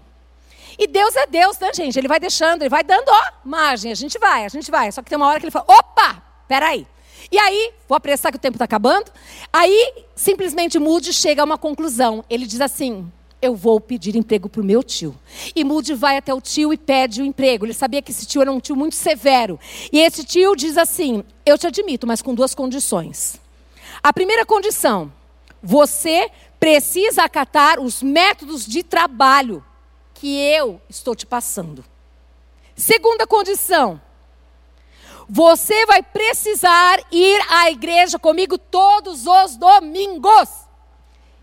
E 0.78 0.86
Deus 0.86 1.14
é 1.14 1.26
Deus, 1.26 1.58
né, 1.58 1.72
gente? 1.74 1.98
Ele 1.98 2.08
vai 2.08 2.18
deixando, 2.18 2.62
ele 2.62 2.70
vai 2.70 2.82
dando, 2.82 3.08
ó, 3.08 3.22
margem. 3.44 3.92
A 3.92 3.94
gente 3.94 4.18
vai, 4.18 4.44
a 4.44 4.48
gente 4.48 4.70
vai. 4.70 4.90
Só 4.90 5.02
que 5.02 5.10
tem 5.10 5.16
uma 5.16 5.26
hora 5.26 5.38
que 5.38 5.44
ele 5.44 5.50
fala: 5.50 5.66
opa, 5.68 6.22
peraí. 6.48 6.86
E 7.30 7.38
aí, 7.38 7.72
vou 7.88 7.96
apressar 7.96 8.30
que 8.30 8.38
o 8.38 8.40
tempo 8.40 8.56
está 8.56 8.64
acabando. 8.64 9.10
Aí, 9.52 10.04
simplesmente 10.14 10.78
Moody 10.78 11.12
chega 11.12 11.42
a 11.42 11.44
uma 11.44 11.58
conclusão. 11.58 12.24
Ele 12.28 12.46
diz 12.46 12.60
assim: 12.60 13.10
eu 13.42 13.54
vou 13.54 13.80
pedir 13.80 14.16
emprego 14.16 14.48
para 14.48 14.60
o 14.60 14.64
meu 14.64 14.82
tio. 14.82 15.18
E 15.54 15.64
Moody 15.64 15.94
vai 15.94 16.16
até 16.16 16.32
o 16.32 16.40
tio 16.40 16.72
e 16.72 16.76
pede 16.76 17.22
o 17.22 17.24
emprego. 17.24 17.64
Ele 17.64 17.72
sabia 17.72 18.02
que 18.02 18.10
esse 18.10 18.26
tio 18.26 18.42
era 18.42 18.52
um 18.52 18.60
tio 18.60 18.76
muito 18.76 18.94
severo. 18.94 19.58
E 19.92 19.98
esse 19.98 20.24
tio 20.24 20.54
diz 20.54 20.76
assim: 20.76 21.24
eu 21.44 21.56
te 21.56 21.66
admito, 21.66 22.06
mas 22.06 22.20
com 22.20 22.34
duas 22.34 22.54
condições. 22.54 23.40
A 24.02 24.12
primeira 24.12 24.44
condição, 24.44 25.12
você 25.62 26.30
precisa 26.58 27.24
acatar 27.24 27.80
os 27.80 28.02
métodos 28.02 28.66
de 28.66 28.82
trabalho 28.82 29.64
que 30.14 30.38
eu 30.38 30.80
estou 30.88 31.14
te 31.14 31.26
passando. 31.26 31.82
Segunda 32.76 33.26
condição, 33.26 34.00
você 35.32 35.86
vai 35.86 36.02
precisar 36.02 37.00
ir 37.12 37.40
à 37.48 37.70
igreja 37.70 38.18
comigo 38.18 38.58
todos 38.58 39.28
os 39.28 39.56
domingos. 39.56 40.48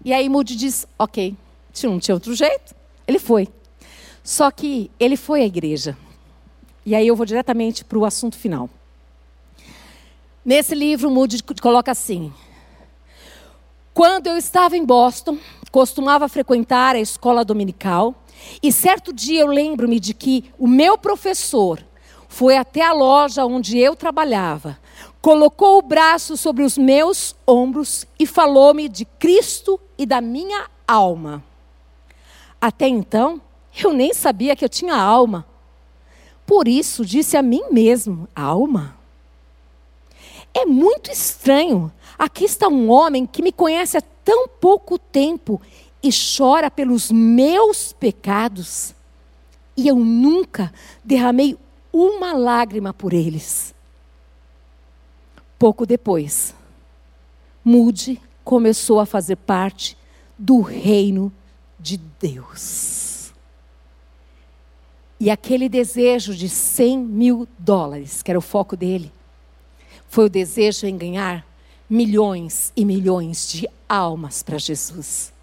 E 0.04 0.12
aí 0.12 0.28
Moody 0.28 0.58
diz: 0.58 0.86
Ok, 1.00 1.38
não 1.84 1.98
tinha 1.98 2.14
outro 2.14 2.36
jeito, 2.36 2.76
ele 3.08 3.18
foi. 3.18 3.48
Só 4.22 4.52
que 4.52 4.92
ele 5.00 5.16
foi 5.16 5.42
à 5.42 5.46
igreja. 5.46 5.98
E 6.86 6.94
aí 6.94 7.08
eu 7.08 7.16
vou 7.16 7.26
diretamente 7.26 7.86
para 7.86 7.98
o 7.98 8.04
assunto 8.04 8.38
final. 8.38 8.70
Nesse 10.44 10.76
livro, 10.76 11.10
Moody 11.10 11.42
coloca 11.62 11.90
assim: 11.90 12.34
quando 13.94 14.28
eu 14.28 14.36
estava 14.36 14.76
em 14.76 14.84
Boston, 14.84 15.38
costumava 15.72 16.28
frequentar 16.28 16.94
a 16.94 17.00
escola 17.00 17.46
dominical, 17.46 18.14
e 18.62 18.70
certo 18.70 19.14
dia 19.14 19.40
eu 19.40 19.48
lembro-me 19.48 19.98
de 19.98 20.14
que 20.14 20.52
o 20.60 20.68
meu 20.68 20.98
professor 20.98 21.87
foi 22.28 22.58
até 22.58 22.82
a 22.82 22.94
loja 22.94 23.46
onde 23.46 23.78
eu 23.78 23.96
trabalhava, 23.96 24.78
colocou 25.22 25.78
o 25.78 25.82
braço 25.82 26.38
sobre 26.38 26.64
os 26.64 26.78
meus 26.78 27.36
ombros 27.46 28.06
e 28.20 28.26
falou-me 28.26 28.88
de 28.90 29.06
Cristo 29.06 29.80
e 29.98 30.06
da 30.06 30.22
minha 30.22 30.68
alma. 30.88 31.44
Até 32.60 32.88
então, 32.88 33.42
eu 33.78 33.94
nem 33.94 34.14
sabia 34.14 34.56
que 34.56 34.66
eu 34.66 34.70
tinha 34.70 34.96
alma. 34.96 35.46
Por 36.46 36.68
isso, 36.68 37.06
disse 37.06 37.38
a 37.38 37.42
mim 37.42 37.64
mesmo: 37.72 38.28
alma? 38.36 38.96
É 40.54 40.66
muito 40.66 41.12
estranho 41.12 41.92
Aqui 42.18 42.46
está 42.46 42.68
um 42.68 42.90
homem 42.90 43.28
que 43.28 43.44
me 43.44 43.52
conhece 43.52 43.96
há 43.96 44.02
tão 44.02 44.48
pouco 44.48 44.98
tempo 44.98 45.62
e 46.02 46.10
chora 46.12 46.72
pelos 46.72 47.12
meus 47.12 47.94
pecados, 47.94 48.96
e 49.76 49.88
eu 49.88 49.96
nunca 49.96 50.74
derramei 51.04 51.56
uma 51.98 52.34
lágrima 52.34 52.94
por 52.94 53.12
eles. 53.12 53.74
Pouco 55.58 55.86
depois, 55.86 56.54
Mude 57.66 58.22
começou 58.44 59.00
a 59.00 59.06
fazer 59.06 59.36
parte 59.36 59.98
do 60.38 60.62
reino 60.62 61.34
de 61.80 61.98
Deus. 61.98 63.34
E 65.20 65.32
aquele 65.32 65.68
desejo 65.68 66.36
de 66.36 66.48
100 66.48 67.00
mil 67.00 67.48
dólares, 67.58 68.22
que 68.22 68.30
era 68.30 68.38
o 68.38 68.42
foco 68.42 68.78
dele, 68.78 69.12
foi 70.08 70.26
o 70.26 70.30
desejo 70.30 70.86
em 70.86 70.96
ganhar 70.96 71.46
milhões 71.90 72.72
e 72.76 72.86
milhões 72.86 73.50
de 73.50 73.68
almas 73.90 74.44
para 74.44 74.60
Jesus. 74.60 75.34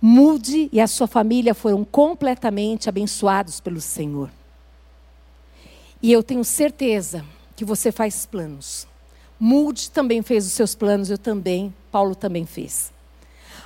Mude 0.00 0.68
e 0.72 0.80
a 0.80 0.86
sua 0.86 1.08
família 1.08 1.52
foram 1.52 1.84
completamente 1.84 2.88
abençoados 2.88 3.58
pelo 3.58 3.80
Senhor. 3.80 4.30
E 6.02 6.10
eu 6.10 6.22
tenho 6.22 6.44
certeza 6.44 7.24
que 7.54 7.64
você 7.64 7.92
faz 7.92 8.26
planos. 8.26 8.88
Mude 9.38 9.90
também 9.90 10.20
fez 10.20 10.44
os 10.44 10.52
seus 10.52 10.74
planos, 10.74 11.10
eu 11.10 11.18
também, 11.18 11.72
Paulo 11.92 12.16
também 12.16 12.44
fez. 12.44 12.92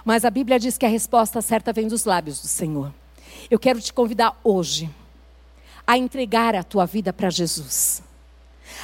Mas 0.05 0.24
a 0.24 0.30
Bíblia 0.30 0.59
diz 0.59 0.76
que 0.76 0.84
a 0.84 0.89
resposta 0.89 1.41
certa 1.41 1.72
vem 1.72 1.89
dos 1.89 2.05
lábios 2.05 2.41
do 2.41 2.47
Senhor. 2.47 2.93
Eu 3.51 3.59
quero 3.59 3.80
te 3.80 3.93
convidar 3.93 4.39
hoje 4.45 4.91
a 5.87 5.97
entregar 5.97 6.55
a 6.55 6.62
tua 6.62 6.84
vida 6.84 7.12
para 7.12 7.30
Jesus. 7.30 8.03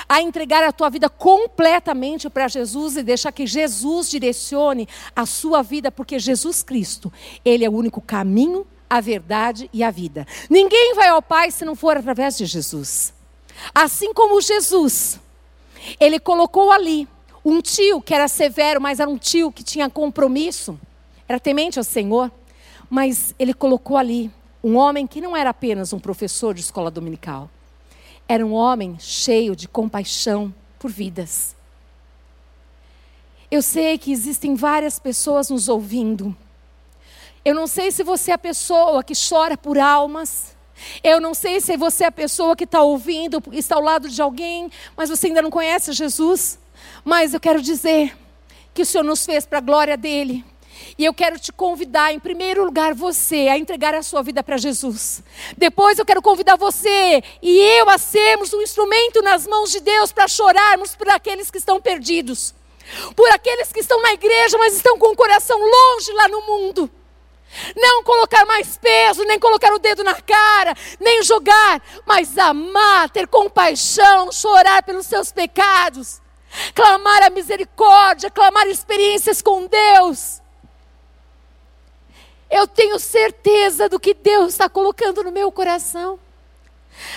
A 0.09 0.22
entregar 0.22 0.62
a 0.64 0.72
tua 0.72 0.88
vida 0.88 1.09
completamente 1.11 2.30
para 2.30 2.48
Jesus 2.48 2.96
e 2.96 3.03
deixar 3.03 3.32
que 3.32 3.46
Jesus 3.46 4.09
direcione 4.09 4.88
a 5.14 5.26
sua 5.26 5.62
vida, 5.62 5.92
porque 5.92 6.18
Jesus 6.18 6.62
Cristo, 6.62 7.12
Ele 7.44 7.64
é 7.64 7.68
o 7.68 7.74
único 7.74 8.00
caminho, 8.00 8.66
a 8.88 9.00
verdade 9.00 9.68
e 9.72 9.82
a 9.82 9.90
vida. 9.90 10.26
Ninguém 10.48 10.94
vai 10.94 11.09
ao 11.09 11.20
Pai 11.20 11.50
se 11.50 11.64
não 11.64 11.74
for 11.74 11.96
através 11.96 12.38
de 12.38 12.46
Jesus. 12.46 13.12
Assim 13.74 14.12
como 14.12 14.40
Jesus, 14.40 15.20
Ele 15.98 16.18
colocou 16.18 16.70
ali 16.72 17.09
um 17.44 17.61
tio 17.61 18.00
que 18.00 18.14
era 18.14 18.28
severo, 18.28 18.80
mas 18.80 19.00
era 19.00 19.11
um 19.11 19.18
tio 19.18 19.50
que 19.50 19.64
tinha 19.64 19.90
compromisso 19.90 20.78
era 21.32 21.40
temente 21.40 21.78
ao 21.78 21.84
Senhor, 21.84 22.30
mas 22.90 23.34
ele 23.38 23.55
colocou 23.55 23.96
ali 23.96 24.30
um 24.62 24.76
homem 24.76 25.07
que 25.07 25.20
não 25.20 25.36
era 25.36 25.50
apenas 25.50 25.92
um 25.92 25.98
professor 25.98 26.55
de 26.55 26.61
escola 26.61 26.90
dominical, 26.90 27.48
era 28.28 28.44
um 28.44 28.53
homem 28.53 28.96
cheio 28.98 29.57
de 29.57 29.66
compaixão 29.66 30.55
por 30.78 30.90
vidas. 30.90 31.57
Eu 33.50 33.62
sei 33.62 33.98
que 33.98 34.12
existem 34.12 34.55
várias 34.55 34.98
pessoas 34.98 35.50
nos 35.50 35.68
ouvindo. 35.68 36.36
Eu 37.44 37.55
não 37.55 37.66
sei 37.66 37.90
se 37.90 38.03
você 38.03 38.30
é 38.30 38.34
a 38.34 38.38
pessoa 38.38 39.03
que 39.03 39.14
chora 39.14 39.59
por 39.59 39.78
almas. 39.78 40.51
Eu 41.02 41.20
não 41.20 41.34
sei 41.34 41.60
se 41.60 41.76
você 41.76 42.04
é 42.04 42.06
a 42.08 42.12
pessoa 42.12 42.56
que 42.56 42.64
está 42.64 42.82
ouvindo, 42.82 43.42
está 43.52 43.76
ao 43.76 43.82
lado 43.82 44.08
de 44.08 44.20
alguém, 44.20 44.70
mas 44.96 45.10
você 45.10 45.28
ainda 45.28 45.42
não 45.42 45.50
conhece 45.50 45.92
Jesus. 45.92 46.58
Mas 47.04 47.34
eu 47.34 47.40
quero 47.40 47.60
dizer 47.60 48.16
que 48.74 48.82
o 48.82 48.86
Senhor 48.86 49.04
nos 49.04 49.24
fez 49.24 49.46
para 49.46 49.58
a 49.58 49.62
glória 49.62 49.96
dele. 49.96 50.44
E 50.98 51.04
eu 51.04 51.14
quero 51.14 51.38
te 51.38 51.52
convidar, 51.52 52.12
em 52.12 52.18
primeiro 52.18 52.64
lugar, 52.64 52.94
você 52.94 53.48
a 53.48 53.56
entregar 53.56 53.94
a 53.94 54.02
sua 54.02 54.22
vida 54.22 54.42
para 54.42 54.56
Jesus. 54.56 55.22
Depois 55.56 55.98
eu 55.98 56.04
quero 56.04 56.20
convidar 56.20 56.56
você 56.56 57.22
e 57.40 57.58
eu 57.78 57.88
a 57.88 57.98
sermos 57.98 58.52
um 58.52 58.60
instrumento 58.60 59.22
nas 59.22 59.46
mãos 59.46 59.70
de 59.70 59.80
Deus 59.80 60.12
para 60.12 60.28
chorarmos 60.28 60.94
por 60.94 61.08
aqueles 61.08 61.50
que 61.50 61.58
estão 61.58 61.80
perdidos. 61.80 62.54
Por 63.14 63.28
aqueles 63.30 63.72
que 63.72 63.80
estão 63.80 64.02
na 64.02 64.12
igreja, 64.12 64.58
mas 64.58 64.74
estão 64.74 64.98
com 64.98 65.12
o 65.12 65.16
coração 65.16 65.58
longe 65.58 66.12
lá 66.12 66.28
no 66.28 66.42
mundo. 66.42 66.90
Não 67.76 68.03
colocar 68.03 68.44
mais 68.46 68.76
peso, 68.78 69.24
nem 69.24 69.38
colocar 69.38 69.72
o 69.72 69.78
dedo 69.78 70.03
na 70.03 70.14
cara, 70.14 70.74
nem 70.98 71.22
jogar, 71.22 71.82
mas 72.07 72.38
amar, 72.38 73.11
ter 73.11 73.26
compaixão, 73.26 74.32
chorar 74.32 74.82
pelos 74.82 75.07
seus 75.07 75.30
pecados, 75.30 76.20
clamar 76.74 77.22
a 77.22 77.30
misericórdia, 77.30 78.30
clamar 78.30 78.66
experiências 78.66 79.42
com 79.42 79.66
Deus. 79.66 80.40
Eu 82.50 82.66
tenho 82.66 82.98
certeza 82.98 83.88
do 83.88 84.00
que 84.00 84.14
Deus 84.14 84.53
está 84.53 84.68
colocando 84.68 85.22
no 85.22 85.32
meu 85.32 85.50
coração. 85.53 86.18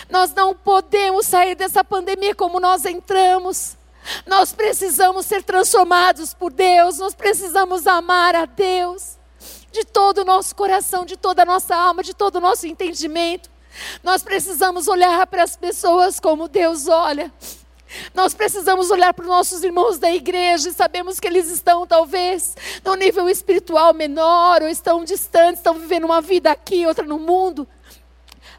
Nós 0.09 0.33
não 0.33 0.55
podemos 0.55 1.25
sair 1.25 1.55
dessa 1.55 1.83
pandemia 1.83 2.33
como 2.33 2.59
nós 2.59 2.85
entramos. 2.85 3.77
Nós 4.25 4.53
precisamos 4.53 5.25
ser 5.25 5.43
transformados 5.43 6.33
por 6.33 6.53
Deus, 6.53 6.99
nós 6.99 7.15
precisamos 7.15 7.87
amar 7.87 8.35
a 8.35 8.45
Deus 8.45 9.17
de 9.75 9.85
todo 9.85 10.19
o 10.19 10.25
nosso 10.25 10.55
coração, 10.55 11.05
de 11.05 11.17
toda 11.17 11.41
a 11.41 11.45
nossa 11.45 11.75
alma, 11.75 12.01
de 12.01 12.13
todo 12.13 12.37
o 12.37 12.41
nosso 12.41 12.65
entendimento. 12.65 13.51
Nós 14.01 14.23
precisamos 14.23 14.87
olhar 14.87 15.27
para 15.27 15.43
as 15.43 15.57
pessoas 15.57 16.17
como 16.17 16.47
Deus 16.47 16.87
olha. 16.87 17.31
Nós 18.13 18.33
precisamos 18.33 18.89
olhar 18.89 19.13
para 19.13 19.23
os 19.23 19.29
nossos 19.29 19.63
irmãos 19.63 19.99
da 19.99 20.09
igreja 20.09 20.69
e 20.69 20.73
sabemos 20.73 21.19
que 21.19 21.27
eles 21.27 21.49
estão, 21.51 21.85
talvez, 21.85 22.55
no 22.83 22.95
nível 22.95 23.29
espiritual 23.29 23.93
menor, 23.93 24.61
ou 24.61 24.69
estão 24.69 25.03
distantes, 25.03 25.59
estão 25.59 25.73
vivendo 25.73 26.05
uma 26.05 26.21
vida 26.21 26.51
aqui, 26.51 26.87
outra 26.87 27.05
no 27.05 27.19
mundo. 27.19 27.67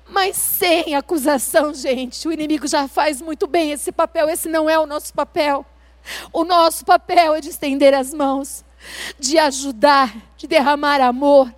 Mas 0.09 0.37
sem 0.37 0.95
acusação, 0.95 1.73
gente. 1.73 2.29
O 2.29 2.33
inimigo 2.33 2.69
já 2.69 2.87
faz 2.87 3.23
muito 3.23 3.47
bem 3.47 3.73
esse 3.73 3.91
papel, 3.91 4.29
esse 4.29 4.49
não 4.49 4.69
é 4.69 4.79
o 4.79 4.87
nosso 4.87 5.12
papel. 5.14 5.64
O 6.33 6.45
nosso 6.45 6.85
papel 6.85 7.35
é 7.35 7.41
de 7.41 7.49
estender 7.49 7.95
as 7.95 8.14
mãos, 8.14 8.64
de 9.18 9.39
ajudar, 9.39 10.14
de 10.37 10.47
derramar 10.47 11.01
amor, 11.01 11.53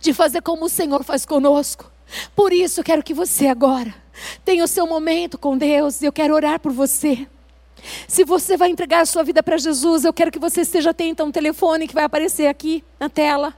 de 0.00 0.12
fazer 0.12 0.42
como 0.42 0.66
o 0.66 0.68
Senhor 0.68 1.02
faz 1.04 1.24
conosco. 1.26 1.90
Por 2.36 2.52
isso, 2.52 2.80
eu 2.80 2.84
quero 2.84 3.02
que 3.02 3.14
você 3.14 3.46
agora 3.46 4.02
tenha 4.44 4.64
o 4.64 4.68
seu 4.68 4.86
momento 4.86 5.38
com 5.38 5.56
Deus 5.56 6.02
eu 6.02 6.12
quero 6.12 6.34
orar 6.34 6.60
por 6.60 6.72
você. 6.72 7.26
Se 8.06 8.24
você 8.24 8.56
vai 8.56 8.70
entregar 8.70 9.00
a 9.00 9.06
sua 9.06 9.24
vida 9.24 9.42
para 9.42 9.56
Jesus, 9.56 10.04
eu 10.04 10.12
quero 10.12 10.30
que 10.30 10.38
você 10.38 10.60
esteja 10.60 10.90
atento 10.90 11.22
a 11.22 11.26
um 11.26 11.32
telefone 11.32 11.88
que 11.88 11.94
vai 11.94 12.04
aparecer 12.04 12.46
aqui 12.46 12.84
na 12.98 13.08
tela. 13.08 13.54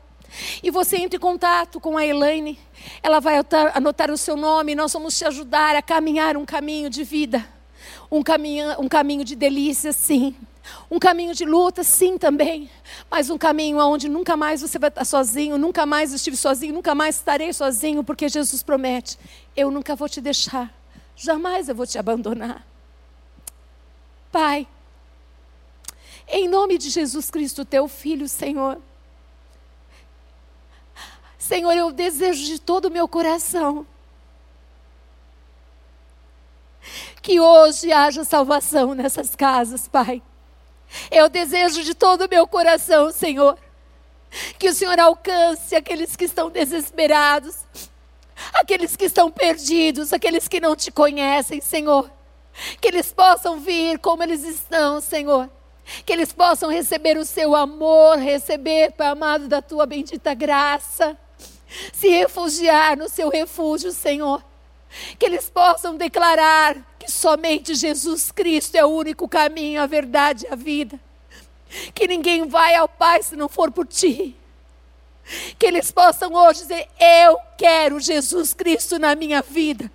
E 0.62 0.70
você 0.70 0.96
entre 0.96 1.18
em 1.18 1.20
contato 1.20 1.78
com 1.78 1.98
a 1.98 2.06
Elaine. 2.06 2.58
Ela 3.02 3.20
vai 3.20 3.34
anotar 3.74 4.10
o 4.10 4.16
seu 4.16 4.36
nome 4.36 4.74
nós 4.74 4.92
vamos 4.92 5.16
te 5.16 5.24
ajudar 5.24 5.76
a 5.76 5.82
caminhar 5.82 6.36
um 6.36 6.44
caminho 6.44 6.88
de 6.88 7.04
vida. 7.04 7.46
Um 8.10 8.22
caminho, 8.22 8.80
um 8.80 8.88
caminho 8.88 9.24
de 9.24 9.36
delícia, 9.36 9.92
sim. 9.92 10.34
Um 10.90 10.98
caminho 10.98 11.34
de 11.34 11.44
luta, 11.44 11.82
sim, 11.82 12.16
também. 12.16 12.70
Mas 13.10 13.30
um 13.30 13.38
caminho 13.38 13.78
onde 13.78 14.08
nunca 14.08 14.36
mais 14.36 14.60
você 14.62 14.78
vai 14.78 14.88
estar 14.88 15.04
sozinho, 15.04 15.58
nunca 15.58 15.84
mais 15.84 16.12
estive 16.12 16.36
sozinho, 16.36 16.74
nunca 16.74 16.94
mais 16.94 17.16
estarei 17.16 17.52
sozinho, 17.52 18.02
porque 18.02 18.28
Jesus 18.28 18.62
promete: 18.62 19.18
eu 19.56 19.70
nunca 19.70 19.94
vou 19.94 20.08
te 20.08 20.20
deixar, 20.20 20.72
jamais 21.16 21.68
eu 21.68 21.74
vou 21.74 21.86
te 21.86 21.98
abandonar. 21.98 22.66
Pai, 24.32 24.66
em 26.26 26.48
nome 26.48 26.78
de 26.78 26.90
Jesus 26.90 27.30
Cristo, 27.30 27.64
teu 27.64 27.86
filho, 27.86 28.28
Senhor. 28.28 28.80
Senhor, 31.38 31.72
eu 31.72 31.92
desejo 31.92 32.44
de 32.44 32.58
todo 32.58 32.86
o 32.86 32.90
meu 32.90 33.06
coração 33.06 33.86
que 37.20 37.40
hoje 37.40 37.92
haja 37.92 38.24
salvação 38.24 38.94
nessas 38.94 39.34
casas, 39.34 39.88
Pai. 39.88 40.22
Eu 41.10 41.28
desejo 41.28 41.82
de 41.82 41.94
todo 41.94 42.22
o 42.22 42.28
meu 42.28 42.46
coração, 42.46 43.10
Senhor, 43.10 43.58
que 44.58 44.68
o 44.68 44.74
Senhor 44.74 44.98
alcance 44.98 45.74
aqueles 45.74 46.16
que 46.16 46.24
estão 46.24 46.50
desesperados, 46.50 47.56
aqueles 48.54 48.96
que 48.96 49.04
estão 49.04 49.30
perdidos, 49.30 50.12
aqueles 50.12 50.48
que 50.48 50.60
não 50.60 50.74
te 50.74 50.90
conhecem, 50.90 51.60
Senhor. 51.60 52.10
Que 52.80 52.88
eles 52.88 53.12
possam 53.12 53.58
vir 53.60 53.98
como 53.98 54.22
eles 54.22 54.44
estão, 54.44 55.00
Senhor. 55.00 55.50
Que 56.06 56.12
eles 56.12 56.32
possam 56.32 56.70
receber 56.70 57.16
o 57.16 57.24
seu 57.24 57.54
amor, 57.54 58.16
receber, 58.18 58.92
Pai 58.92 59.08
amado, 59.08 59.48
da 59.48 59.60
tua 59.60 59.86
bendita 59.86 60.34
graça. 60.34 61.16
Se 61.92 62.08
refugiar 62.08 62.96
no 62.96 63.08
seu 63.08 63.28
refúgio, 63.28 63.92
Senhor. 63.92 64.42
Que 65.18 65.26
eles 65.26 65.50
possam 65.50 65.96
declarar 65.96 66.76
que 66.98 67.10
somente 67.10 67.74
Jesus 67.74 68.30
Cristo 68.30 68.76
é 68.76 68.84
o 68.84 68.88
único 68.88 69.28
caminho, 69.28 69.82
a 69.82 69.86
verdade 69.86 70.46
e 70.46 70.52
a 70.52 70.56
vida. 70.56 70.98
Que 71.94 72.06
ninguém 72.06 72.46
vai 72.46 72.74
ao 72.74 72.88
Pai 72.88 73.22
se 73.22 73.36
não 73.36 73.48
for 73.48 73.70
por 73.72 73.86
ti. 73.86 74.36
Que 75.58 75.66
eles 75.66 75.90
possam 75.90 76.32
hoje 76.32 76.60
dizer: 76.60 76.88
Eu 76.98 77.38
quero 77.56 77.98
Jesus 77.98 78.54
Cristo 78.54 78.98
na 78.98 79.14
minha 79.14 79.42
vida. 79.42 79.90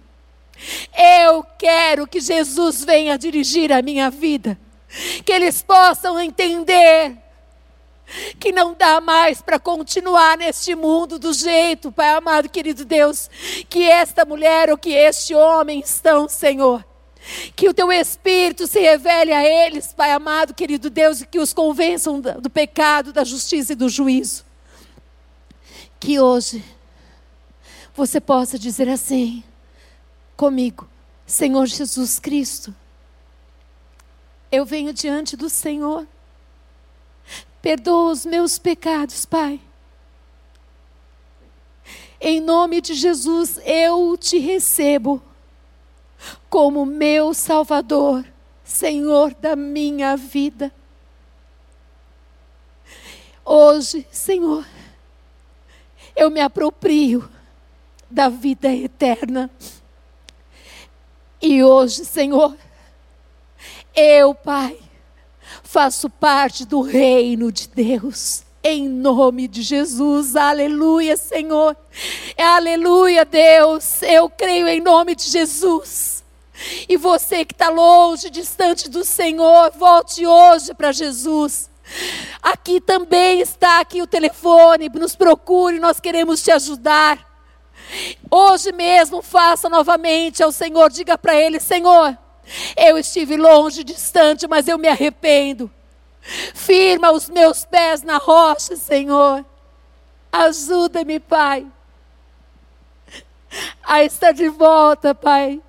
Eu 0.97 1.43
quero 1.57 2.07
que 2.07 2.19
Jesus 2.19 2.83
venha 2.83 3.17
dirigir 3.17 3.71
a 3.71 3.81
minha 3.81 4.09
vida. 4.09 4.59
Que 5.23 5.31
eles 5.31 5.61
possam 5.61 6.19
entender 6.19 7.17
que 8.39 8.51
não 8.51 8.73
dá 8.73 8.99
mais 8.99 9.41
para 9.41 9.59
continuar 9.59 10.37
neste 10.37 10.75
mundo 10.75 11.19
do 11.19 11.33
jeito, 11.33 11.91
Pai 11.91 12.09
amado, 12.09 12.49
querido 12.49 12.85
Deus, 12.85 13.29
que 13.69 13.83
esta 13.83 14.25
mulher 14.25 14.69
ou 14.69 14.77
que 14.77 14.91
este 14.91 15.35
homem 15.35 15.79
estão, 15.79 16.27
Senhor. 16.27 16.85
Que 17.55 17.67
o 17.67 17.73
teu 17.73 17.91
Espírito 17.91 18.65
se 18.65 18.79
revele 18.79 19.33
a 19.33 19.43
eles, 19.43 19.93
Pai 19.93 20.11
amado, 20.11 20.53
querido 20.53 20.89
Deus, 20.89 21.21
e 21.21 21.27
que 21.27 21.39
os 21.39 21.53
convençam 21.53 22.19
do 22.19 22.49
pecado, 22.49 23.13
da 23.13 23.23
justiça 23.23 23.73
e 23.73 23.75
do 23.75 23.89
juízo. 23.89 24.45
Que 25.99 26.19
hoje 26.19 26.63
você 27.93 28.21
possa 28.21 28.57
dizer 28.57 28.87
assim 28.87 29.43
comigo: 30.37 30.87
Senhor 31.25 31.65
Jesus 31.65 32.17
Cristo, 32.17 32.73
eu 34.49 34.65
venho 34.65 34.93
diante 34.93 35.35
do 35.35 35.49
Senhor, 35.49 36.07
perdoa 37.61 38.11
os 38.11 38.25
meus 38.25 38.57
pecados, 38.57 39.25
Pai. 39.25 39.59
Em 42.21 42.41
nome 42.41 42.81
de 42.81 42.93
Jesus, 42.93 43.59
eu 43.65 44.17
te 44.17 44.39
recebo 44.39 45.21
como 46.49 46.85
meu 46.85 47.33
Salvador, 47.33 48.25
Senhor 48.63 49.33
da 49.33 49.55
minha 49.55 50.17
vida. 50.17 50.71
Hoje, 53.45 54.05
Senhor, 54.11 54.65
eu 56.15 56.29
me 56.29 56.41
aproprio 56.41 57.29
da 58.11 58.27
vida 58.27 58.73
eterna. 58.73 59.49
E 61.41 61.63
hoje, 61.63 62.03
Senhor, 62.03 62.55
eu, 63.95 64.35
Pai, 64.35 64.77
faço 65.63 66.09
parte 66.09 66.65
do 66.65 66.81
reino 66.81 67.51
de 67.51 67.67
Deus. 67.67 68.43
Em 68.63 68.89
nome 68.89 69.47
de 69.47 69.61
Jesus, 69.61 70.35
aleluia, 70.35 71.15
Senhor. 71.15 71.77
Aleluia, 72.37 73.23
Deus. 73.23 74.01
Eu 74.01 74.29
creio 74.29 74.67
em 74.67 74.81
nome 74.81 75.15
de 75.15 75.23
Jesus. 75.23 76.23
E 76.87 76.97
você 76.97 77.45
que 77.45 77.53
está 77.53 77.69
longe, 77.69 78.29
distante 78.29 78.89
do 78.89 79.05
Senhor, 79.05 79.71
volte 79.71 80.27
hoje 80.27 80.73
para 80.73 80.91
Jesus. 80.91 81.69
Aqui 82.41 82.81
também 82.81 83.39
está 83.39 83.79
aqui 83.79 84.01
o 84.01 84.07
telefone, 84.07 84.89
nos 84.89 85.15
procure, 85.15 85.79
nós 85.79 85.99
queremos 85.99 86.43
te 86.43 86.51
ajudar. 86.51 87.27
Hoje 88.29 88.71
mesmo 88.71 89.21
faça 89.21 89.69
novamente 89.69 90.43
ao 90.43 90.51
Senhor, 90.51 90.89
diga 90.89 91.17
para 91.17 91.35
ele, 91.35 91.59
Senhor, 91.59 92.17
eu 92.75 92.97
estive 92.97 93.37
longe, 93.37 93.83
distante, 93.83 94.47
mas 94.47 94.67
eu 94.67 94.77
me 94.77 94.87
arrependo. 94.87 95.71
Firma 96.53 97.11
os 97.11 97.29
meus 97.29 97.65
pés 97.65 98.01
na 98.01 98.17
rocha, 98.17 98.75
Senhor. 98.75 99.45
Ajuda-me, 100.31 101.19
Pai, 101.19 101.65
a 103.83 104.03
estar 104.03 104.31
de 104.31 104.47
volta, 104.49 105.15
Pai, 105.15 105.61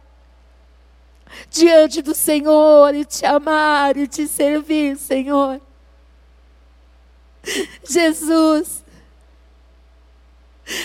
diante 1.48 2.02
do 2.02 2.14
Senhor 2.14 2.94
e 2.94 3.04
te 3.04 3.24
amar 3.24 3.96
e 3.96 4.06
te 4.06 4.26
servir, 4.26 4.98
Senhor. 4.98 5.60
Jesus, 7.88 8.84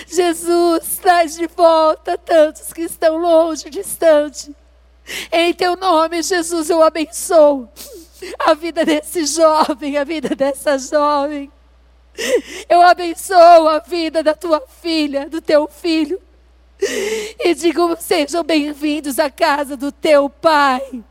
Jesus, 0.08 0.98
traz 1.02 1.36
de 1.36 1.48
volta 1.48 2.18
tantos 2.18 2.72
que 2.72 2.84
estão 2.84 3.18
longe, 3.18 3.70
distante. 3.70 4.56
Em 5.32 5.53
teu 5.53 5.76
nome, 5.76 6.24
Jesus, 6.24 6.70
eu 6.70 6.82
abençoo 6.82 7.70
a 8.39 8.53
vida 8.53 8.84
desse 8.84 9.26
jovem, 9.26 9.97
a 9.97 10.03
vida 10.03 10.36
dessa 10.36 10.78
jovem. 10.78 11.51
Eu 12.70 12.82
abençoo 12.82 13.68
a 13.68 13.80
vida 13.80 14.24
da 14.24 14.34
tua 14.34 14.64
filha, 14.82 15.30
do 15.30 15.41
teu 15.41 15.68
filho. 15.68 16.20
E 17.39 17.53
digo: 17.53 17.95
sejam 17.99 18.43
bem-vindos 18.43 19.20
à 19.20 19.30
casa 19.30 19.78
do 19.78 19.91
teu 19.91 20.30
Pai. 20.30 21.03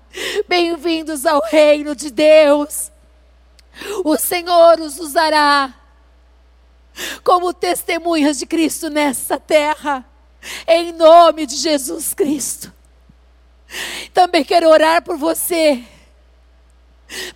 Bem-vindos 0.48 1.26
ao 1.26 1.42
reino 1.44 1.94
de 1.94 2.10
Deus. 2.10 2.90
O 4.04 4.16
Senhor 4.16 4.80
os 4.80 4.98
usará 4.98 5.74
como 7.22 7.52
testemunhas 7.52 8.38
de 8.38 8.46
Cristo 8.46 8.88
nessa 8.88 9.38
terra. 9.38 10.04
Em 10.66 10.92
nome 10.92 11.46
de 11.46 11.56
Jesus 11.56 12.14
Cristo. 12.14 12.72
Também 14.12 14.44
quero 14.44 14.68
orar 14.68 15.02
por 15.02 15.16
você. 15.16 15.82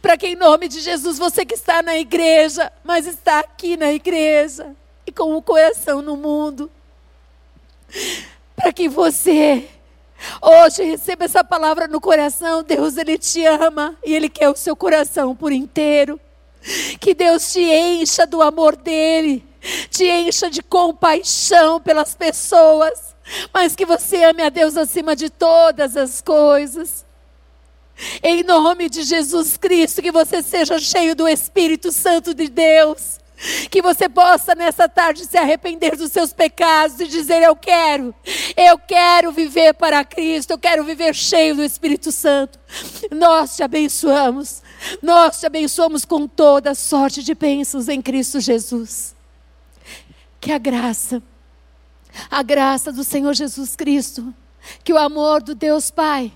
Para 0.00 0.16
que 0.16 0.28
em 0.28 0.36
nome 0.36 0.68
de 0.68 0.80
Jesus, 0.80 1.18
você 1.18 1.44
que 1.44 1.54
está 1.54 1.82
na 1.82 1.96
igreja, 1.96 2.72
mas 2.82 3.06
está 3.06 3.40
aqui 3.40 3.76
na 3.76 3.92
igreja 3.92 4.74
e 5.06 5.12
com 5.12 5.34
o 5.36 5.42
coração 5.42 6.02
no 6.02 6.16
mundo, 6.16 6.70
para 8.56 8.72
que 8.72 8.88
você 8.88 9.68
hoje 10.42 10.82
receba 10.82 11.24
essa 11.24 11.44
palavra 11.44 11.86
no 11.86 12.00
coração, 12.00 12.62
Deus 12.62 12.96
ele 12.96 13.18
te 13.18 13.44
ama 13.44 13.96
e 14.04 14.14
ele 14.14 14.28
quer 14.28 14.48
o 14.48 14.56
seu 14.56 14.74
coração 14.74 15.34
por 15.34 15.52
inteiro. 15.52 16.20
Que 17.00 17.14
Deus 17.14 17.52
te 17.52 17.60
encha 17.60 18.26
do 18.26 18.42
amor 18.42 18.74
dele, 18.74 19.44
te 19.90 20.04
encha 20.04 20.50
de 20.50 20.60
compaixão 20.60 21.80
pelas 21.80 22.14
pessoas 22.14 23.07
mas 23.52 23.74
que 23.74 23.86
você 23.86 24.24
ame 24.24 24.42
a 24.42 24.48
Deus 24.48 24.76
acima 24.76 25.14
de 25.14 25.30
todas 25.30 25.96
as 25.96 26.20
coisas. 26.20 27.06
Em 28.22 28.44
nome 28.44 28.88
de 28.88 29.02
Jesus 29.02 29.56
Cristo, 29.56 30.00
que 30.00 30.12
você 30.12 30.42
seja 30.42 30.78
cheio 30.78 31.16
do 31.16 31.26
Espírito 31.26 31.90
Santo 31.90 32.32
de 32.32 32.48
Deus. 32.48 33.18
Que 33.70 33.80
você 33.80 34.08
possa 34.08 34.52
nessa 34.56 34.88
tarde 34.88 35.24
se 35.24 35.38
arrepender 35.38 35.96
dos 35.96 36.10
seus 36.10 36.32
pecados 36.32 36.98
e 36.98 37.06
dizer: 37.06 37.40
Eu 37.40 37.54
quero, 37.54 38.12
eu 38.56 38.76
quero 38.76 39.30
viver 39.30 39.74
para 39.74 40.04
Cristo, 40.04 40.50
eu 40.50 40.58
quero 40.58 40.82
viver 40.82 41.14
cheio 41.14 41.54
do 41.54 41.62
Espírito 41.62 42.10
Santo. 42.10 42.58
Nós 43.12 43.54
te 43.54 43.62
abençoamos, 43.62 44.60
nós 45.00 45.38
te 45.38 45.46
abençoamos 45.46 46.04
com 46.04 46.26
toda 46.26 46.74
sorte 46.74 47.22
de 47.22 47.32
bênçãos 47.32 47.88
em 47.88 48.02
Cristo 48.02 48.40
Jesus. 48.40 49.14
Que 50.40 50.50
a 50.50 50.58
graça 50.58 51.22
a 52.30 52.42
graça 52.42 52.92
do 52.92 53.04
Senhor 53.04 53.34
Jesus 53.34 53.76
Cristo, 53.76 54.34
que 54.82 54.92
o 54.92 54.98
amor 54.98 55.42
do 55.42 55.54
Deus 55.54 55.90
Pai, 55.90 56.32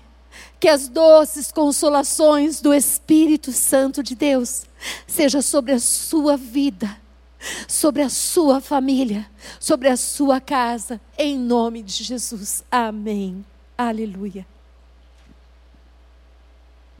que 0.59 0.67
as 0.67 0.87
doces 0.87 1.51
consolações 1.51 2.61
do 2.61 2.73
Espírito 2.73 3.51
Santo 3.51 4.01
de 4.01 4.15
Deus 4.15 4.65
seja 5.05 5.41
sobre 5.41 5.73
a 5.73 5.79
sua 5.79 6.37
vida, 6.37 6.97
sobre 7.67 8.01
a 8.01 8.09
sua 8.09 8.61
família, 8.61 9.29
sobre 9.59 9.89
a 9.89 9.97
sua 9.97 10.39
casa, 10.39 11.01
em 11.17 11.37
nome 11.37 11.83
de 11.83 12.03
Jesus. 12.03 12.63
Amém. 12.71 13.45
Aleluia. 13.77 14.52